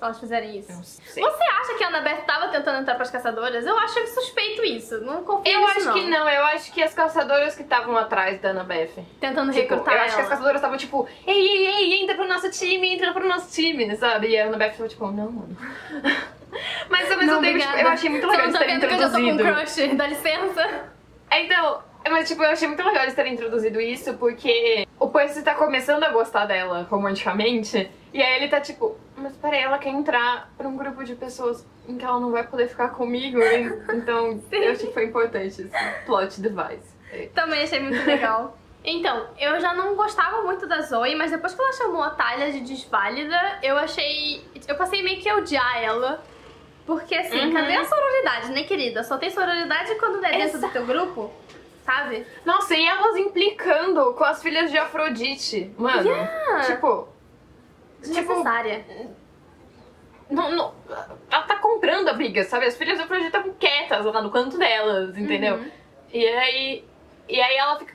elas 0.00 0.20
fizerem 0.20 0.58
isso. 0.58 0.70
Não. 0.72 0.82
Você 0.82 1.20
acha 1.22 1.74
que 1.78 1.84
a 1.84 1.88
Annabeth 1.88 2.22
tava 2.26 2.48
tentando 2.48 2.80
entrar 2.80 2.94
pras 2.96 3.10
caçadoras? 3.10 3.64
Eu 3.66 3.78
acho 3.78 4.06
suspeito 4.08 4.62
isso. 4.64 5.00
Não 5.00 5.22
confio 5.24 5.52
Eu 5.52 5.60
nisso, 5.60 5.90
acho 5.90 5.92
que 5.94 6.06
não, 6.08 6.28
eu 6.28 6.44
acho 6.46 6.72
que 6.72 6.82
as 6.82 6.92
caçadoras 6.94 7.54
que 7.54 7.62
estavam 7.62 7.96
atrás 7.96 8.40
da 8.40 8.50
Annabeth. 8.50 8.90
Tentando 9.20 9.52
Tipo, 9.52 9.62
recrutar 9.74 9.94
eu 9.94 10.00
acho 10.02 10.14
que 10.14 10.20
as 10.20 10.26
ela. 10.26 10.28
caçadoras 10.30 10.56
estavam 10.56 10.76
tipo, 10.76 11.08
ei, 11.26 11.34
ei, 11.34 11.66
ei, 11.66 12.02
entra 12.02 12.14
pro 12.14 12.26
nosso 12.28 12.50
time, 12.50 12.94
entra 12.94 13.12
pro 13.12 13.26
nosso 13.26 13.50
time, 13.54 13.96
sabe? 13.96 14.28
E 14.28 14.38
a 14.38 14.46
Annabeth 14.46 14.72
ficou 14.72 14.88
tipo, 14.88 15.06
não, 15.06 15.30
mano. 15.32 15.56
Mas 16.88 17.10
ao 17.10 17.18
mesmo 17.18 17.32
Não, 17.34 17.40
tempo, 17.42 17.58
tipo, 17.58 17.76
eu 17.76 17.88
achei 17.88 18.08
muito 18.08 18.26
Você 18.26 18.36
legal 18.36 18.50
não 18.50 18.56
eles 18.56 18.58
tá 18.60 18.72
vendo 18.72 18.80
que 18.88 18.94
eu 18.94 18.98
já 18.98 19.06
tô 19.10 19.16
com 19.16 19.22
um 19.22 19.28
introduzido. 19.30 19.88
crush, 19.88 19.96
dá 19.96 20.06
licença. 20.06 20.84
É, 21.30 21.42
Então, 21.44 21.82
mas 22.10 22.28
tipo, 22.28 22.42
eu 22.42 22.50
achei 22.50 22.66
muito 22.68 22.82
legal 22.82 23.02
eles 23.02 23.14
terem 23.14 23.34
introduzido 23.34 23.80
isso, 23.80 24.14
porque 24.14 24.86
o 24.98 25.08
Percy 25.08 25.42
tá 25.42 25.54
começando 25.54 26.04
a 26.04 26.10
gostar 26.10 26.46
dela 26.46 26.86
romanticamente, 26.90 27.90
e 28.12 28.22
aí 28.22 28.36
ele 28.36 28.48
tá 28.48 28.60
tipo, 28.60 28.96
mas 29.16 29.36
peraí, 29.36 29.62
ela 29.62 29.78
quer 29.78 29.90
entrar 29.90 30.50
pra 30.56 30.68
um 30.68 30.76
grupo 30.76 31.04
de 31.04 31.14
pessoas 31.14 31.66
em 31.88 31.96
que 31.96 32.04
ela 32.04 32.18
não 32.20 32.30
vai 32.30 32.44
poder 32.46 32.68
ficar 32.68 32.88
comigo, 32.90 33.38
então 33.94 34.40
eu 34.52 34.72
achei 34.72 34.86
que 34.88 34.94
foi 34.94 35.04
importante 35.04 35.46
esse 35.46 35.70
plot 36.04 36.40
device. 36.40 36.94
É. 37.12 37.28
Também 37.34 37.62
achei 37.62 37.80
muito 37.80 38.04
legal. 38.04 38.56
Então, 38.88 39.26
eu 39.38 39.58
já 39.60 39.74
não 39.74 39.96
gostava 39.96 40.42
muito 40.42 40.64
da 40.66 40.80
Zoe, 40.80 41.16
mas 41.16 41.32
depois 41.32 41.52
que 41.54 41.60
ela 41.60 41.72
chamou 41.72 42.02
a 42.04 42.10
Talha 42.10 42.52
de 42.52 42.60
desválida, 42.60 43.58
eu 43.60 43.76
achei. 43.76 44.44
Eu 44.68 44.76
passei 44.76 45.02
meio 45.02 45.20
que 45.20 45.28
a 45.28 45.36
odiar 45.36 45.82
ela. 45.82 46.22
Porque 46.86 47.16
assim, 47.16 47.46
Uhum. 47.48 47.52
cadê 47.52 47.74
a 47.74 47.84
sororidade, 47.84 48.52
né, 48.52 48.62
querida? 48.62 49.02
Só 49.02 49.18
tem 49.18 49.28
sororidade 49.28 49.92
quando 49.96 50.24
é 50.24 50.30
dentro 50.38 50.60
do 50.60 50.68
teu 50.68 50.86
grupo, 50.86 51.32
sabe? 51.86 52.26
Nossa, 52.44 52.74
e 52.74 52.84
elas 52.84 53.16
implicando 53.16 54.12
com 54.14 54.24
as 54.24 54.42
filhas 54.42 54.70
de 54.70 54.76
Afrodite, 54.76 55.72
mano. 55.78 56.02
Yeah. 56.02 56.60
Tipo, 56.62 56.66
tipo, 56.66 57.08
Desnecessária. 58.00 58.84
não, 60.28 60.50
não, 60.50 60.74
ela 61.30 61.44
tá 61.44 61.56
comprando 61.56 62.08
a 62.08 62.12
briga, 62.12 62.44
sabe? 62.44 62.66
As 62.66 62.76
filhas 62.76 62.98
de 62.98 63.04
Afrodite 63.04 63.28
estavam 63.28 63.54
quietas 63.54 64.04
lá 64.04 64.20
no 64.20 64.30
canto 64.30 64.58
delas, 64.58 65.16
entendeu? 65.16 65.54
Uhum. 65.54 65.70
E 66.12 66.26
aí, 66.26 66.84
e 67.28 67.40
aí 67.40 67.56
ela 67.56 67.78
fica 67.78 67.94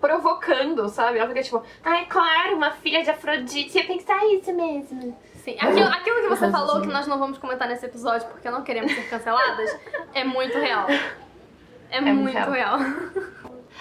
provocando, 0.00 0.88
sabe? 0.88 1.18
Ela 1.18 1.28
fica 1.28 1.42
tipo, 1.42 1.62
ah, 1.84 2.00
é 2.00 2.04
claro, 2.04 2.56
uma 2.56 2.72
filha 2.72 3.02
de 3.02 3.10
Afrodite 3.10 3.78
ia 3.78 3.86
pensar 3.86 4.26
isso 4.26 4.52
mesmo. 4.52 5.16
Sim. 5.36 5.56
Aquilo, 5.60 5.86
aquilo 5.94 6.22
que 6.22 6.28
você 6.28 6.50
falou 6.50 6.80
que 6.80 6.88
nós 6.88 7.06
não 7.06 7.18
vamos 7.18 7.38
comentar 7.38 7.68
nesse 7.68 7.86
episódio 7.86 8.28
porque 8.28 8.50
não 8.50 8.62
queremos 8.62 8.92
ser 8.92 9.08
canceladas 9.08 9.78
é 10.12 10.24
muito 10.24 10.58
real. 10.58 10.86
É, 11.94 12.00
muito 12.00 12.22
muito 12.22 12.50
real. 12.50 12.50
real. 12.50 12.78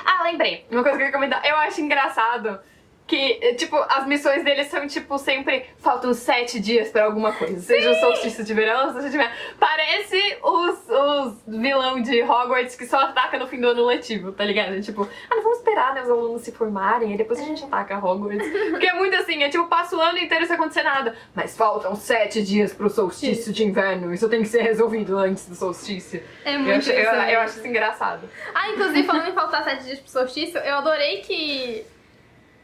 Ah, 0.05 0.23
lembrei. 0.23 0.65
Uma 0.71 0.81
coisa 0.81 0.97
que 0.97 1.03
eu 1.03 1.07
ia 1.07 1.13
comentar. 1.13 1.45
Eu 1.45 1.55
acho 1.55 1.79
engraçado 1.79 2.59
que, 3.05 3.37
é, 3.41 3.53
tipo, 3.53 3.75
as 3.75 4.07
missões 4.07 4.43
dele 4.43 4.63
são, 4.63 4.87
tipo, 4.87 5.17
sempre 5.17 5.65
faltam 5.77 6.13
sete 6.13 6.59
dias 6.59 6.89
pra 6.89 7.03
alguma 7.05 7.33
coisa. 7.33 7.59
Seja 7.59 7.91
o 7.91 7.95
solstício 7.95 8.43
de 8.43 8.53
verão, 8.53 8.93
seja 8.93 9.09
de 9.09 9.15
inverno. 9.15 9.35
Parece 9.59 10.37
os, 10.41 10.79
os 10.89 11.33
vilão 11.45 12.01
de 12.01 12.21
Hogwarts 12.23 12.75
que 12.75 12.85
só 12.85 12.97
ataca 12.99 13.37
no 13.37 13.45
fim 13.47 13.59
do 13.59 13.67
ano 13.67 13.85
letivo, 13.85 14.31
tá 14.31 14.45
ligado? 14.45 14.81
Tipo, 14.81 15.07
ah, 15.29 15.35
não 15.35 15.43
vamos 15.43 15.57
esperar, 15.59 15.93
né, 15.93 16.01
os 16.03 16.09
alunos 16.09 16.41
se 16.43 16.51
formarem 16.51 17.13
e 17.13 17.17
depois 17.17 17.39
a 17.39 17.43
gente 17.43 17.63
ataca 17.63 17.97
Hogwarts. 17.97 18.47
Porque 18.71 18.87
é 18.87 18.93
muito 18.93 19.15
assim, 19.17 19.43
é 19.43 19.49
tipo, 19.49 19.67
passa 19.67 19.95
o 19.97 20.01
ano 20.01 20.17
inteiro 20.17 20.45
sem 20.45 20.55
acontecer 20.55 20.83
nada. 20.83 21.15
Mas 21.35 21.57
faltam 21.57 21.95
sete 21.95 22.41
dias 22.41 22.73
pro 22.73 22.89
solstício 22.89 23.51
de 23.51 23.63
inverno. 23.65 24.13
Isso 24.13 24.29
tem 24.29 24.41
que 24.41 24.47
ser 24.47 24.61
resolvido 24.61 25.17
antes 25.17 25.47
do 25.47 25.55
solstício. 25.55 26.23
É 26.45 26.55
Eu 26.55 26.59
muito 26.59 26.77
acho, 26.79 26.91
eu, 26.91 27.01
isso 27.01 27.11
eu 27.11 27.17
mesmo. 27.17 27.39
acho 27.41 27.57
isso 27.57 27.67
engraçado. 27.67 28.29
Ah, 28.55 28.69
inclusive, 28.69 29.03
falando 29.03 29.27
em 29.29 29.33
faltar 29.33 29.63
sete 29.63 29.83
dias 29.83 29.99
pro 29.99 30.09
solstício, 30.09 30.57
eu 30.59 30.75
adorei 30.75 31.17
que 31.21 31.85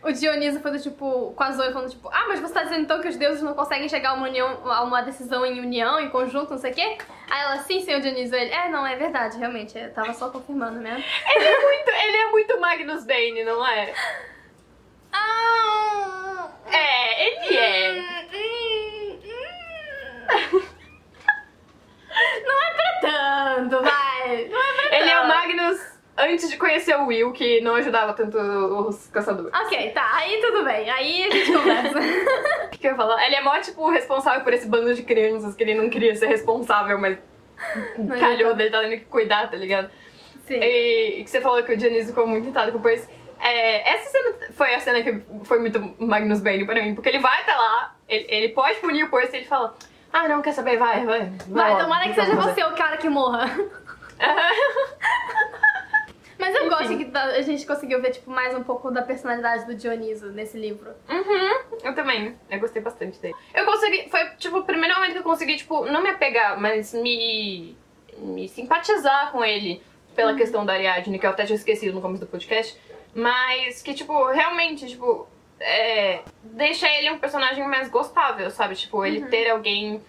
o 0.02 0.12
Dioniso 0.12 0.60
foi 0.62 0.72
do 0.72 0.80
tipo, 0.80 1.34
com 1.36 1.44
a 1.44 1.52
Zoe 1.52 1.74
falando 1.74 1.90
tipo, 1.90 2.10
ah, 2.12 2.26
mas 2.28 2.40
você 2.40 2.54
tá 2.54 2.64
dizendo 2.64 2.82
então 2.84 3.02
que 3.02 3.08
os 3.08 3.18
deuses 3.18 3.42
não 3.42 3.54
conseguem 3.54 3.90
chegar 3.90 4.12
a 4.12 4.14
uma 4.14 4.28
união, 4.28 4.72
a 4.72 4.82
uma 4.84 5.02
decisão 5.02 5.46
em 5.46 5.60
união, 5.60 6.00
em 6.00 6.10
conjunto, 6.10 6.52
não 6.52 6.58
sei 6.58 6.72
o 6.72 6.76
quê? 6.76 6.98
Aí 7.30 7.42
ela, 7.42 7.58
sim, 7.60 7.82
senhor 7.82 8.00
Dioniso, 8.02 8.34
ele, 8.36 8.52
é, 8.52 8.70
não, 8.70 8.86
é 8.88 8.96
verdade, 8.96 9.38
realmente, 9.38 9.78
eu 9.78 9.94
tava 9.94 10.14
só 10.14 10.30
confirmando 10.30 10.80
mesmo. 10.80 11.04
Ele 11.36 11.46
é 11.46 11.60
muito, 11.62 11.90
ele 11.90 12.18
é 12.18 12.26
muito 12.32 12.60
Magnus 12.60 13.06
Bane, 13.06 13.44
não 13.44 13.66
é? 13.68 13.94
Ah, 15.12 16.50
É, 16.72 17.28
ele 17.28 17.58
é. 17.58 17.92
hum, 18.00 18.20
hum, 18.34 19.20
hum. 19.26 20.62
Não 22.46 22.64
é 22.64 22.74
pra 22.74 23.00
tanto, 23.02 23.82
vai. 23.82 24.48
Não 24.50 24.62
é 24.62 24.74
pra 24.90 24.98
Ele 24.98 25.10
é 25.10 25.18
o 25.18 25.22
tanto. 25.22 25.28
Magnus 25.36 25.99
antes 26.20 26.50
de 26.50 26.58
conhecer 26.58 26.96
o 26.96 27.08
Will, 27.08 27.32
que 27.32 27.62
não 27.62 27.76
ajudava 27.76 28.14
tanto 28.14 28.38
os 28.38 29.08
caçadores. 29.08 29.52
Ok, 29.54 29.92
tá, 29.92 30.10
aí 30.16 30.40
tudo 30.42 30.64
bem, 30.64 30.90
aí 30.90 31.24
a 31.24 31.32
gente 31.32 31.52
conversa. 31.52 32.00
O 32.66 32.70
que, 32.70 32.78
que 32.78 32.88
eu 32.88 32.92
ia 32.92 32.98
falar? 32.98 33.26
Ele 33.26 33.36
é 33.36 33.42
mó, 33.42 33.58
tipo, 33.60 33.90
responsável 33.90 34.42
por 34.42 34.54
esse 34.54 34.68
bando 34.68 34.94
de 34.94 35.04
crianças 35.04 35.56
que 35.56 35.64
ele 35.64 35.74
não 35.74 35.90
queria 35.90 36.16
ser 36.16 36.28
responsável, 36.28 37.00
mas 37.00 37.18
Mas 37.98 38.20
calhou 38.20 38.54
dele 38.54 38.70
tá 38.70 38.82
tendo 38.82 38.92
que 38.92 39.06
cuidar, 39.06 39.50
tá 39.50 39.58
ligado? 39.58 39.90
Sim. 40.46 40.60
E, 40.60 41.20
e 41.20 41.24
que 41.24 41.30
você 41.30 41.42
falou 41.42 41.62
que 41.64 41.74
o 41.74 41.78
Dionísio 41.78 42.10
ficou 42.10 42.28
muito 42.28 42.46
irritado 42.46 42.72
com 42.72 42.80
o. 42.80 42.90
É, 43.42 43.94
essa 43.94 44.12
cena 44.12 44.36
foi 44.52 44.76
a 44.76 44.80
cena 44.80 45.02
que 45.02 45.22
foi 45.46 45.60
muito 45.60 45.96
Magnus 46.00 46.42
Bane 46.42 46.66
pra 46.66 46.82
mim, 46.82 46.94
porque 46.94 47.10
ele 47.10 47.20
vai 47.20 47.42
até 47.42 47.56
lá, 47.56 47.96
ele, 48.08 48.26
ele 48.30 48.50
pode 48.50 48.80
punir 48.80 49.04
o 49.04 49.10
Percy 49.10 49.36
e 49.36 49.40
ele 49.40 49.46
fala: 49.46 49.76
Ah, 50.12 50.28
não, 50.28 50.42
quer 50.42 50.54
saber? 50.54 50.78
Vai, 50.78 51.06
vai. 51.06 51.32
Vai, 51.48 51.74
lá, 51.74 51.84
tomara 51.84 52.08
que 52.08 52.16
seja 52.16 52.36
você 52.36 52.64
o 52.64 52.76
cara 52.76 52.98
que 52.98 53.10
morra. 53.10 53.50
Mas 56.40 56.56
eu 56.56 56.62
Enfim. 56.62 56.70
gosto 56.70 56.98
que 56.98 57.06
da- 57.06 57.24
a 57.26 57.42
gente 57.42 57.66
conseguiu 57.66 58.02
ver, 58.02 58.12
tipo, 58.12 58.32
mais 58.32 58.56
um 58.56 58.64
pouco 58.64 58.90
da 58.90 59.02
personalidade 59.02 59.66
do 59.66 59.76
Dioniso 59.76 60.32
nesse 60.32 60.58
livro. 60.58 60.92
Uhum, 61.10 61.78
eu 61.84 61.94
também. 61.94 62.36
Eu 62.50 62.60
gostei 62.60 62.82
bastante 62.82 63.20
dele. 63.20 63.36
Eu 63.54 63.66
consegui. 63.66 64.10
Foi, 64.10 64.26
tipo, 64.38 64.58
o 64.60 64.64
primeiro 64.64 64.96
momento 64.96 65.12
que 65.12 65.18
eu 65.20 65.24
consegui, 65.24 65.58
tipo, 65.58 65.86
não 65.86 66.02
me 66.02 66.10
apegar, 66.10 66.60
mas 66.60 66.94
me. 66.94 67.78
me 68.18 68.48
simpatizar 68.48 69.32
com 69.32 69.44
ele 69.44 69.82
pela 70.16 70.34
questão 70.34 70.66
da 70.66 70.74
Ariadne, 70.74 71.20
que 71.20 71.26
eu 71.26 71.30
até 71.30 71.46
tinha 71.46 71.56
esquecido 71.56 71.94
no 71.94 72.02
começo 72.02 72.22
do 72.22 72.28
podcast. 72.28 72.80
Mas 73.14 73.82
que, 73.82 73.94
tipo, 73.94 74.26
realmente, 74.32 74.88
tipo. 74.88 75.28
É, 75.60 76.22
deixa 76.42 76.88
ele 76.88 77.12
um 77.12 77.20
personagem 77.20 77.68
mais 77.68 77.90
gostável, 77.90 78.50
sabe? 78.50 78.76
Tipo, 78.76 79.06
ele 79.06 79.26
ter 79.26 79.50
alguém 79.50 80.02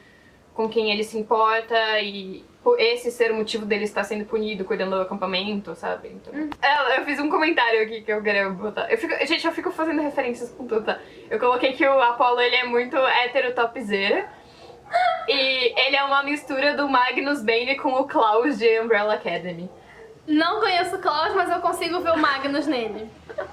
com 0.55 0.69
quem 0.69 0.93
ele 0.93 1.03
se 1.03 1.19
importa 1.19 2.01
e 2.01 2.45
esse 2.79 3.11
ser 3.11 3.31
o 3.31 3.35
motivo 3.35 3.65
dele 3.65 3.85
estar 3.85 4.05
sendo 4.05 4.25
punido, 4.27 4.65
cuidando 4.65 4.97
do 4.97 5.03
acampamento, 5.03 5.75
sabe? 5.75 6.09
Então, 6.09 6.51
É, 6.63 6.99
eu 6.99 7.05
fiz 7.05 7.19
um 7.19 7.31
comentário 7.31 7.83
aqui 7.83 8.03
que 8.03 8.13
eu 8.13 8.23
queria 8.23 8.49
botar. 8.51 8.91
Eu 8.91 8.99
fico, 8.99 9.15
gente, 9.27 9.47
eu 9.47 9.53
fico 9.53 9.71
fazendo 9.71 10.03
referências 10.03 10.51
com 10.51 10.67
tudo, 10.67 10.85
tá? 10.85 10.99
Eu 11.31 11.39
coloquei 11.39 11.73
que 11.73 11.87
o 11.87 12.01
Apollo 12.03 12.41
ele 12.41 12.57
é 12.57 12.65
muito 12.65 12.97
hétero 12.97 13.55
topzera. 13.55 14.29
E 15.29 15.81
ele 15.87 15.97
é 15.97 16.03
uma 16.05 16.23
mistura 16.23 16.75
do 16.77 16.89
Magnus 16.89 17.41
Bane 17.43 17.77
com 17.77 17.91
o 17.93 18.05
Klaus 18.05 18.59
de 18.59 18.81
Umbrella 18.81 19.15
Academy. 19.15 19.71
Não 20.27 20.61
conheço 20.61 20.97
o 20.97 20.99
Klaus, 20.99 21.35
mas 21.35 21.49
eu 21.51 21.61
consigo 21.61 22.01
ver 22.01 22.11
o 22.13 22.19
Magnus 22.19 22.67
nele. 22.67 23.09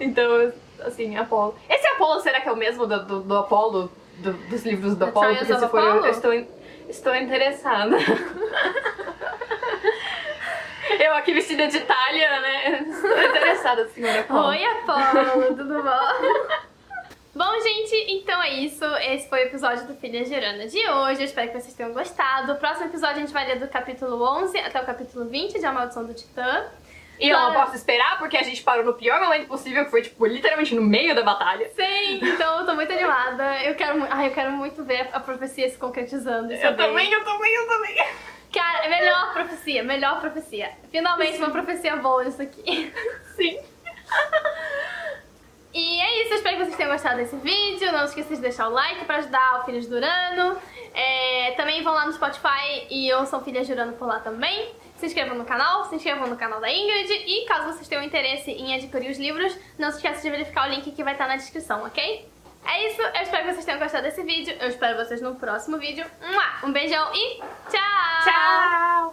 Então, 0.00 0.52
assim, 0.84 1.16
Apollo. 1.16 1.56
Esse 1.68 1.86
Apollo 1.88 2.20
será 2.20 2.40
que 2.40 2.48
é 2.48 2.52
o 2.52 2.56
mesmo 2.56 2.86
do, 2.86 3.04
do, 3.04 3.20
do 3.20 3.36
Apollo? 3.36 3.90
do- 4.18 4.32
dos 4.48 4.64
livros 4.64 4.94
do 4.94 5.04
The 5.04 5.10
Apollo? 5.10 5.36
Porque 5.36 5.54
se 5.54 5.68
for, 5.68 5.80
eu, 5.80 6.04
eu 6.04 6.10
estou, 6.10 6.32
in- 6.34 6.46
estou 6.88 7.14
interessada. 7.14 7.96
eu 11.00 11.14
aqui 11.14 11.32
vestida 11.32 11.68
de 11.68 11.76
Itália, 11.76 12.40
né? 12.40 12.80
Estou 12.88 13.22
interessada, 13.22 13.88
senhora 13.88 14.20
Apollo. 14.20 14.48
Oi, 14.48 14.64
Apolo, 14.64 15.56
tudo 15.56 15.82
bom? 15.82 16.58
Bom, 17.34 17.60
gente, 17.60 17.94
então 18.08 18.42
é 18.42 18.54
isso. 18.54 18.84
Esse 18.96 19.28
foi 19.28 19.44
o 19.44 19.46
episódio 19.46 19.86
do 19.86 19.94
Filha 19.94 20.24
Gerana 20.24 20.66
de 20.66 20.78
hoje. 20.88 21.20
Eu 21.20 21.26
espero 21.26 21.48
que 21.52 21.60
vocês 21.60 21.74
tenham 21.74 21.92
gostado. 21.92 22.52
O 22.52 22.56
próximo 22.56 22.86
episódio 22.86 23.16
a 23.16 23.20
gente 23.20 23.32
vai 23.32 23.46
ler 23.46 23.60
do 23.60 23.68
capítulo 23.68 24.20
11 24.40 24.58
até 24.58 24.80
o 24.80 24.84
capítulo 24.86 25.26
20 25.26 25.58
de 25.58 25.64
A 25.64 25.72
Maldição 25.72 26.04
do 26.04 26.14
Titã. 26.14 26.66
E 27.20 27.28
eu 27.28 27.38
não 27.38 27.50
Claro. 27.52 27.64
posso 27.66 27.76
esperar 27.76 28.18
porque 28.18 28.36
a 28.36 28.42
gente 28.42 28.62
parou 28.62 28.84
no 28.84 28.94
pior 28.94 29.20
momento 29.20 29.48
possível, 29.48 29.84
que 29.84 29.90
foi, 29.90 30.02
tipo, 30.02 30.24
literalmente 30.26 30.74
no 30.74 30.82
meio 30.82 31.14
da 31.14 31.22
batalha. 31.22 31.68
Sim, 31.74 32.20
então 32.22 32.60
eu 32.60 32.66
tô 32.66 32.74
muito 32.74 32.92
animada. 32.92 33.62
Eu 33.64 33.74
quero, 33.74 34.06
ai, 34.10 34.28
eu 34.28 34.32
quero 34.32 34.52
muito 34.52 34.84
ver 34.84 35.08
a 35.12 35.18
profecia 35.20 35.68
se 35.68 35.76
concretizando. 35.76 36.52
Eu 36.52 36.76
também, 36.76 37.12
eu 37.12 37.24
também, 37.24 37.54
eu 37.54 37.66
também. 37.68 37.96
Cara, 38.52 38.84
é 38.86 38.88
melhor 38.88 39.32
profecia, 39.32 39.82
melhor 39.82 40.20
profecia. 40.20 40.70
Finalmente 40.90 41.38
uma 41.38 41.50
profecia 41.50 41.96
boa 41.96 42.24
nisso 42.24 42.40
aqui. 42.40 42.92
Sim. 43.36 43.58
E 45.74 46.00
é 46.00 46.22
isso, 46.22 46.32
eu 46.32 46.36
espero 46.38 46.56
que 46.56 46.64
vocês 46.64 46.76
tenham 46.76 46.90
gostado 46.92 47.16
desse 47.16 47.36
vídeo. 47.36 47.92
Não 47.92 48.04
esqueça 48.04 48.34
de 48.34 48.40
deixar 48.40 48.68
o 48.68 48.72
like 48.72 49.04
pra 49.04 49.16
ajudar 49.16 49.60
o 49.60 49.64
Filhas 49.64 49.86
do 49.86 49.96
Urano. 49.96 50.56
É, 50.94 51.52
também 51.56 51.82
vão 51.82 51.92
lá 51.94 52.06
no 52.06 52.12
Spotify 52.12 52.86
e 52.90 53.12
ouçam 53.12 53.44
Filhas 53.44 53.66
de 53.66 53.72
Urano 53.74 53.92
por 53.92 54.08
lá 54.08 54.18
também. 54.18 54.72
Se 54.98 55.06
inscrevam 55.06 55.38
no 55.38 55.44
canal, 55.44 55.84
se 55.84 55.94
inscrevam 55.94 56.26
no 56.28 56.36
canal 56.36 56.60
da 56.60 56.70
Ingrid. 56.70 57.10
E 57.12 57.46
caso 57.46 57.72
vocês 57.72 57.88
tenham 57.88 58.04
interesse 58.04 58.50
em 58.50 58.74
adquirir 58.74 59.10
os 59.10 59.18
livros, 59.18 59.56
não 59.78 59.90
se 59.90 59.98
esqueça 59.98 60.20
de 60.20 60.30
verificar 60.30 60.68
o 60.68 60.70
link 60.70 60.90
que 60.90 61.04
vai 61.04 61.14
estar 61.14 61.26
na 61.26 61.36
descrição, 61.36 61.84
ok? 61.84 62.28
É 62.66 62.88
isso, 62.88 63.00
eu 63.00 63.22
espero 63.22 63.46
que 63.46 63.52
vocês 63.54 63.64
tenham 63.64 63.78
gostado 63.78 64.04
desse 64.04 64.22
vídeo. 64.22 64.54
Eu 64.60 64.68
espero 64.68 64.98
vocês 64.98 65.22
no 65.22 65.36
próximo 65.36 65.78
vídeo. 65.78 66.04
Um 66.64 66.72
beijão 66.72 67.10
e 67.14 67.36
tchau! 67.70 68.24
Tchau. 68.24 68.98